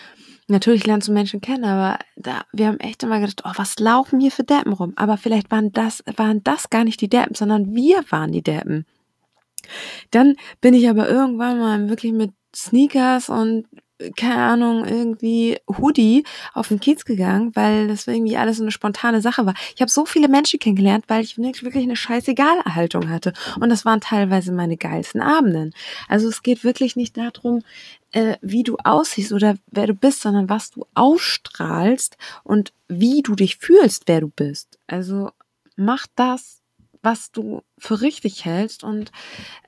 Natürlich 0.50 0.84
lernst 0.84 1.06
du 1.06 1.12
Menschen 1.12 1.40
kennen, 1.40 1.64
aber 1.64 1.98
da, 2.16 2.42
wir 2.52 2.66
haben 2.66 2.80
echt 2.80 3.02
immer 3.04 3.20
gedacht, 3.20 3.42
oh, 3.44 3.52
was 3.54 3.78
laufen 3.78 4.20
hier 4.20 4.32
für 4.32 4.42
Deppen 4.42 4.72
rum? 4.72 4.92
Aber 4.96 5.16
vielleicht 5.16 5.50
waren 5.50 5.72
das, 5.72 6.02
waren 6.16 6.42
das 6.42 6.70
gar 6.70 6.84
nicht 6.84 7.00
die 7.00 7.08
Deppen, 7.08 7.36
sondern 7.36 7.74
wir 7.74 8.04
waren 8.10 8.32
die 8.32 8.42
Deppen. 8.42 8.84
Dann 10.10 10.34
bin 10.60 10.74
ich 10.74 10.88
aber 10.88 11.08
irgendwann 11.08 11.60
mal 11.60 11.88
wirklich 11.88 12.12
mit 12.12 12.32
Sneakers 12.54 13.28
und 13.28 13.66
keine 14.16 14.42
Ahnung, 14.42 14.84
irgendwie 14.84 15.58
Hoodie 15.68 16.24
auf 16.54 16.68
den 16.68 16.80
Kiez 16.80 17.04
gegangen, 17.04 17.54
weil 17.54 17.88
das 17.88 18.06
irgendwie 18.06 18.36
alles 18.36 18.56
so 18.56 18.64
eine 18.64 18.72
spontane 18.72 19.20
Sache 19.20 19.46
war. 19.46 19.54
Ich 19.74 19.80
habe 19.80 19.90
so 19.90 20.06
viele 20.06 20.28
Menschen 20.28 20.58
kennengelernt, 20.58 21.04
weil 21.08 21.22
ich 21.22 21.36
wirklich 21.36 21.84
eine 21.84 21.96
scheißegal-Haltung 21.96 23.10
hatte. 23.10 23.32
Und 23.60 23.68
das 23.68 23.84
waren 23.84 24.00
teilweise 24.00 24.52
meine 24.52 24.76
geilsten 24.76 25.20
Abenden. 25.20 25.74
Also 26.08 26.28
es 26.28 26.42
geht 26.42 26.64
wirklich 26.64 26.96
nicht 26.96 27.16
darum, 27.16 27.62
äh, 28.12 28.36
wie 28.40 28.62
du 28.62 28.76
aussiehst 28.82 29.32
oder 29.32 29.56
wer 29.70 29.86
du 29.86 29.94
bist, 29.94 30.22
sondern 30.22 30.48
was 30.48 30.70
du 30.70 30.86
ausstrahlst 30.94 32.16
und 32.42 32.72
wie 32.88 33.22
du 33.22 33.34
dich 33.34 33.56
fühlst, 33.56 34.04
wer 34.06 34.20
du 34.20 34.28
bist. 34.28 34.78
Also 34.86 35.30
mach 35.76 36.06
das, 36.16 36.60
was 37.02 37.30
du 37.30 37.62
für 37.78 38.00
richtig 38.00 38.44
hältst 38.44 38.84
und 38.84 39.10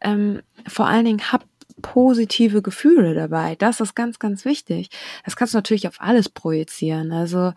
ähm, 0.01 0.43
vor 0.67 0.87
allen 0.87 1.05
Dingen 1.05 1.33
hab 1.33 1.45
positive 1.81 2.63
Gefühle 2.63 3.15
dabei. 3.15 3.57
Das 3.57 3.81
ist 3.81 3.95
ganz, 3.95 4.19
ganz 4.19 4.45
wichtig. 4.45 4.91
Das 5.25 5.37
kannst 5.37 5.55
du 5.55 5.59
natürlich 5.59 5.89
auf 5.89 6.01
alles 6.01 6.29
projizieren. 6.29 7.13
Also, 7.13 7.53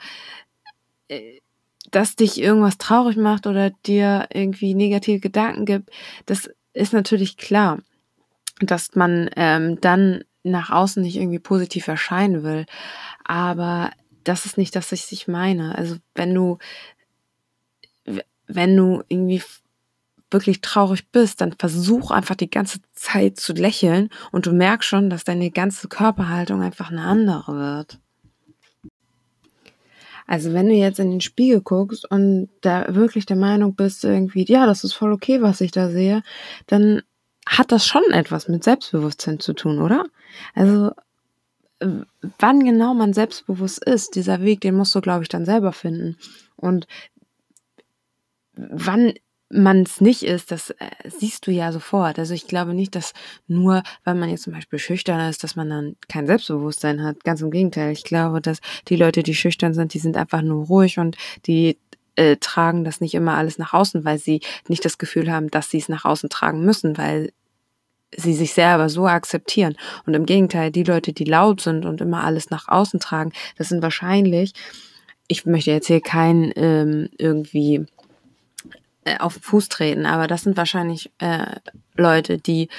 äh, 1.08 1.40
dass 1.92 2.16
dich 2.16 2.42
irgendwas 2.42 2.78
traurig 2.78 3.16
macht 3.18 3.46
oder 3.46 3.70
dir 3.70 4.28
irgendwie 4.34 4.74
negative 4.74 5.20
Gedanken 5.20 5.66
gibt, 5.66 5.92
das 6.26 6.50
ist 6.74 6.94
natürlich 6.94 7.38
klar, 7.38 7.80
dass 8.60 8.96
man 8.96 9.30
ähm, 9.36 9.80
dann 9.82 10.24
nach 10.46 10.70
außen 10.70 11.02
nicht 11.02 11.18
irgendwie 11.18 11.39
positiv 11.39 11.88
erscheinen 11.88 12.43
will. 12.43 12.66
Aber 13.24 13.91
das 14.24 14.46
ist 14.46 14.58
nicht 14.58 14.76
das, 14.76 14.91
was 14.91 15.12
ich 15.12 15.28
meine. 15.28 15.76
Also 15.76 15.98
wenn 16.14 16.34
du, 16.34 16.58
wenn 18.48 18.76
du 18.78 19.04
irgendwie 19.08 19.41
wirklich 20.32 20.62
traurig 20.62 21.12
bist, 21.12 21.41
dann 21.41 21.54
versuch 21.54 22.12
einfach 22.12 22.36
die 22.36 22.50
ganze 22.50 22.80
Zeit 22.93 23.39
zu 23.39 23.54
lächeln 23.54 24.10
und 24.32 24.46
du 24.46 24.54
merkst 24.54 24.89
schon, 24.89 25.10
dass 25.10 25.24
deine 25.24 25.52
ganze 25.52 25.88
Körperhaltung 25.88 26.62
einfach 26.62 26.91
eine 26.91 27.04
andere 27.04 27.56
wird. 27.56 28.00
Also 30.28 30.54
wenn 30.54 30.68
du 30.68 30.74
jetzt 30.74 31.00
in 31.00 31.12
den 31.12 31.22
Spiegel 31.22 31.62
guckst 31.62 32.10
und 32.10 32.50
da 32.62 32.96
wirklich 32.96 33.28
der 33.28 33.38
Meinung 33.38 33.76
bist, 33.76 34.04
irgendwie, 34.04 34.43
ja, 34.48 34.66
das 34.66 34.84
ist 34.84 34.93
voll 34.93 35.14
okay, 35.14 35.41
was 35.41 35.62
ich 35.62 35.72
da 35.72 35.89
sehe, 35.89 36.24
dann 36.66 37.04
hat 37.46 37.72
das 37.72 37.86
schon 37.86 38.04
etwas 38.12 38.48
mit 38.48 38.64
Selbstbewusstsein 38.64 39.39
zu 39.39 39.54
tun, 39.54 39.82
oder? 39.82 40.06
Also 40.54 40.91
wann 42.39 42.64
genau 42.64 42.93
man 42.93 43.14
selbstbewusst 43.14 43.84
ist, 43.84 44.16
dieser 44.16 44.41
Weg, 44.41 44.62
den 44.62 44.76
musst 44.76 44.96
du, 44.96 45.02
glaube 45.02 45.24
ich, 45.24 45.30
dann 45.30 45.46
selber 45.46 45.74
finden. 45.74 46.18
Und 46.56 46.88
wann 48.56 49.14
man 49.50 49.84
es 49.84 50.02
nicht 50.02 50.24
ist, 50.24 50.52
das 50.52 50.72
äh, 50.72 50.89
siehst 51.06 51.46
du 51.46 51.52
ja 51.52 51.72
sofort. 51.72 52.18
Also 52.18 52.34
ich 52.34 52.48
glaube 52.48 52.74
nicht, 52.74 52.96
dass 52.96 53.14
nur, 53.48 53.84
weil 54.04 54.16
man 54.16 54.30
jetzt 54.30 54.43
zum 54.43 54.54
Beispiel 54.54 54.80
schüchtern 54.80 55.30
ist, 55.30 55.43
dass 55.43 55.56
man 55.56 55.70
dann 55.70 55.96
kein 56.08 56.26
Selbstbewusstsein 56.26 57.04
hat. 57.04 57.24
Ganz 57.24 57.41
im 57.41 57.52
Gegenteil. 57.52 57.91
Ich 57.91 58.04
glaube, 58.04 58.41
dass 58.41 58.60
die 58.88 58.96
Leute, 58.96 59.22
die 59.22 59.36
schüchtern 59.36 59.74
sind, 59.74 59.93
die 59.93 60.00
sind 60.00 60.18
einfach 60.18 60.41
nur 60.41 60.66
ruhig 60.66 60.98
und 60.98 61.16
die 61.46 61.78
äh, 62.16 62.38
tragen 62.38 62.84
das 62.84 63.01
nicht 63.01 63.13
immer 63.13 63.36
alles 63.36 63.57
nach 63.57 63.74
außen, 63.74 64.05
weil 64.05 64.18
sie 64.18 64.41
nicht 64.68 64.86
das 64.86 64.97
Gefühl 64.97 65.32
haben, 65.32 65.49
dass 65.49 65.70
sie 65.70 65.78
es 65.78 65.89
nach 65.89 66.05
außen 66.05 66.30
tragen 66.30 66.63
müssen, 66.63 66.97
weil 66.97 67.32
sie 68.16 68.34
sich 68.34 68.53
selber 68.53 68.89
so 68.89 69.07
akzeptieren. 69.07 69.76
Und 70.05 70.13
im 70.13 70.26
Gegenteil, 70.26 70.72
die 70.72 70.84
Leute, 70.84 71.13
die 71.13 71.26
laut 71.26 71.61
sind 71.61 71.86
und 71.86 72.01
immer 72.01 72.24
alles 72.24 72.49
nach 72.49 72.68
außen 72.68 72.99
tragen, 72.99 73.34
das 73.57 73.70
sind 73.70 73.82
wahrscheinlich, 73.82 74.53
ich 75.28 75.45
möchte 75.45 75.72
jetzt 75.72 75.88
hier 75.88 76.01
kein 76.01 76.53
ähm, 76.55 77.09
irgendwie 77.18 77.86
äh, 79.03 79.18
auf 79.18 79.34
den 79.34 79.43
Fuß 79.43 79.70
treten, 79.70 80.05
aber 80.05 80.28
das 80.28 80.43
sind 80.43 80.57
wahrscheinlich 80.57 81.11
äh, 81.20 81.45
Leute, 81.95 82.38
die 82.38 82.70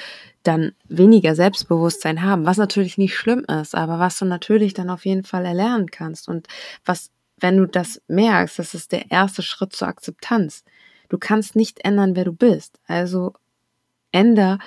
dann 0.43 0.71
weniger 0.87 1.35
Selbstbewusstsein 1.35 2.21
haben, 2.21 2.45
was 2.45 2.57
natürlich 2.57 2.97
nicht 2.97 3.15
schlimm 3.15 3.45
ist, 3.61 3.75
aber 3.75 3.99
was 3.99 4.17
du 4.17 4.25
natürlich 4.25 4.73
dann 4.73 4.89
auf 4.89 5.05
jeden 5.05 5.25
Fall 5.25 5.45
erlernen 5.45 5.91
kannst 5.91 6.29
und 6.29 6.47
was, 6.85 7.11
wenn 7.39 7.57
du 7.57 7.65
das 7.65 8.01
merkst, 8.07 8.59
das 8.59 8.73
ist 8.73 8.91
der 8.91 9.11
erste 9.11 9.43
Schritt 9.43 9.73
zur 9.73 9.87
Akzeptanz. 9.87 10.63
Du 11.09 11.17
kannst 11.17 11.55
nicht 11.55 11.85
ändern, 11.85 12.15
wer 12.15 12.25
du 12.25 12.33
bist. 12.33 12.79
Also 12.87 13.33
änder 14.11 14.59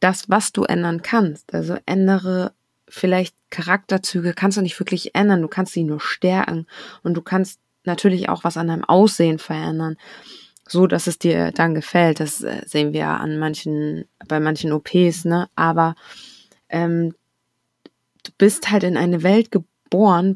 das, 0.00 0.30
was 0.30 0.52
du 0.52 0.64
ändern 0.64 1.02
kannst. 1.02 1.52
Also 1.52 1.76
ändere 1.86 2.52
vielleicht 2.88 3.34
Charakterzüge, 3.50 4.34
kannst 4.34 4.56
du 4.56 4.62
nicht 4.62 4.78
wirklich 4.78 5.14
ändern, 5.14 5.42
du 5.42 5.48
kannst 5.48 5.72
sie 5.72 5.84
nur 5.84 6.00
stärken 6.00 6.66
und 7.02 7.14
du 7.14 7.22
kannst 7.22 7.60
natürlich 7.84 8.28
auch 8.28 8.44
was 8.44 8.56
an 8.56 8.68
deinem 8.68 8.84
Aussehen 8.84 9.38
verändern 9.38 9.96
so, 10.68 10.86
dass 10.86 11.06
es 11.06 11.18
dir 11.18 11.52
dann 11.52 11.74
gefällt. 11.74 12.20
Das 12.20 12.42
äh, 12.42 12.62
sehen 12.66 12.92
wir 12.92 13.08
an 13.08 13.38
manchen, 13.38 14.06
bei 14.26 14.40
manchen 14.40 14.72
OPs, 14.72 15.24
ne? 15.24 15.48
Aber 15.54 15.94
ähm, 16.68 17.14
du 18.22 18.32
bist 18.38 18.70
halt 18.70 18.84
in 18.84 18.96
eine 18.96 19.22
Welt 19.22 19.50
geboren, 19.50 19.68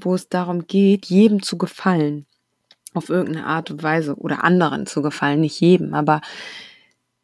wo 0.05 0.15
es 0.15 0.29
darum 0.29 0.67
geht, 0.67 1.07
jedem 1.07 1.43
zu 1.43 1.59
gefallen. 1.59 2.27
Auf 2.95 3.11
irgendeine 3.11 3.47
Art 3.47 3.71
und 3.71 3.83
Weise 3.83 4.15
oder 4.17 4.45
anderen 4.45 4.87
zu 4.87 5.03
gefallen, 5.03 5.41
nicht 5.41 5.61
jedem. 5.61 5.95
Aber 5.95 6.21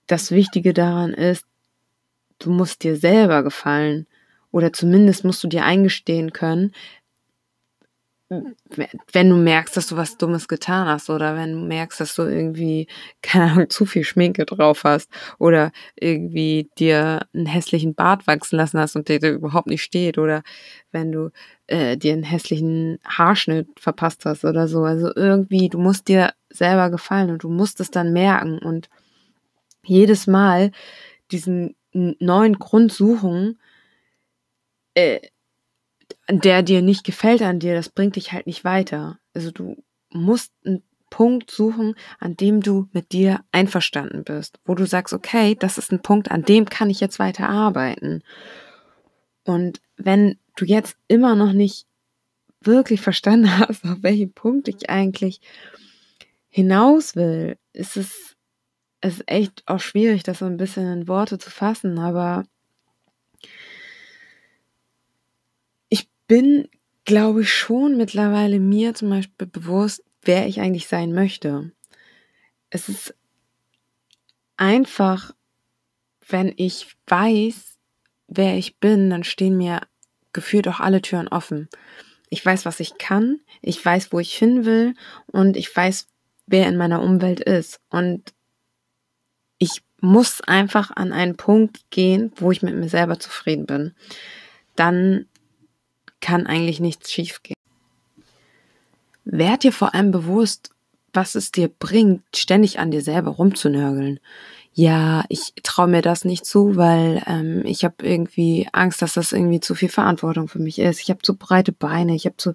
das 0.07 0.31
Wichtige 0.31 0.75
daran 0.75 1.15
ist, 1.15 1.47
du 2.39 2.51
musst 2.51 2.83
dir 2.83 2.97
selber 2.97 3.43
gefallen. 3.43 4.07
Oder 4.51 4.73
zumindest 4.73 5.25
musst 5.25 5.43
du 5.43 5.49
dir 5.49 5.65
eingestehen 5.65 6.33
können, 6.33 6.73
wenn 8.29 9.29
du 9.29 9.37
merkst, 9.37 9.77
dass 9.77 9.89
du 9.89 9.97
was 9.97 10.17
Dummes 10.17 10.49
getan 10.49 10.89
hast 10.89 11.11
oder 11.11 11.37
wenn 11.37 11.53
du 11.53 11.59
merkst, 11.59 12.01
dass 12.01 12.15
du 12.15 12.23
irgendwie, 12.23 12.89
keine 13.23 13.53
Ahnung, 13.53 13.71
zu 13.71 13.85
viel 13.85 14.05
Schminke 14.05 14.47
drauf 14.47 14.85
hast 14.85 15.11
oder 15.39 15.73
irgendwie 15.95 16.71
dir 16.79 17.27
einen 17.35 17.47
hässlichen 17.47 17.95
Bart 17.95 18.27
wachsen 18.27 18.57
lassen 18.57 18.81
hast 18.81 18.97
und 18.97 19.09
der 19.09 19.19
dir 19.19 19.31
überhaupt 19.31 19.67
nicht 19.67 19.83
steht 19.83 20.17
oder 20.19 20.43
wenn 20.91 21.13
du 21.13 21.31
äh, 21.67 21.97
dir 21.97 22.15
einen 22.15 22.23
hässlichen 22.23 22.99
Haarschnitt 23.05 23.69
verpasst 23.79 24.25
hast 24.25 24.45
oder 24.45 24.69
so. 24.69 24.85
Also 24.85 25.13
irgendwie, 25.15 25.69
du 25.69 25.79
musst 25.79 26.09
dir 26.09 26.33
selber 26.49 26.91
gefallen 26.91 27.31
und 27.31 27.43
du 27.43 27.51
musst 27.51 27.81
es 27.81 27.91
dann 27.91 28.13
merken 28.13 28.59
und 28.59 28.89
jedes 29.85 30.27
Mal 30.27 30.71
diesen 31.31 31.77
neuen 31.93 32.59
Grund 32.59 32.93
suchen, 32.93 33.59
äh, 34.95 35.21
der 36.29 36.63
dir 36.63 36.83
nicht 36.83 37.05
gefällt 37.05 37.43
an 37.43 37.59
dir, 37.59 37.75
das 37.75 37.89
bringt 37.89 38.17
dich 38.17 38.33
halt 38.33 38.47
nicht 38.47 38.65
weiter. 38.65 39.19
Also 39.35 39.51
du 39.51 39.83
musst 40.11 40.53
einen 40.65 40.83
Punkt 41.11 41.51
suchen, 41.51 41.95
an 42.19 42.37
dem 42.37 42.61
du 42.61 42.89
mit 42.93 43.13
dir 43.13 43.45
einverstanden 43.53 44.25
bist, 44.25 44.59
wo 44.65 44.75
du 44.75 44.87
sagst, 44.87 45.15
okay, 45.15 45.55
das 45.55 45.79
ist 45.79 45.93
ein 45.93 46.03
Punkt, 46.03 46.31
an 46.31 46.43
dem 46.43 46.65
kann 46.65 46.91
ich 46.91 47.01
jetzt 47.01 47.19
weiter 47.19 47.49
arbeiten. 47.49 48.23
Und 49.45 49.81
wenn 49.97 50.39
du 50.57 50.65
jetzt 50.65 50.97
immer 51.07 51.35
noch 51.35 51.53
nicht 51.53 51.87
wirklich 52.61 53.01
verstanden 53.01 53.59
hast, 53.59 53.85
auf 53.85 54.03
welchen 54.03 54.33
Punkt 54.33 54.69
ich 54.69 54.91
eigentlich 54.91 55.41
hinaus 56.49 57.15
will, 57.15 57.59
ist 57.73 57.97
es, 57.97 58.37
ist 59.01 59.23
echt 59.27 59.63
auch 59.67 59.81
schwierig, 59.81 60.23
das 60.23 60.39
so 60.39 60.47
ein 60.47 60.57
bisschen 60.57 60.91
in 60.93 61.09
Worte 61.09 61.39
zu 61.39 61.51
fassen, 61.51 61.99
aber 61.99 62.45
bin, 66.27 66.69
glaube 67.05 67.43
ich, 67.43 67.53
schon 67.53 67.97
mittlerweile 67.97 68.61
mir 68.61 68.95
zum 68.95 69.11
Beispiel 69.11 69.47
bewusst, 69.47 70.03
wer 70.23 70.47
ich 70.47 70.61
eigentlich 70.61 70.89
sein 70.89 71.13
möchte. 71.13 71.73
Es 72.71 72.89
ist 72.89 73.15
einfach, 74.57 75.35
wenn 76.27 76.53
ich 76.57 76.97
weiß, 77.07 77.77
wer 78.29 78.57
ich 78.57 78.79
bin, 78.79 79.11
dann 79.11 79.25
stehen 79.25 79.57
mir 79.57 79.81
gefühlt 80.33 80.67
auch 80.69 80.81
alle 80.81 81.03
Türen 81.03 81.29
offen. 81.29 81.69
Ich 82.31 82.45
weiß, 82.45 82.65
was 82.65 82.81
ich 82.81 82.99
kann, 82.99 83.41
ich 83.61 83.85
weiß, 83.85 84.13
wo 84.13 84.19
ich 84.19 84.35
hin 84.35 84.65
will 84.65 84.95
und 85.27 85.57
ich 85.57 85.75
weiß, 85.75 86.09
wer 86.47 86.69
in 86.69 86.77
meiner 86.77 87.03
Umwelt 87.03 87.41
ist. 87.41 87.81
Und 87.91 88.35
ich 89.59 89.83
muss 90.01 90.41
einfach 90.41 90.91
an 90.91 91.13
einen 91.13 91.37
Punkt 91.37 91.91
gehen, 91.91 92.33
wo 92.37 92.51
ich 92.51 92.63
mit 92.63 92.75
mir 92.75 92.89
selber 92.89 93.19
zufrieden 93.19 93.67
bin. 93.67 93.95
Dann 94.75 95.27
kann 96.25 96.47
eigentlich 96.47 96.81
nichts 96.81 97.13
schiefgehen. 97.13 97.55
Werd 99.27 99.63
dir 99.63 99.73
vor 99.73 99.95
allem 99.95 100.11
bewusst, 100.11 100.71
was 101.13 101.35
es 101.35 101.53
dir 101.53 101.69
bringt, 101.69 102.23
ständig 102.35 102.79
an 102.79 102.91
dir 102.91 103.03
selber 103.03 103.33
rumzunörgeln. 103.33 104.21
Ja, 104.73 105.25
ich 105.29 105.53
traue 105.63 105.87
mir 105.87 106.01
das 106.01 106.25
nicht 106.25 106.47
zu, 106.47 106.77
weil 106.77 107.23
ähm, 107.27 107.63
ich 107.67 107.85
habe 107.85 107.97
irgendwie 108.01 108.67
Angst, 108.73 109.03
dass 109.03 109.13
das 109.15 109.33
irgendwie 109.33 109.61
zu 109.61 109.75
viel 109.75 109.91
Verantwortung 109.91 110.49
für 110.49 110.59
mich 110.59 110.79
ist. 110.79 111.01
Ich 111.01 111.11
habe 111.11 111.21
zu 111.21 111.37
breite 111.37 111.73
Beine, 111.73 112.15
ich 112.15 112.25
habe 112.25 112.39
zu 112.39 112.55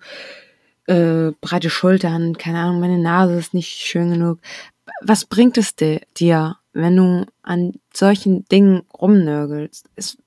äh, 0.87 1.31
breite 1.39 1.69
Schultern, 1.69 2.39
keine 2.39 2.59
Ahnung, 2.59 2.79
meine 2.79 2.97
Nase 2.97 3.35
ist 3.35 3.53
nicht 3.53 3.69
schön 3.69 4.09
genug. 4.09 4.39
Was 5.01 5.25
bringt 5.25 5.59
es 5.59 5.75
dir, 5.75 6.57
wenn 6.73 6.95
du 6.95 7.25
an 7.43 7.73
solchen 7.93 8.45
Dingen 8.45 8.81
rumnörgelst? 8.99 9.89
Es, 9.95 10.17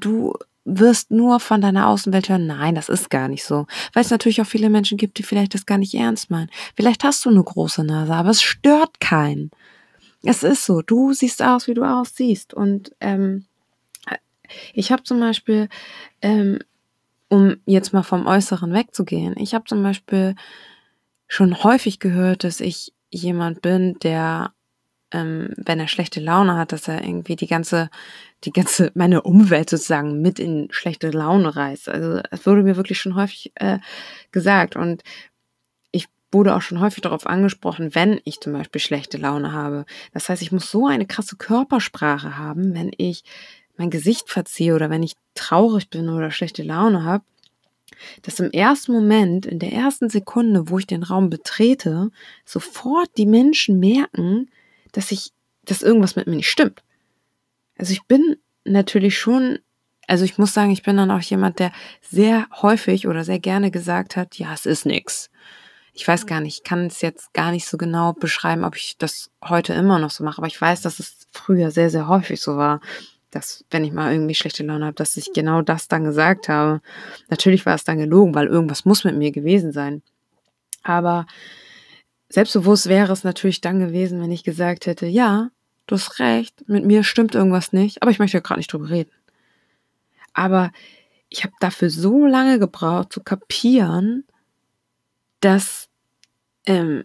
du 0.00 0.34
wirst 0.78 1.10
nur 1.10 1.40
von 1.40 1.60
deiner 1.60 1.88
Außenwelt 1.88 2.28
hören, 2.28 2.46
nein, 2.46 2.74
das 2.74 2.88
ist 2.88 3.10
gar 3.10 3.28
nicht 3.28 3.44
so. 3.44 3.66
Weil 3.92 4.04
es 4.04 4.10
natürlich 4.10 4.40
auch 4.40 4.46
viele 4.46 4.70
Menschen 4.70 4.98
gibt, 4.98 5.18
die 5.18 5.22
vielleicht 5.22 5.54
das 5.54 5.66
gar 5.66 5.78
nicht 5.78 5.94
ernst 5.94 6.30
meinen. 6.30 6.50
Vielleicht 6.76 7.04
hast 7.04 7.24
du 7.24 7.30
eine 7.30 7.42
große 7.42 7.84
Nase, 7.84 8.14
aber 8.14 8.30
es 8.30 8.42
stört 8.42 9.00
keinen. 9.00 9.50
es 10.22 10.42
ist 10.42 10.64
so, 10.66 10.82
du 10.82 11.12
siehst 11.12 11.42
aus, 11.42 11.66
wie 11.66 11.74
du 11.74 11.82
aussiehst. 11.82 12.54
Und 12.54 12.94
ähm, 13.00 13.46
ich 14.74 14.92
habe 14.92 15.02
zum 15.02 15.20
Beispiel, 15.20 15.68
ähm, 16.22 16.58
um 17.28 17.56
jetzt 17.64 17.92
mal 17.92 18.02
vom 18.02 18.26
Äußeren 18.26 18.72
wegzugehen, 18.72 19.34
ich 19.38 19.54
habe 19.54 19.64
zum 19.64 19.82
Beispiel 19.82 20.34
schon 21.26 21.62
häufig 21.62 22.00
gehört, 22.00 22.44
dass 22.44 22.60
ich 22.60 22.92
jemand 23.10 23.62
bin, 23.62 23.98
der, 24.00 24.52
ähm, 25.12 25.50
wenn 25.56 25.80
er 25.80 25.88
schlechte 25.88 26.20
Laune 26.20 26.56
hat, 26.56 26.72
dass 26.72 26.88
er 26.88 27.02
irgendwie 27.02 27.36
die 27.36 27.46
ganze, 27.46 27.90
die 28.44 28.52
ganze, 28.52 28.90
meine 28.94 29.22
Umwelt 29.22 29.70
sozusagen 29.70 30.20
mit 30.20 30.38
in 30.38 30.68
schlechte 30.70 31.10
Laune 31.10 31.54
reißt. 31.54 31.88
Also 31.88 32.20
es 32.30 32.46
wurde 32.46 32.62
mir 32.62 32.76
wirklich 32.76 33.00
schon 33.00 33.14
häufig 33.14 33.52
äh, 33.56 33.78
gesagt. 34.32 34.76
Und 34.76 35.02
ich 35.92 36.06
wurde 36.32 36.54
auch 36.54 36.62
schon 36.62 36.80
häufig 36.80 37.02
darauf 37.02 37.26
angesprochen, 37.26 37.94
wenn 37.94 38.20
ich 38.24 38.40
zum 38.40 38.52
Beispiel 38.52 38.80
schlechte 38.80 39.18
Laune 39.18 39.52
habe. 39.52 39.84
Das 40.12 40.28
heißt, 40.28 40.42
ich 40.42 40.52
muss 40.52 40.70
so 40.70 40.86
eine 40.86 41.06
krasse 41.06 41.36
Körpersprache 41.36 42.38
haben, 42.38 42.74
wenn 42.74 42.90
ich 42.96 43.24
mein 43.76 43.90
Gesicht 43.90 44.28
verziehe 44.28 44.74
oder 44.74 44.90
wenn 44.90 45.02
ich 45.02 45.14
traurig 45.34 45.88
bin 45.88 46.08
oder 46.08 46.30
schlechte 46.30 46.62
Laune 46.62 47.02
habe, 47.02 47.24
dass 48.22 48.40
im 48.40 48.50
ersten 48.50 48.92
Moment, 48.92 49.46
in 49.46 49.58
der 49.58 49.72
ersten 49.72 50.08
Sekunde, 50.08 50.68
wo 50.68 50.78
ich 50.78 50.86
den 50.86 51.02
Raum 51.02 51.30
betrete, 51.30 52.10
sofort 52.44 53.10
die 53.16 53.26
Menschen 53.26 53.78
merken, 53.78 54.50
dass 54.92 55.10
ich, 55.12 55.32
dass 55.64 55.82
irgendwas 55.82 56.16
mit 56.16 56.26
mir 56.26 56.36
nicht 56.36 56.50
stimmt. 56.50 56.82
Also 57.78 57.92
ich 57.92 58.02
bin 58.04 58.36
natürlich 58.64 59.18
schon, 59.18 59.58
also 60.06 60.24
ich 60.24 60.38
muss 60.38 60.54
sagen, 60.54 60.70
ich 60.70 60.82
bin 60.82 60.96
dann 60.96 61.10
auch 61.10 61.22
jemand, 61.22 61.58
der 61.58 61.72
sehr 62.02 62.46
häufig 62.62 63.06
oder 63.06 63.24
sehr 63.24 63.38
gerne 63.38 63.70
gesagt 63.70 64.16
hat, 64.16 64.38
ja, 64.38 64.52
es 64.52 64.66
ist 64.66 64.86
nix. 64.86 65.30
Ich 65.92 66.06
weiß 66.06 66.26
gar 66.26 66.40
nicht, 66.40 66.58
ich 66.58 66.64
kann 66.64 66.86
es 66.86 67.00
jetzt 67.00 67.32
gar 67.34 67.50
nicht 67.50 67.66
so 67.66 67.76
genau 67.76 68.12
beschreiben, 68.12 68.64
ob 68.64 68.76
ich 68.76 68.96
das 68.98 69.30
heute 69.44 69.72
immer 69.74 69.98
noch 69.98 70.10
so 70.10 70.22
mache, 70.24 70.38
aber 70.38 70.46
ich 70.46 70.60
weiß, 70.60 70.82
dass 70.82 71.00
es 71.00 71.26
früher 71.32 71.70
sehr, 71.70 71.90
sehr 71.90 72.06
häufig 72.06 72.40
so 72.40 72.56
war 72.56 72.80
dass, 73.30 73.64
wenn 73.70 73.84
ich 73.84 73.92
mal 73.92 74.12
irgendwie 74.12 74.34
schlechte 74.34 74.64
Laune 74.64 74.86
habe, 74.86 74.94
dass 74.94 75.16
ich 75.16 75.32
genau 75.32 75.62
das 75.62 75.88
dann 75.88 76.04
gesagt 76.04 76.48
habe. 76.48 76.80
Natürlich 77.28 77.64
war 77.64 77.74
es 77.74 77.84
dann 77.84 77.98
gelogen, 77.98 78.34
weil 78.34 78.48
irgendwas 78.48 78.84
muss 78.84 79.04
mit 79.04 79.16
mir 79.16 79.30
gewesen 79.30 79.72
sein. 79.72 80.02
Aber 80.82 81.26
selbstbewusst 82.30 82.88
wäre 82.88 83.12
es 83.12 83.24
natürlich 83.24 83.60
dann 83.60 83.80
gewesen, 83.80 84.22
wenn 84.22 84.32
ich 84.32 84.44
gesagt 84.44 84.86
hätte, 84.86 85.06
ja, 85.06 85.50
du 85.86 85.96
hast 85.96 86.18
recht, 86.20 86.68
mit 86.68 86.86
mir 86.86 87.04
stimmt 87.04 87.34
irgendwas 87.34 87.72
nicht, 87.72 88.02
aber 88.02 88.10
ich 88.10 88.18
möchte 88.18 88.36
ja 88.36 88.40
gerade 88.40 88.60
nicht 88.60 88.72
drüber 88.72 88.88
reden. 88.88 89.10
Aber 90.32 90.70
ich 91.28 91.42
habe 91.44 91.52
dafür 91.60 91.90
so 91.90 92.26
lange 92.26 92.58
gebraucht 92.58 93.12
zu 93.12 93.22
kapieren, 93.22 94.24
dass 95.40 95.88
ähm, 96.66 97.04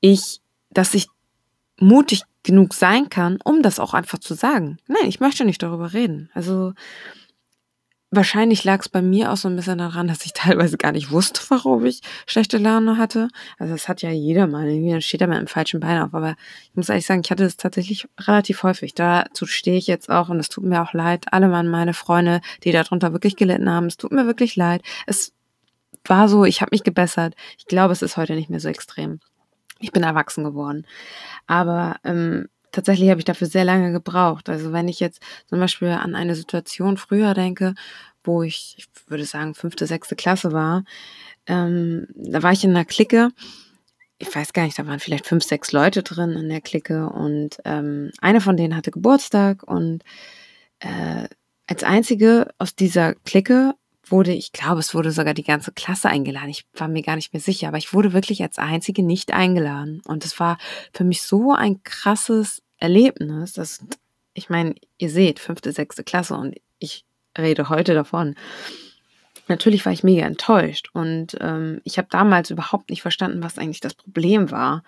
ich, 0.00 0.40
dass 0.70 0.94
ich 0.94 1.08
mutig 1.78 2.22
genug 2.42 2.72
sein 2.72 3.10
kann, 3.10 3.38
um 3.44 3.62
das 3.62 3.78
auch 3.78 3.92
einfach 3.94 4.18
zu 4.18 4.34
sagen. 4.34 4.78
Nein, 4.86 5.06
ich 5.06 5.20
möchte 5.20 5.44
nicht 5.44 5.62
darüber 5.62 5.92
reden. 5.92 6.30
Also 6.32 6.72
wahrscheinlich 8.10 8.64
lag 8.64 8.80
es 8.80 8.88
bei 8.88 9.02
mir 9.02 9.32
auch 9.32 9.36
so 9.36 9.48
ein 9.48 9.56
bisschen 9.56 9.78
daran, 9.78 10.08
dass 10.08 10.24
ich 10.24 10.32
teilweise 10.34 10.76
gar 10.76 10.92
nicht 10.92 11.10
wusste, 11.10 11.40
warum 11.48 11.84
ich 11.86 12.00
schlechte 12.26 12.58
Laune 12.58 12.96
hatte. 12.96 13.28
Also 13.58 13.74
das 13.74 13.88
hat 13.88 14.02
ja 14.02 14.10
jeder 14.10 14.46
mal. 14.46 14.68
Irgendwie 14.68 14.92
dann 14.92 15.02
steht 15.02 15.20
er 15.20 15.28
mal 15.28 15.40
im 15.40 15.46
falschen 15.46 15.80
Bein 15.80 16.00
auf. 16.00 16.14
Aber 16.14 16.36
ich 16.70 16.76
muss 16.76 16.88
ehrlich 16.88 17.06
sagen, 17.06 17.22
ich 17.24 17.30
hatte 17.30 17.44
das 17.44 17.56
tatsächlich 17.56 18.08
relativ 18.20 18.62
häufig. 18.62 18.94
Dazu 18.94 19.46
stehe 19.46 19.78
ich 19.78 19.86
jetzt 19.86 20.10
auch 20.10 20.28
und 20.28 20.40
es 20.40 20.48
tut 20.48 20.64
mir 20.64 20.82
auch 20.82 20.92
leid. 20.92 21.26
Alle 21.32 21.48
meine 21.48 21.94
Freunde, 21.94 22.40
die 22.64 22.72
darunter 22.72 23.12
wirklich 23.12 23.36
gelitten 23.36 23.70
haben, 23.70 23.86
es 23.86 23.96
tut 23.96 24.12
mir 24.12 24.26
wirklich 24.26 24.56
leid. 24.56 24.82
Es 25.06 25.32
war 26.04 26.28
so, 26.28 26.44
ich 26.44 26.60
habe 26.60 26.70
mich 26.72 26.84
gebessert. 26.84 27.34
Ich 27.58 27.66
glaube, 27.66 27.92
es 27.92 28.02
ist 28.02 28.16
heute 28.16 28.34
nicht 28.34 28.50
mehr 28.50 28.60
so 28.60 28.68
extrem. 28.68 29.20
Ich 29.80 29.92
bin 29.92 30.02
erwachsen 30.02 30.44
geworden. 30.44 30.86
Aber 31.46 31.96
ähm, 32.04 32.48
tatsächlich 32.72 33.10
habe 33.10 33.20
ich 33.20 33.24
dafür 33.24 33.46
sehr 33.46 33.64
lange 33.64 33.92
gebraucht. 33.92 34.48
Also 34.48 34.72
wenn 34.72 34.88
ich 34.88 35.00
jetzt 35.00 35.20
zum 35.46 35.60
Beispiel 35.60 35.88
an 35.88 36.14
eine 36.14 36.34
Situation 36.34 36.96
früher 36.96 37.34
denke, 37.34 37.74
wo 38.24 38.42
ich, 38.42 38.74
ich 38.78 38.86
würde 39.06 39.24
sagen, 39.24 39.54
fünfte, 39.54 39.86
sechste 39.86 40.16
Klasse 40.16 40.52
war, 40.52 40.84
ähm, 41.46 42.06
da 42.14 42.42
war 42.42 42.52
ich 42.52 42.64
in 42.64 42.70
einer 42.70 42.84
Clique. 42.84 43.30
Ich 44.18 44.34
weiß 44.34 44.52
gar 44.52 44.64
nicht, 44.64 44.78
da 44.78 44.86
waren 44.86 45.00
vielleicht 45.00 45.26
fünf, 45.26 45.44
sechs 45.44 45.72
Leute 45.72 46.02
drin 46.02 46.32
in 46.32 46.48
der 46.48 46.60
Clique 46.60 47.08
und 47.08 47.58
ähm, 47.64 48.10
eine 48.20 48.40
von 48.40 48.56
denen 48.56 48.76
hatte 48.76 48.90
Geburtstag 48.90 49.62
und 49.62 50.02
äh, 50.80 51.28
als 51.66 51.84
einzige 51.84 52.48
aus 52.58 52.74
dieser 52.74 53.14
Clique 53.14 53.74
wurde, 54.10 54.32
ich 54.32 54.52
glaube, 54.52 54.80
es 54.80 54.94
wurde 54.94 55.10
sogar 55.12 55.34
die 55.34 55.44
ganze 55.44 55.72
Klasse 55.72 56.08
eingeladen. 56.08 56.48
Ich 56.48 56.66
war 56.74 56.88
mir 56.88 57.02
gar 57.02 57.16
nicht 57.16 57.32
mehr 57.32 57.40
sicher, 57.40 57.68
aber 57.68 57.78
ich 57.78 57.92
wurde 57.92 58.12
wirklich 58.12 58.42
als 58.42 58.58
einzige 58.58 59.02
nicht 59.02 59.32
eingeladen. 59.32 60.02
Und 60.06 60.24
es 60.24 60.38
war 60.40 60.58
für 60.92 61.04
mich 61.04 61.22
so 61.22 61.52
ein 61.52 61.82
krasses 61.82 62.62
Erlebnis, 62.78 63.52
dass, 63.52 63.84
ich 64.34 64.50
meine, 64.50 64.74
ihr 64.98 65.10
seht, 65.10 65.40
fünfte, 65.40 65.72
sechste 65.72 66.04
Klasse 66.04 66.34
und 66.34 66.56
ich 66.78 67.04
rede 67.36 67.68
heute 67.68 67.94
davon. 67.94 68.34
Natürlich 69.48 69.84
war 69.86 69.92
ich 69.92 70.04
mega 70.04 70.26
enttäuscht 70.26 70.90
und 70.92 71.36
ähm, 71.40 71.80
ich 71.84 71.96
habe 71.96 72.08
damals 72.10 72.50
überhaupt 72.50 72.90
nicht 72.90 73.02
verstanden, 73.02 73.42
was 73.42 73.58
eigentlich 73.58 73.80
das 73.80 73.94
Problem 73.94 74.50
war. 74.50 74.82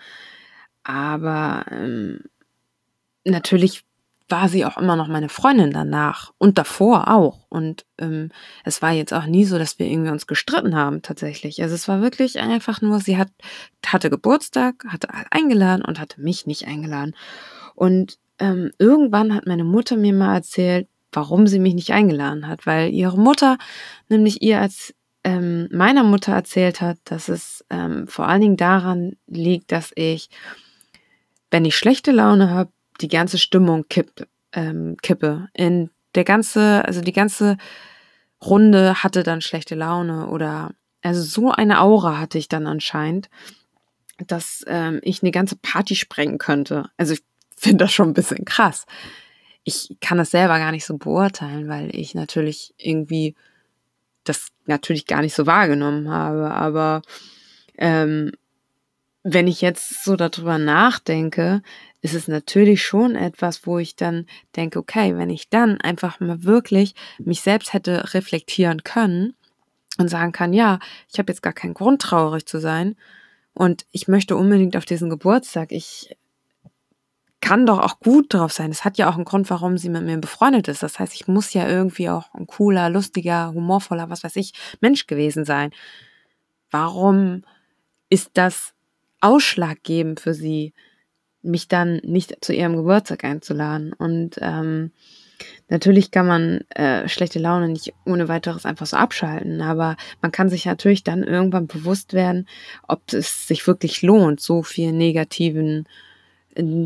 Aber 0.83 1.65
ähm, 1.71 2.25
natürlich 3.25 3.85
war 4.31 4.49
sie 4.49 4.65
auch 4.65 4.77
immer 4.79 4.97
noch 4.97 5.09
meine 5.09 5.29
Freundin 5.29 5.73
danach 5.73 6.33
und 6.39 6.59
davor 6.59 7.09
auch. 7.09 7.47
Und 7.49 7.85
ähm, 7.99 8.31
es 8.65 8.83
war 8.83 8.93
jetzt 8.93 9.13
auch 9.13 9.27
nie 9.27 9.45
so, 9.45 9.59
dass 9.59 9.79
wir 9.79 9.87
irgendwie 9.87 10.11
uns 10.11 10.27
gestritten 10.27 10.77
haben 10.77 11.03
tatsächlich. 11.03 11.63
Also 11.63 11.75
es 11.75 11.89
war 11.89 12.01
wirklich 12.01 12.39
einfach 12.39 12.81
nur, 12.81 13.01
sie 13.01 13.19
hat, 13.19 13.29
hatte 13.85 14.11
Geburtstag, 14.11 14.85
hatte 14.89 15.09
eingeladen 15.31 15.85
und 15.85 15.99
hatte 15.99 16.21
mich 16.21 16.47
nicht 16.47 16.67
eingeladen. 16.67 17.15
Und 17.75 18.19
ähm, 18.39 18.71
irgendwann 18.79 19.35
hat 19.35 19.47
meine 19.47 19.65
Mutter 19.65 19.97
mir 19.97 20.15
mal 20.15 20.35
erzählt, 20.35 20.89
warum 21.13 21.47
sie 21.47 21.59
mich 21.59 21.75
nicht 21.75 21.93
eingeladen 21.93 22.47
hat, 22.47 22.67
weil 22.67 22.91
ihre 22.91 23.19
Mutter 23.19 23.59
nämlich 24.09 24.43
ihr 24.43 24.61
als 24.61 24.95
ähm, 25.25 25.69
meiner 25.71 26.05
Mutter 26.05 26.33
erzählt 26.33 26.81
hat, 26.81 26.99
dass 27.05 27.29
es 27.29 27.65
ähm, 27.69 28.07
vor 28.07 28.29
allen 28.29 28.41
Dingen 28.41 28.57
daran 28.57 29.17
liegt, 29.27 29.73
dass 29.73 29.93
ich, 29.95 30.31
wenn 31.51 31.65
ich 31.65 31.77
schlechte 31.77 32.13
Laune 32.13 32.51
habe, 32.51 32.71
die 33.01 33.09
ganze 33.09 33.39
Stimmung 33.39 33.87
kipp, 33.89 34.27
ähm, 34.53 34.97
kippe. 35.03 35.49
In 35.55 35.91
der 36.15 36.25
ganze, 36.25 36.85
also 36.85 37.01
die 37.01 37.13
ganze 37.13 37.57
Runde 38.43 39.03
hatte 39.03 39.23
dann 39.23 39.41
schlechte 39.41 39.75
Laune 39.75 40.29
oder 40.29 40.71
also 41.03 41.23
so 41.23 41.51
eine 41.51 41.81
Aura 41.81 42.19
hatte 42.19 42.39
ich 42.39 42.49
dann 42.49 42.67
anscheinend, 42.67 43.31
dass 44.27 44.65
ähm, 44.67 45.01
ich 45.03 45.23
eine 45.23 45.31
ganze 45.31 45.57
Party 45.57 45.97
sprengen 45.97 46.39
könnte. 46.39 46.91
Also 46.97 47.15
ich 47.15 47.23
finde 47.57 47.85
das 47.85 47.93
schon 47.93 48.09
ein 48.11 48.15
bisschen 48.15 48.45
krass. 48.45 48.87
Ich 49.65 49.97
kann 50.01 50.19
das 50.19 50.31
selber 50.31 50.59
gar 50.59 50.73
nicht 50.73 50.85
so 50.85 50.97
beurteilen, 50.99 51.69
weil 51.69 51.95
ich 51.95 52.15
natürlich 52.15 52.75
irgendwie 52.77 53.35
das 54.25 54.49
natürlich 54.67 55.07
gar 55.07 55.23
nicht 55.23 55.35
so 55.35 55.47
wahrgenommen 55.47 56.11
habe. 56.11 56.51
Aber 56.51 57.03
ähm, 57.79 58.33
wenn 59.23 59.47
ich 59.47 59.61
jetzt 59.61 60.05
so 60.05 60.17
darüber 60.17 60.59
nachdenke, 60.59 61.63
ist 62.01 62.15
es 62.15 62.29
natürlich 62.29 62.83
schon 62.83 63.15
etwas, 63.15 63.67
wo 63.67 63.79
ich 63.79 63.97
dann 63.97 64.27
denke, 64.57 64.79
okay, 64.79 65.17
wenn 65.17 65.29
ich 65.29 65.51
dann 65.51 65.81
einfach 65.81 66.21
mal 66.21 66.45
wirklich 66.45 66.95
mich 67.19 67.43
selbst 67.43 67.73
hätte 67.73 68.15
reflektieren 68.15 68.83
können 68.83 69.35
und 69.99 70.09
sagen 70.09 70.33
kann, 70.33 70.55
ja, 70.55 70.79
ich 71.13 71.19
habe 71.19 71.31
jetzt 71.31 71.43
gar 71.43 71.53
keinen 71.53 71.75
Grund 71.75 72.01
traurig 72.01 72.47
zu 72.47 72.59
sein 72.59 72.97
und 73.53 73.85
ich 73.91 74.09
möchte 74.09 74.37
unbedingt 74.37 74.77
auf 74.77 74.87
diesen 74.87 75.11
Geburtstag, 75.11 75.73
ich 75.73 76.17
kann 77.43 77.67
doch 77.67 77.79
auch 77.79 78.01
gut 78.01 78.33
drauf 78.33 78.53
sein. 78.53 78.71
Es 78.71 78.85
hat 78.85 78.99
ja 78.99 79.09
auch 79.09 79.17
einen 79.17 79.25
Grund, 79.25 79.49
warum 79.51 79.79
sie 79.79 79.89
mit 79.89 80.05
mir 80.05 80.19
befreundet 80.19 80.69
ist. 80.69 80.83
Das 80.83 80.99
heißt, 80.99 81.15
ich 81.15 81.27
muss 81.27 81.53
ja 81.55 81.67
irgendwie 81.67 82.11
auch 82.11 82.33
ein 82.35 82.47
cooler, 82.47 82.91
lustiger, 82.91 83.53
humorvoller, 83.55 84.11
was 84.11 84.23
weiß 84.23 84.37
ich, 84.37 84.53
Mensch 84.81 85.07
gewesen 85.07 85.45
sein. 85.45 85.71
Warum 86.71 87.45
ist 88.11 88.31
das 88.35 88.75
ausschlaggebend 89.21 90.21
für 90.21 90.35
sie? 90.35 90.73
mich 91.43 91.69
dann 91.69 92.01
nicht 92.05 92.37
zu 92.45 92.53
ihrem 92.53 92.77
Geburtstag 92.77 93.25
einzuladen. 93.25 93.93
Und 93.93 94.37
ähm, 94.41 94.91
natürlich 95.69 96.11
kann 96.11 96.27
man 96.27 96.61
äh, 96.71 97.09
schlechte 97.09 97.39
Laune 97.39 97.69
nicht 97.69 97.95
ohne 98.05 98.29
weiteres 98.29 98.67
einfach 98.67 98.87
so 98.87 98.97
abschalten, 98.97 99.63
aber 99.63 99.97
man 100.21 100.33
kann 100.33 100.49
sich 100.49 100.67
natürlich 100.67 101.03
dann 101.03 101.23
irgendwann 101.23 101.67
bewusst 101.67 102.13
werden, 102.13 102.47
ob 102.87 103.13
es 103.13 103.49
sich 103.49 103.67
wirklich 103.67 104.03
lohnt, 104.03 104.41
so 104.41 104.63
viel 104.63 104.93
negativen 104.93 105.87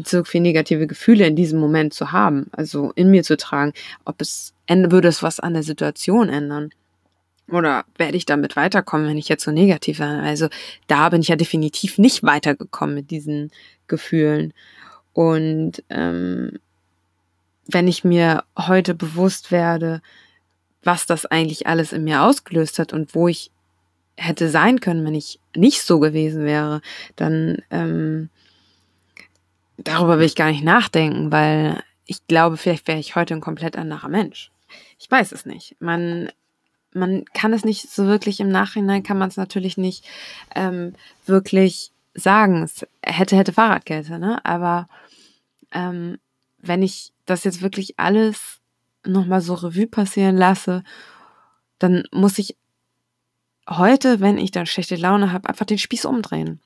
so 0.05 0.24
viel 0.24 0.43
negative 0.43 0.87
Gefühle 0.87 1.26
in 1.26 1.37
diesem 1.37 1.59
Moment 1.59 1.95
zu 1.95 2.12
haben, 2.12 2.49
also 2.53 2.93
in 2.97 3.11
mir 3.11 3.22
zu 3.22 3.39
tragen, 3.39 3.72
ob 4.05 4.20
es 4.20 4.53
würde 4.68 5.09
es 5.09 5.22
was 5.22 5.41
an 5.41 5.55
der 5.55 5.62
Situation 5.62 6.28
ändern. 6.28 6.68
Oder 7.51 7.84
werde 7.97 8.16
ich 8.16 8.26
damit 8.26 8.57
weiterkommen, 8.57 9.07
wenn 9.07 9.18
ich 9.18 9.28
jetzt 9.28 9.45
so 9.45 9.51
negativ 9.51 10.01
war? 10.01 10.22
Also 10.22 10.49
da 10.86 11.09
bin 11.11 11.20
ich 11.20 11.28
ja 11.28 11.36
definitiv 11.36 11.99
nicht 11.99 12.22
weitergekommen 12.22 12.95
mit 12.95 13.11
diesen 13.11 13.51
Gefühlen. 13.86 14.55
Und 15.12 15.82
ähm, 15.90 16.59
wenn 17.66 17.88
ich 17.88 18.05
mir 18.05 18.45
heute 18.59 18.95
bewusst 18.95 19.51
werde, 19.51 20.01
was 20.82 21.07
das 21.07 21.26
eigentlich 21.26 21.66
alles 21.66 21.92
in 21.92 22.05
mir 22.05 22.22
ausgelöst 22.22 22.78
hat 22.78 22.92
und 22.92 23.14
wo 23.14 23.28
ich 23.28 23.51
hätte 24.16 24.49
sein 24.49 24.80
können, 24.80 25.05
wenn 25.05 25.14
ich 25.14 25.40
nicht 25.57 25.82
so 25.82 25.99
gewesen 25.99 26.45
wäre, 26.45 26.80
dann 27.16 27.59
ähm, 27.70 28.30
darüber 29.78 30.18
will 30.18 30.26
ich 30.26 30.36
gar 30.36 30.51
nicht 30.51 30.64
nachdenken, 30.64 31.32
weil 31.32 31.82
ich 32.07 32.26
glaube, 32.26 32.57
vielleicht 32.57 32.86
wäre 32.86 32.99
ich 32.99 33.16
heute 33.16 33.34
ein 33.34 33.40
komplett 33.40 33.76
anderer 33.76 34.09
Mensch. 34.09 34.51
Ich 34.99 35.11
weiß 35.11 35.32
es 35.32 35.47
nicht. 35.47 35.76
Man, 35.80 36.30
man 36.95 37.24
kann 37.34 37.53
es 37.53 37.64
nicht 37.64 37.90
so 37.90 38.07
wirklich 38.07 38.40
im 38.40 38.49
Nachhinein, 38.49 39.03
kann 39.03 39.18
man 39.18 39.28
es 39.28 39.36
natürlich 39.36 39.76
nicht 39.76 40.05
ähm, 40.55 40.95
wirklich 41.26 41.92
sagen. 42.14 42.62
Es 42.62 42.86
hätte, 43.05 43.36
hätte 43.36 43.53
Fahrradkette, 43.53 44.18
ne? 44.18 44.45
Aber 44.45 44.88
ähm, 45.72 46.18
wenn 46.59 46.82
ich 46.82 47.12
das 47.26 47.45
jetzt 47.45 47.62
wirklich 47.62 47.99
alles 47.99 48.61
nochmal 49.05 49.40
so 49.40 49.55
Revue 49.55 49.86
passieren 49.86 50.36
lasse, 50.36 50.82
dann 51.78 52.05
muss 52.12 52.38
ich 52.38 52.57
heute, 53.68 54.20
wenn 54.20 54.38
ich 54.38 54.51
dann 54.51 54.66
schlechte 54.66 54.97
Laune 54.97 55.32
habe, 55.32 55.49
einfach 55.49 55.66
den 55.66 55.78
Spieß 55.78 56.05
umdrehen. 56.05 56.61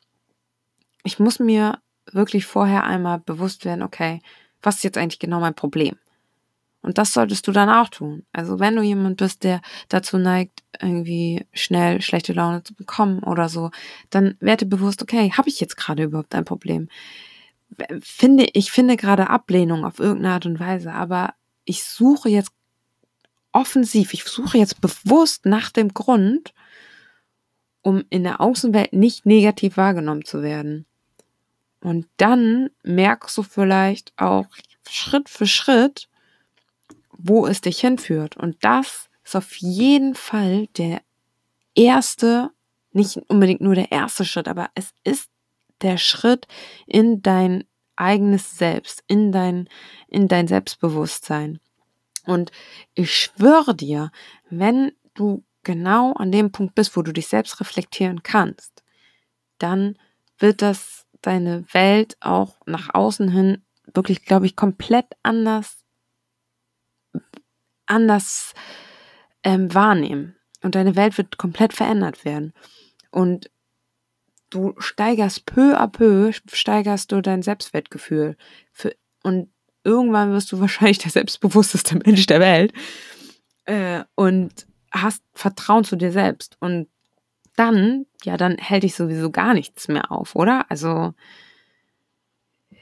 Ich 1.04 1.18
muss 1.18 1.38
mir 1.38 1.78
wirklich 2.12 2.46
vorher 2.46 2.84
einmal 2.84 3.18
bewusst 3.18 3.64
werden, 3.64 3.82
okay, 3.82 4.20
was 4.62 4.76
ist 4.76 4.84
jetzt 4.84 4.98
eigentlich 4.98 5.18
genau 5.18 5.40
mein 5.40 5.54
Problem? 5.54 5.96
Und 6.80 6.96
das 6.96 7.12
solltest 7.12 7.46
du 7.46 7.52
dann 7.52 7.68
auch 7.68 7.88
tun. 7.88 8.24
Also 8.32 8.60
wenn 8.60 8.76
du 8.76 8.82
jemand 8.82 9.16
bist, 9.16 9.42
der 9.44 9.60
dazu 9.88 10.16
neigt, 10.16 10.62
irgendwie 10.80 11.44
schnell 11.52 12.00
schlechte 12.00 12.32
Laune 12.32 12.62
zu 12.62 12.74
bekommen 12.74 13.22
oder 13.24 13.48
so, 13.48 13.70
dann 14.10 14.36
werde 14.40 14.64
bewusst, 14.64 15.02
okay, 15.02 15.32
habe 15.32 15.48
ich 15.48 15.60
jetzt 15.60 15.76
gerade 15.76 16.04
überhaupt 16.04 16.34
ein 16.34 16.44
Problem? 16.44 16.88
Finde, 18.00 18.48
ich 18.52 18.70
finde 18.70 18.96
gerade 18.96 19.28
Ablehnung 19.28 19.84
auf 19.84 19.98
irgendeine 19.98 20.34
Art 20.34 20.46
und 20.46 20.60
Weise, 20.60 20.92
aber 20.92 21.34
ich 21.64 21.84
suche 21.84 22.28
jetzt 22.28 22.52
offensiv, 23.52 24.14
ich 24.14 24.24
suche 24.24 24.58
jetzt 24.58 24.80
bewusst 24.80 25.46
nach 25.46 25.70
dem 25.70 25.92
Grund, 25.92 26.54
um 27.82 28.04
in 28.08 28.22
der 28.22 28.40
Außenwelt 28.40 28.92
nicht 28.92 29.26
negativ 29.26 29.76
wahrgenommen 29.76 30.24
zu 30.24 30.42
werden. 30.42 30.86
Und 31.80 32.06
dann 32.16 32.70
merkst 32.82 33.36
du 33.36 33.42
vielleicht 33.42 34.12
auch 34.16 34.46
Schritt 34.88 35.28
für 35.28 35.46
Schritt, 35.46 36.08
wo 37.18 37.46
es 37.46 37.60
dich 37.60 37.80
hinführt. 37.80 38.36
Und 38.36 38.56
das 38.64 39.10
ist 39.24 39.36
auf 39.36 39.56
jeden 39.56 40.14
Fall 40.14 40.68
der 40.78 41.02
erste, 41.74 42.50
nicht 42.92 43.18
unbedingt 43.28 43.60
nur 43.60 43.74
der 43.74 43.92
erste 43.92 44.24
Schritt, 44.24 44.48
aber 44.48 44.70
es 44.74 44.92
ist 45.04 45.28
der 45.82 45.98
Schritt 45.98 46.46
in 46.86 47.20
dein 47.20 47.64
eigenes 47.96 48.56
Selbst, 48.56 49.02
in 49.06 49.32
dein, 49.32 49.68
in 50.08 50.28
dein 50.28 50.48
Selbstbewusstsein. 50.48 51.60
Und 52.24 52.52
ich 52.94 53.14
schwöre 53.14 53.74
dir, 53.74 54.10
wenn 54.48 54.92
du 55.14 55.44
genau 55.64 56.12
an 56.12 56.32
dem 56.32 56.52
Punkt 56.52 56.74
bist, 56.74 56.96
wo 56.96 57.02
du 57.02 57.12
dich 57.12 57.26
selbst 57.26 57.60
reflektieren 57.60 58.22
kannst, 58.22 58.84
dann 59.58 59.98
wird 60.38 60.62
das 60.62 61.06
deine 61.20 61.64
Welt 61.72 62.16
auch 62.20 62.56
nach 62.66 62.94
außen 62.94 63.30
hin 63.30 63.62
wirklich, 63.94 64.24
glaube 64.24 64.46
ich, 64.46 64.56
komplett 64.56 65.06
anders, 65.22 65.84
anders 67.86 68.54
ähm, 69.42 69.72
wahrnehmen. 69.74 70.36
Und 70.62 70.74
deine 70.74 70.96
Welt 70.96 71.16
wird 71.18 71.38
komplett 71.38 71.72
verändert 71.72 72.24
werden. 72.24 72.52
Und 73.10 73.50
du 74.50 74.74
steigerst 74.78 75.46
peu 75.46 75.78
à 75.78 75.88
peu, 75.88 76.32
steigerst 76.52 77.12
du 77.12 77.20
dein 77.20 77.42
Selbstwertgefühl. 77.42 78.36
Für, 78.72 78.94
und 79.22 79.50
irgendwann 79.84 80.32
wirst 80.32 80.52
du 80.52 80.60
wahrscheinlich 80.60 80.98
der 80.98 81.10
selbstbewussteste 81.10 81.96
Mensch 82.04 82.26
der 82.26 82.40
Welt. 82.40 82.72
Äh, 83.64 84.04
und 84.14 84.66
hast 84.90 85.22
Vertrauen 85.34 85.84
zu 85.84 85.96
dir 85.96 86.12
selbst. 86.12 86.56
Und 86.60 86.88
dann, 87.56 88.06
ja, 88.24 88.36
dann 88.36 88.56
hält 88.56 88.84
dich 88.84 88.94
sowieso 88.94 89.30
gar 89.30 89.52
nichts 89.52 89.88
mehr 89.88 90.12
auf, 90.12 90.36
oder? 90.36 90.70
Also, 90.70 91.14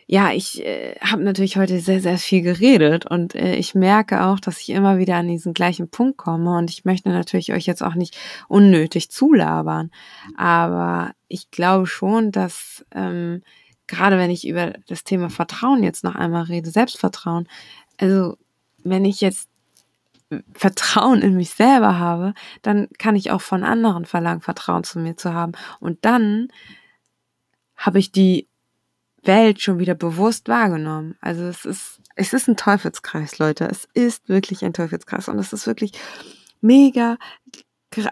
ja, 0.08 0.32
ich 0.32 0.64
äh, 0.64 0.94
habe 1.00 1.22
natürlich 1.24 1.56
heute 1.56 1.80
sehr, 1.80 2.00
sehr 2.00 2.18
viel 2.18 2.42
geredet 2.42 3.06
und 3.06 3.34
äh, 3.34 3.56
ich 3.56 3.74
merke 3.74 4.24
auch, 4.24 4.38
dass 4.38 4.60
ich 4.60 4.70
immer 4.70 4.98
wieder 4.98 5.16
an 5.16 5.26
diesen 5.26 5.52
gleichen 5.52 5.90
Punkt 5.90 6.16
komme 6.16 6.56
und 6.56 6.70
ich 6.70 6.84
möchte 6.84 7.08
natürlich 7.08 7.52
euch 7.52 7.66
jetzt 7.66 7.82
auch 7.82 7.94
nicht 7.94 8.16
unnötig 8.48 9.10
zulabern, 9.10 9.90
aber 10.36 11.12
ich 11.26 11.50
glaube 11.50 11.88
schon, 11.88 12.30
dass 12.30 12.84
ähm, 12.94 13.42
gerade 13.88 14.16
wenn 14.16 14.30
ich 14.30 14.46
über 14.46 14.74
das 14.86 15.02
Thema 15.02 15.28
Vertrauen 15.28 15.82
jetzt 15.82 16.04
noch 16.04 16.14
einmal 16.14 16.44
rede, 16.44 16.70
Selbstvertrauen, 16.70 17.48
also 17.98 18.36
wenn 18.84 19.04
ich 19.04 19.20
jetzt 19.20 19.48
Vertrauen 20.54 21.22
in 21.22 21.36
mich 21.36 21.50
selber 21.50 21.98
habe, 21.98 22.34
dann 22.62 22.88
kann 22.98 23.16
ich 23.16 23.30
auch 23.30 23.40
von 23.40 23.62
anderen 23.62 24.04
verlangen, 24.04 24.40
Vertrauen 24.40 24.82
zu 24.82 24.98
mir 24.98 25.16
zu 25.16 25.32
haben. 25.32 25.52
Und 25.78 26.04
dann 26.04 26.48
habe 27.76 28.00
ich 28.00 28.10
die 28.10 28.48
Welt 29.26 29.60
schon 29.60 29.78
wieder 29.78 29.94
bewusst 29.94 30.48
wahrgenommen. 30.48 31.16
Also 31.20 31.44
es 31.44 31.64
ist, 31.64 32.00
es 32.14 32.32
ist 32.32 32.48
ein 32.48 32.56
Teufelskreis, 32.56 33.38
Leute. 33.38 33.66
Es 33.66 33.88
ist 33.94 34.28
wirklich 34.28 34.64
ein 34.64 34.72
Teufelskreis. 34.72 35.28
Und 35.28 35.38
es 35.38 35.52
ist 35.52 35.66
wirklich 35.66 35.92
mega. 36.60 37.18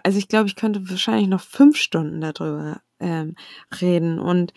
Also 0.03 0.17
ich 0.17 0.27
glaube, 0.27 0.47
ich 0.47 0.55
könnte 0.55 0.89
wahrscheinlich 0.89 1.27
noch 1.27 1.41
fünf 1.41 1.77
Stunden 1.77 2.21
darüber 2.21 2.81
ähm, 2.99 3.35
reden. 3.81 4.19
Und 4.19 4.53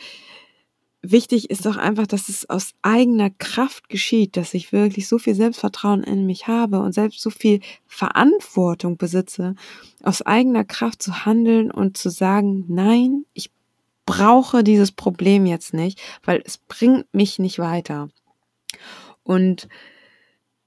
wichtig 1.03 1.51
ist 1.51 1.67
doch 1.67 1.77
einfach, 1.77 2.07
dass 2.07 2.29
es 2.29 2.49
aus 2.49 2.73
eigener 2.83 3.31
Kraft 3.31 3.89
geschieht, 3.89 4.37
dass 4.37 4.55
ich 4.55 4.73
wirklich 4.73 5.09
so 5.09 5.19
viel 5.19 5.35
Selbstvertrauen 5.35 6.03
in 6.03 6.27
mich 6.27 6.47
habe 6.47 6.81
und 6.81 6.93
selbst 6.93 7.21
so 7.21 7.31
viel 7.31 7.61
Verantwortung 7.87 8.97
besitze, 8.97 9.55
aus 10.03 10.23
eigener 10.23 10.65
Kraft 10.65 11.03
zu 11.03 11.25
handeln 11.25 11.71
und 11.71 11.97
zu 11.97 12.11
sagen, 12.11 12.65
nein, 12.69 13.25
ich 13.33 13.51
brauche 14.09 14.65
dieses 14.65 14.91
Problem 14.91 15.45
jetzt 15.45 15.75
nicht, 15.75 16.01
weil 16.25 16.43
es 16.47 16.57
bringt 16.57 17.13
mich 17.13 17.39
nicht 17.39 17.59
weiter. 17.59 18.09
Und 19.23 19.69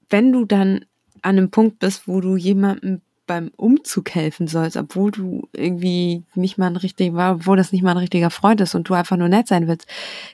wenn 0.08 0.30
du 0.30 0.44
dann 0.44 0.84
an 1.22 1.38
einem 1.38 1.50
Punkt 1.50 1.80
bist, 1.80 2.06
wo 2.06 2.20
du 2.20 2.36
jemandem 2.36 3.00
beim 3.26 3.50
Umzug 3.56 4.14
helfen 4.14 4.46
sollst, 4.46 4.76
obwohl 4.76 5.10
du 5.10 5.48
irgendwie 5.52 6.22
nicht 6.36 6.56
mal 6.56 6.68
ein 6.68 6.76
richtiger, 6.76 7.32
obwohl 7.32 7.56
das 7.56 7.72
nicht 7.72 7.82
mal 7.82 7.90
ein 7.90 7.96
richtiger 7.96 8.30
Freund 8.30 8.60
ist 8.60 8.76
und 8.76 8.88
du 8.88 8.94
einfach 8.94 9.16
nur 9.16 9.28
nett 9.28 9.48
sein 9.48 9.66
willst, 9.66 9.88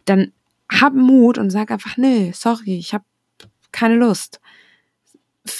dann 0.04 0.32
hab 0.70 0.92
Mut 0.92 1.38
und 1.38 1.48
sag 1.48 1.70
einfach, 1.70 1.96
nee, 1.96 2.32
sorry, 2.34 2.76
ich 2.76 2.92
habe 2.92 3.04
keine 3.72 3.94
Lust. 3.94 4.38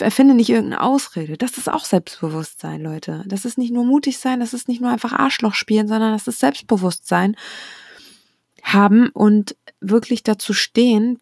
Erfinde 0.01 0.35
nicht 0.35 0.51
irgendeine 0.51 0.83
Ausrede. 0.83 1.37
Das 1.37 1.59
ist 1.59 1.69
auch 1.69 1.85
Selbstbewusstsein, 1.85 2.83
Leute. 2.83 3.25
Das 3.27 3.45
ist 3.45 3.59
nicht 3.59 3.73
nur 3.73 3.85
mutig 3.85 4.19
sein, 4.19 4.41
das 4.41 4.55
ist 4.55 4.69
nicht 4.69 4.81
nur 4.81 4.91
einfach 4.91 5.13
Arschloch 5.13 5.55
spielen, 5.55 5.89
sondern 5.89 6.13
das 6.13 6.29
ist 6.29 6.41
Selbstbewusstsein 6.41 7.37
haben 8.63 9.09
und 9.11 9.57
wirklich 9.81 10.23
dazu 10.23 10.53
stehen, 10.53 11.21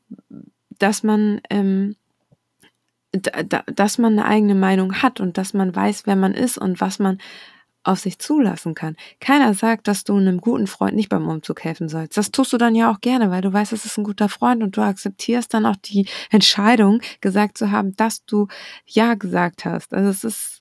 dass 0.78 1.02
man 1.02 1.40
ähm, 1.50 1.96
dass 3.12 3.98
man 3.98 4.12
eine 4.12 4.26
eigene 4.26 4.54
Meinung 4.54 5.02
hat 5.02 5.20
und 5.20 5.38
dass 5.38 5.54
man 5.54 5.74
weiß, 5.74 6.06
wer 6.06 6.16
man 6.16 6.34
ist 6.34 6.58
und 6.58 6.80
was 6.80 6.98
man 6.98 7.18
auf 7.86 8.00
sich 8.00 8.18
zulassen 8.18 8.74
kann. 8.74 8.96
Keiner 9.20 9.54
sagt, 9.54 9.86
dass 9.88 10.04
du 10.04 10.16
einem 10.16 10.40
guten 10.40 10.66
Freund 10.66 10.96
nicht 10.96 11.08
beim 11.08 11.28
Umzug 11.28 11.62
helfen 11.62 11.88
sollst. 11.88 12.16
Das 12.16 12.30
tust 12.30 12.52
du 12.52 12.58
dann 12.58 12.74
ja 12.74 12.90
auch 12.90 13.00
gerne, 13.00 13.30
weil 13.30 13.42
du 13.42 13.52
weißt, 13.52 13.72
es 13.72 13.84
ist 13.84 13.96
ein 13.96 14.04
guter 14.04 14.28
Freund 14.28 14.62
und 14.62 14.76
du 14.76 14.80
akzeptierst 14.80 15.54
dann 15.54 15.66
auch 15.66 15.76
die 15.76 16.06
Entscheidung, 16.30 17.00
gesagt 17.20 17.58
zu 17.58 17.70
haben, 17.70 17.94
dass 17.96 18.24
du 18.24 18.48
Ja 18.86 19.14
gesagt 19.14 19.64
hast. 19.64 19.94
Also 19.94 20.10
es 20.10 20.24
ist, 20.24 20.60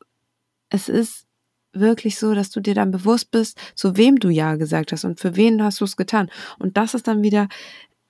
es 0.70 0.90
ist 0.90 1.26
wirklich 1.74 2.18
so, 2.18 2.34
dass 2.36 2.52
du 2.52 2.60
dir 2.60 2.76
dann 2.76 2.92
bewusst 2.92 3.32
bist, 3.32 3.58
zu 3.76 3.98
wem 3.98 4.18
du 4.18 4.30
Ja 4.30 4.56
gesagt 4.56 4.92
hast 4.92 5.04
und 5.04 5.20
für 5.20 5.36
wen 5.36 5.64
hast 5.64 5.82
du 5.82 5.86
es 5.86 5.98
getan. 5.98 6.30
Und 6.60 6.78
das 6.78 6.94
ist 6.94 7.08
dann 7.08 7.24
wieder 7.24 7.50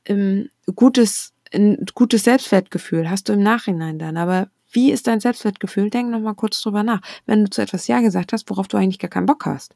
ähm, 0.05 0.49
gutes 0.76 1.32
ein 1.53 1.86
gutes 1.93 2.24
Selbstwertgefühl 2.24 3.09
hast 3.09 3.30
du 3.30 3.34
im 3.34 3.43
Nachhinein 3.43 3.99
dann. 3.99 4.18
Aber 4.18 4.49
wie 4.76 4.91
ist 4.91 5.07
dein 5.07 5.19
Selbstwertgefühl? 5.19 5.89
Denk 5.89 6.09
nochmal 6.09 6.36
kurz 6.36 6.61
drüber 6.61 6.84
nach. 6.84 7.01
Wenn 7.26 7.43
du 7.43 7.49
zu 7.49 7.61
etwas 7.61 7.88
Ja 7.88 8.01
gesagt 8.01 8.34
hast, 8.34 8.49
worauf 8.49 8.67
du 8.67 8.78
eigentlich 8.78 8.99
gar 8.99 9.09
keinen 9.09 9.26
Bock 9.26 9.45
hast. 9.45 9.76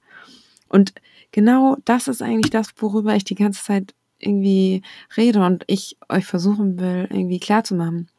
Und 0.67 0.93
genau 1.31 1.77
das 1.85 2.07
ist 2.07 2.21
eigentlich 2.21 2.51
das, 2.51 2.69
worüber 2.77 3.15
ich 3.15 3.23
die 3.23 3.35
ganze 3.35 3.63
Zeit 3.63 3.95
irgendwie 4.19 4.83
rede 5.15 5.43
und 5.45 5.63
ich 5.67 5.97
euch 6.09 6.25
versuchen 6.25 6.79
will, 6.79 7.07
irgendwie 7.09 7.39
klarzumachen. 7.39 8.09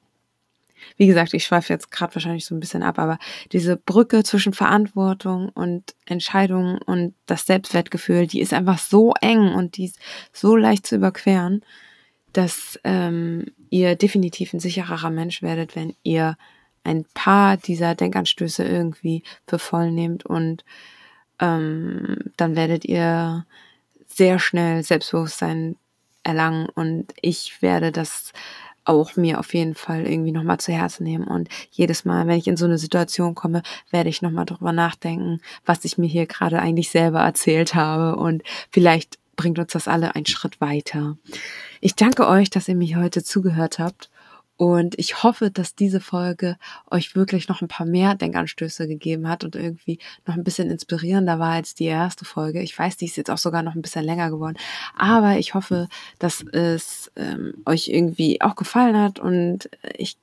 Wie 0.96 1.06
gesagt, 1.06 1.34
ich 1.34 1.44
schweife 1.44 1.74
jetzt 1.74 1.90
gerade 1.90 2.14
wahrscheinlich 2.14 2.46
so 2.46 2.54
ein 2.54 2.60
bisschen 2.60 2.82
ab, 2.82 2.98
aber 2.98 3.18
diese 3.52 3.76
Brücke 3.76 4.22
zwischen 4.22 4.54
Verantwortung 4.54 5.50
und 5.50 5.94
Entscheidung 6.06 6.78
und 6.86 7.14
das 7.26 7.44
Selbstwertgefühl, 7.44 8.26
die 8.26 8.40
ist 8.40 8.54
einfach 8.54 8.78
so 8.78 9.12
eng 9.20 9.52
und 9.52 9.76
die 9.76 9.84
ist 9.84 9.98
so 10.32 10.56
leicht 10.56 10.86
zu 10.86 10.96
überqueren 10.96 11.62
dass 12.32 12.78
ähm, 12.84 13.46
ihr 13.70 13.96
definitiv 13.96 14.52
ein 14.52 14.60
sichererer 14.60 15.10
Mensch 15.10 15.42
werdet, 15.42 15.76
wenn 15.76 15.94
ihr 16.02 16.36
ein 16.84 17.04
paar 17.14 17.56
dieser 17.56 17.94
Denkanstöße 17.94 18.64
irgendwie 18.64 19.22
für 19.46 19.58
voll 19.58 19.90
nehmt 19.90 20.24
und 20.24 20.64
ähm, 21.38 22.18
dann 22.36 22.56
werdet 22.56 22.84
ihr 22.84 23.46
sehr 24.06 24.38
schnell 24.38 24.82
Selbstbewusstsein 24.82 25.76
erlangen 26.22 26.68
und 26.74 27.12
ich 27.20 27.62
werde 27.62 27.92
das 27.92 28.32
auch 28.84 29.16
mir 29.16 29.38
auf 29.38 29.54
jeden 29.54 29.74
Fall 29.74 30.06
irgendwie 30.06 30.32
nochmal 30.32 30.58
zu 30.58 30.72
Herzen 30.72 31.04
nehmen. 31.04 31.24
Und 31.24 31.48
jedes 31.70 32.04
Mal, 32.04 32.26
wenn 32.26 32.38
ich 32.38 32.48
in 32.48 32.56
so 32.56 32.64
eine 32.64 32.78
Situation 32.78 33.34
komme, 33.34 33.62
werde 33.90 34.08
ich 34.08 34.22
nochmal 34.22 34.46
drüber 34.46 34.72
nachdenken, 34.72 35.40
was 35.64 35.84
ich 35.84 35.98
mir 35.98 36.08
hier 36.08 36.26
gerade 36.26 36.60
eigentlich 36.60 36.90
selber 36.90 37.20
erzählt 37.20 37.74
habe. 37.74 38.16
Und 38.16 38.42
vielleicht 38.70 39.18
bringt 39.36 39.58
uns 39.58 39.72
das 39.72 39.86
alle 39.86 40.14
einen 40.14 40.26
Schritt 40.26 40.60
weiter. 40.60 41.16
Ich 41.80 41.94
danke 41.94 42.26
euch, 42.26 42.50
dass 42.50 42.68
ihr 42.68 42.74
mir 42.74 42.98
heute 42.98 43.22
zugehört 43.22 43.78
habt. 43.78 44.10
Und 44.60 44.98
ich 44.98 45.22
hoffe, 45.22 45.50
dass 45.50 45.74
diese 45.74 46.00
Folge 46.00 46.58
euch 46.90 47.16
wirklich 47.16 47.48
noch 47.48 47.62
ein 47.62 47.68
paar 47.68 47.86
mehr 47.86 48.14
Denkanstöße 48.14 48.86
gegeben 48.86 49.26
hat 49.26 49.42
und 49.42 49.56
irgendwie 49.56 49.98
noch 50.26 50.34
ein 50.34 50.44
bisschen 50.44 50.68
inspirierender 50.70 51.38
war 51.38 51.52
als 51.52 51.74
die 51.74 51.86
erste 51.86 52.26
Folge. 52.26 52.60
Ich 52.60 52.78
weiß, 52.78 52.98
die 52.98 53.06
ist 53.06 53.16
jetzt 53.16 53.30
auch 53.30 53.38
sogar 53.38 53.62
noch 53.62 53.74
ein 53.74 53.80
bisschen 53.80 54.04
länger 54.04 54.28
geworden. 54.28 54.58
Aber 54.94 55.38
ich 55.38 55.54
hoffe, 55.54 55.88
dass 56.18 56.42
es 56.52 57.10
ähm, 57.16 57.54
euch 57.64 57.88
irgendwie 57.88 58.42
auch 58.42 58.54
gefallen 58.54 58.98
hat 58.98 59.18
und 59.18 59.70
ich 59.96 60.18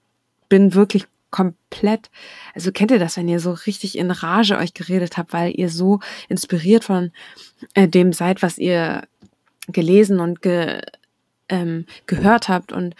bin 0.49 0.75
wirklich 0.75 1.07
komplett, 1.31 2.11
also 2.53 2.71
kennt 2.71 2.91
ihr 2.91 2.99
das, 2.99 3.17
wenn 3.17 3.27
ihr 3.27 3.39
so 3.39 3.53
richtig 3.53 3.97
in 3.97 4.11
Rage 4.11 4.59
euch 4.59 4.75
geredet 4.75 5.17
habt, 5.17 5.33
weil 5.33 5.51
ihr 5.59 5.71
so 5.71 5.99
inspiriert 6.29 6.83
von 6.83 7.11
äh, 7.73 7.88
dem 7.88 8.13
seid, 8.13 8.43
was 8.43 8.59
ihr 8.59 9.07
gelesen 9.67 10.19
und 10.19 10.43
ge, 10.43 10.79
ähm, 11.49 11.88
gehört 12.05 12.49
habt 12.49 12.71
und 12.71 12.93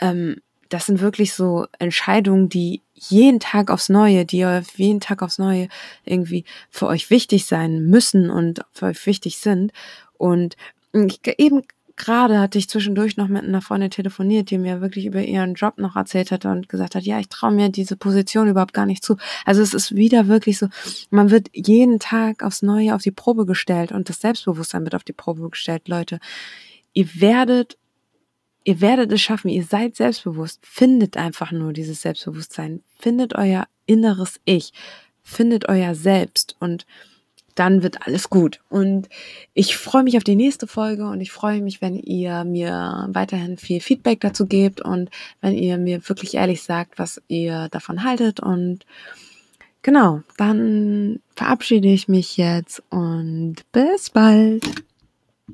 ähm, 0.00 0.40
das 0.68 0.86
sind 0.86 1.00
wirklich 1.00 1.32
so 1.32 1.66
Entscheidungen, 1.78 2.48
die 2.48 2.82
jeden 2.94 3.40
Tag 3.40 3.70
aufs 3.70 3.88
Neue, 3.88 4.24
die 4.24 4.38
jeden 4.76 5.00
Tag 5.00 5.22
aufs 5.22 5.38
Neue 5.38 5.68
irgendwie 6.04 6.44
für 6.70 6.86
euch 6.86 7.10
wichtig 7.10 7.46
sein 7.46 7.82
müssen 7.82 8.30
und 8.30 8.60
für 8.72 8.86
euch 8.86 9.04
wichtig 9.06 9.38
sind. 9.38 9.72
Und 10.16 10.56
ich, 10.92 11.20
eben 11.38 11.62
gerade 11.96 12.38
hatte 12.38 12.58
ich 12.58 12.68
zwischendurch 12.68 13.16
noch 13.16 13.28
mit 13.28 13.44
einer 13.44 13.62
Freundin 13.62 13.90
telefoniert, 13.90 14.50
die 14.50 14.58
mir 14.58 14.80
wirklich 14.80 15.06
über 15.06 15.22
ihren 15.22 15.54
Job 15.54 15.78
noch 15.78 15.96
erzählt 15.96 16.30
hatte 16.30 16.48
und 16.50 16.68
gesagt 16.68 16.94
hat, 16.94 17.04
ja, 17.04 17.18
ich 17.18 17.28
traue 17.28 17.52
mir 17.52 17.70
diese 17.70 17.96
Position 17.96 18.48
überhaupt 18.48 18.74
gar 18.74 18.86
nicht 18.86 19.04
zu. 19.04 19.16
Also 19.44 19.62
es 19.62 19.74
ist 19.74 19.94
wieder 19.94 20.28
wirklich 20.28 20.58
so, 20.58 20.68
man 21.10 21.30
wird 21.30 21.48
jeden 21.52 21.98
Tag 21.98 22.42
aufs 22.42 22.62
Neue 22.62 22.94
auf 22.94 23.02
die 23.02 23.10
Probe 23.10 23.46
gestellt 23.46 23.92
und 23.92 24.08
das 24.08 24.20
Selbstbewusstsein 24.20 24.84
wird 24.84 24.94
auf 24.94 25.04
die 25.04 25.14
Probe 25.14 25.48
gestellt, 25.50 25.88
Leute. 25.88 26.20
Ihr 26.92 27.08
werdet 27.20 27.76
ihr 28.66 28.80
werdet 28.80 29.12
es 29.12 29.20
schaffen, 29.22 29.48
ihr 29.48 29.62
seid 29.62 29.94
selbstbewusst, 29.94 30.58
findet 30.66 31.16
einfach 31.16 31.52
nur 31.52 31.72
dieses 31.72 32.02
Selbstbewusstsein, 32.02 32.82
findet 32.98 33.36
euer 33.36 33.68
inneres 33.86 34.40
Ich, 34.44 34.72
findet 35.22 35.68
euer 35.68 35.94
Selbst. 35.94 36.56
Und 36.58 36.84
dann 37.54 37.84
wird 37.84 38.04
alles 38.04 38.28
gut. 38.28 38.60
Und 38.68 39.08
ich 39.54 39.76
freue 39.76 40.02
mich 40.02 40.16
auf 40.16 40.24
die 40.24 40.34
nächste 40.34 40.66
Folge. 40.66 41.06
Und 41.06 41.20
ich 41.20 41.30
freue 41.30 41.62
mich, 41.62 41.80
wenn 41.80 41.94
ihr 41.94 42.42
mir 42.42 43.06
weiterhin 43.12 43.56
viel 43.56 43.80
Feedback 43.80 44.20
dazu 44.20 44.46
gebt. 44.46 44.80
Und 44.80 45.10
wenn 45.40 45.54
ihr 45.54 45.78
mir 45.78 46.06
wirklich 46.08 46.34
ehrlich 46.34 46.62
sagt, 46.62 46.98
was 46.98 47.22
ihr 47.28 47.68
davon 47.70 48.02
haltet. 48.02 48.40
Und 48.40 48.84
genau, 49.82 50.22
dann 50.36 51.20
verabschiede 51.36 51.88
ich 51.88 52.08
mich 52.08 52.36
jetzt. 52.36 52.82
Und 52.90 53.58
bis 53.70 54.10
bald. 54.10 54.64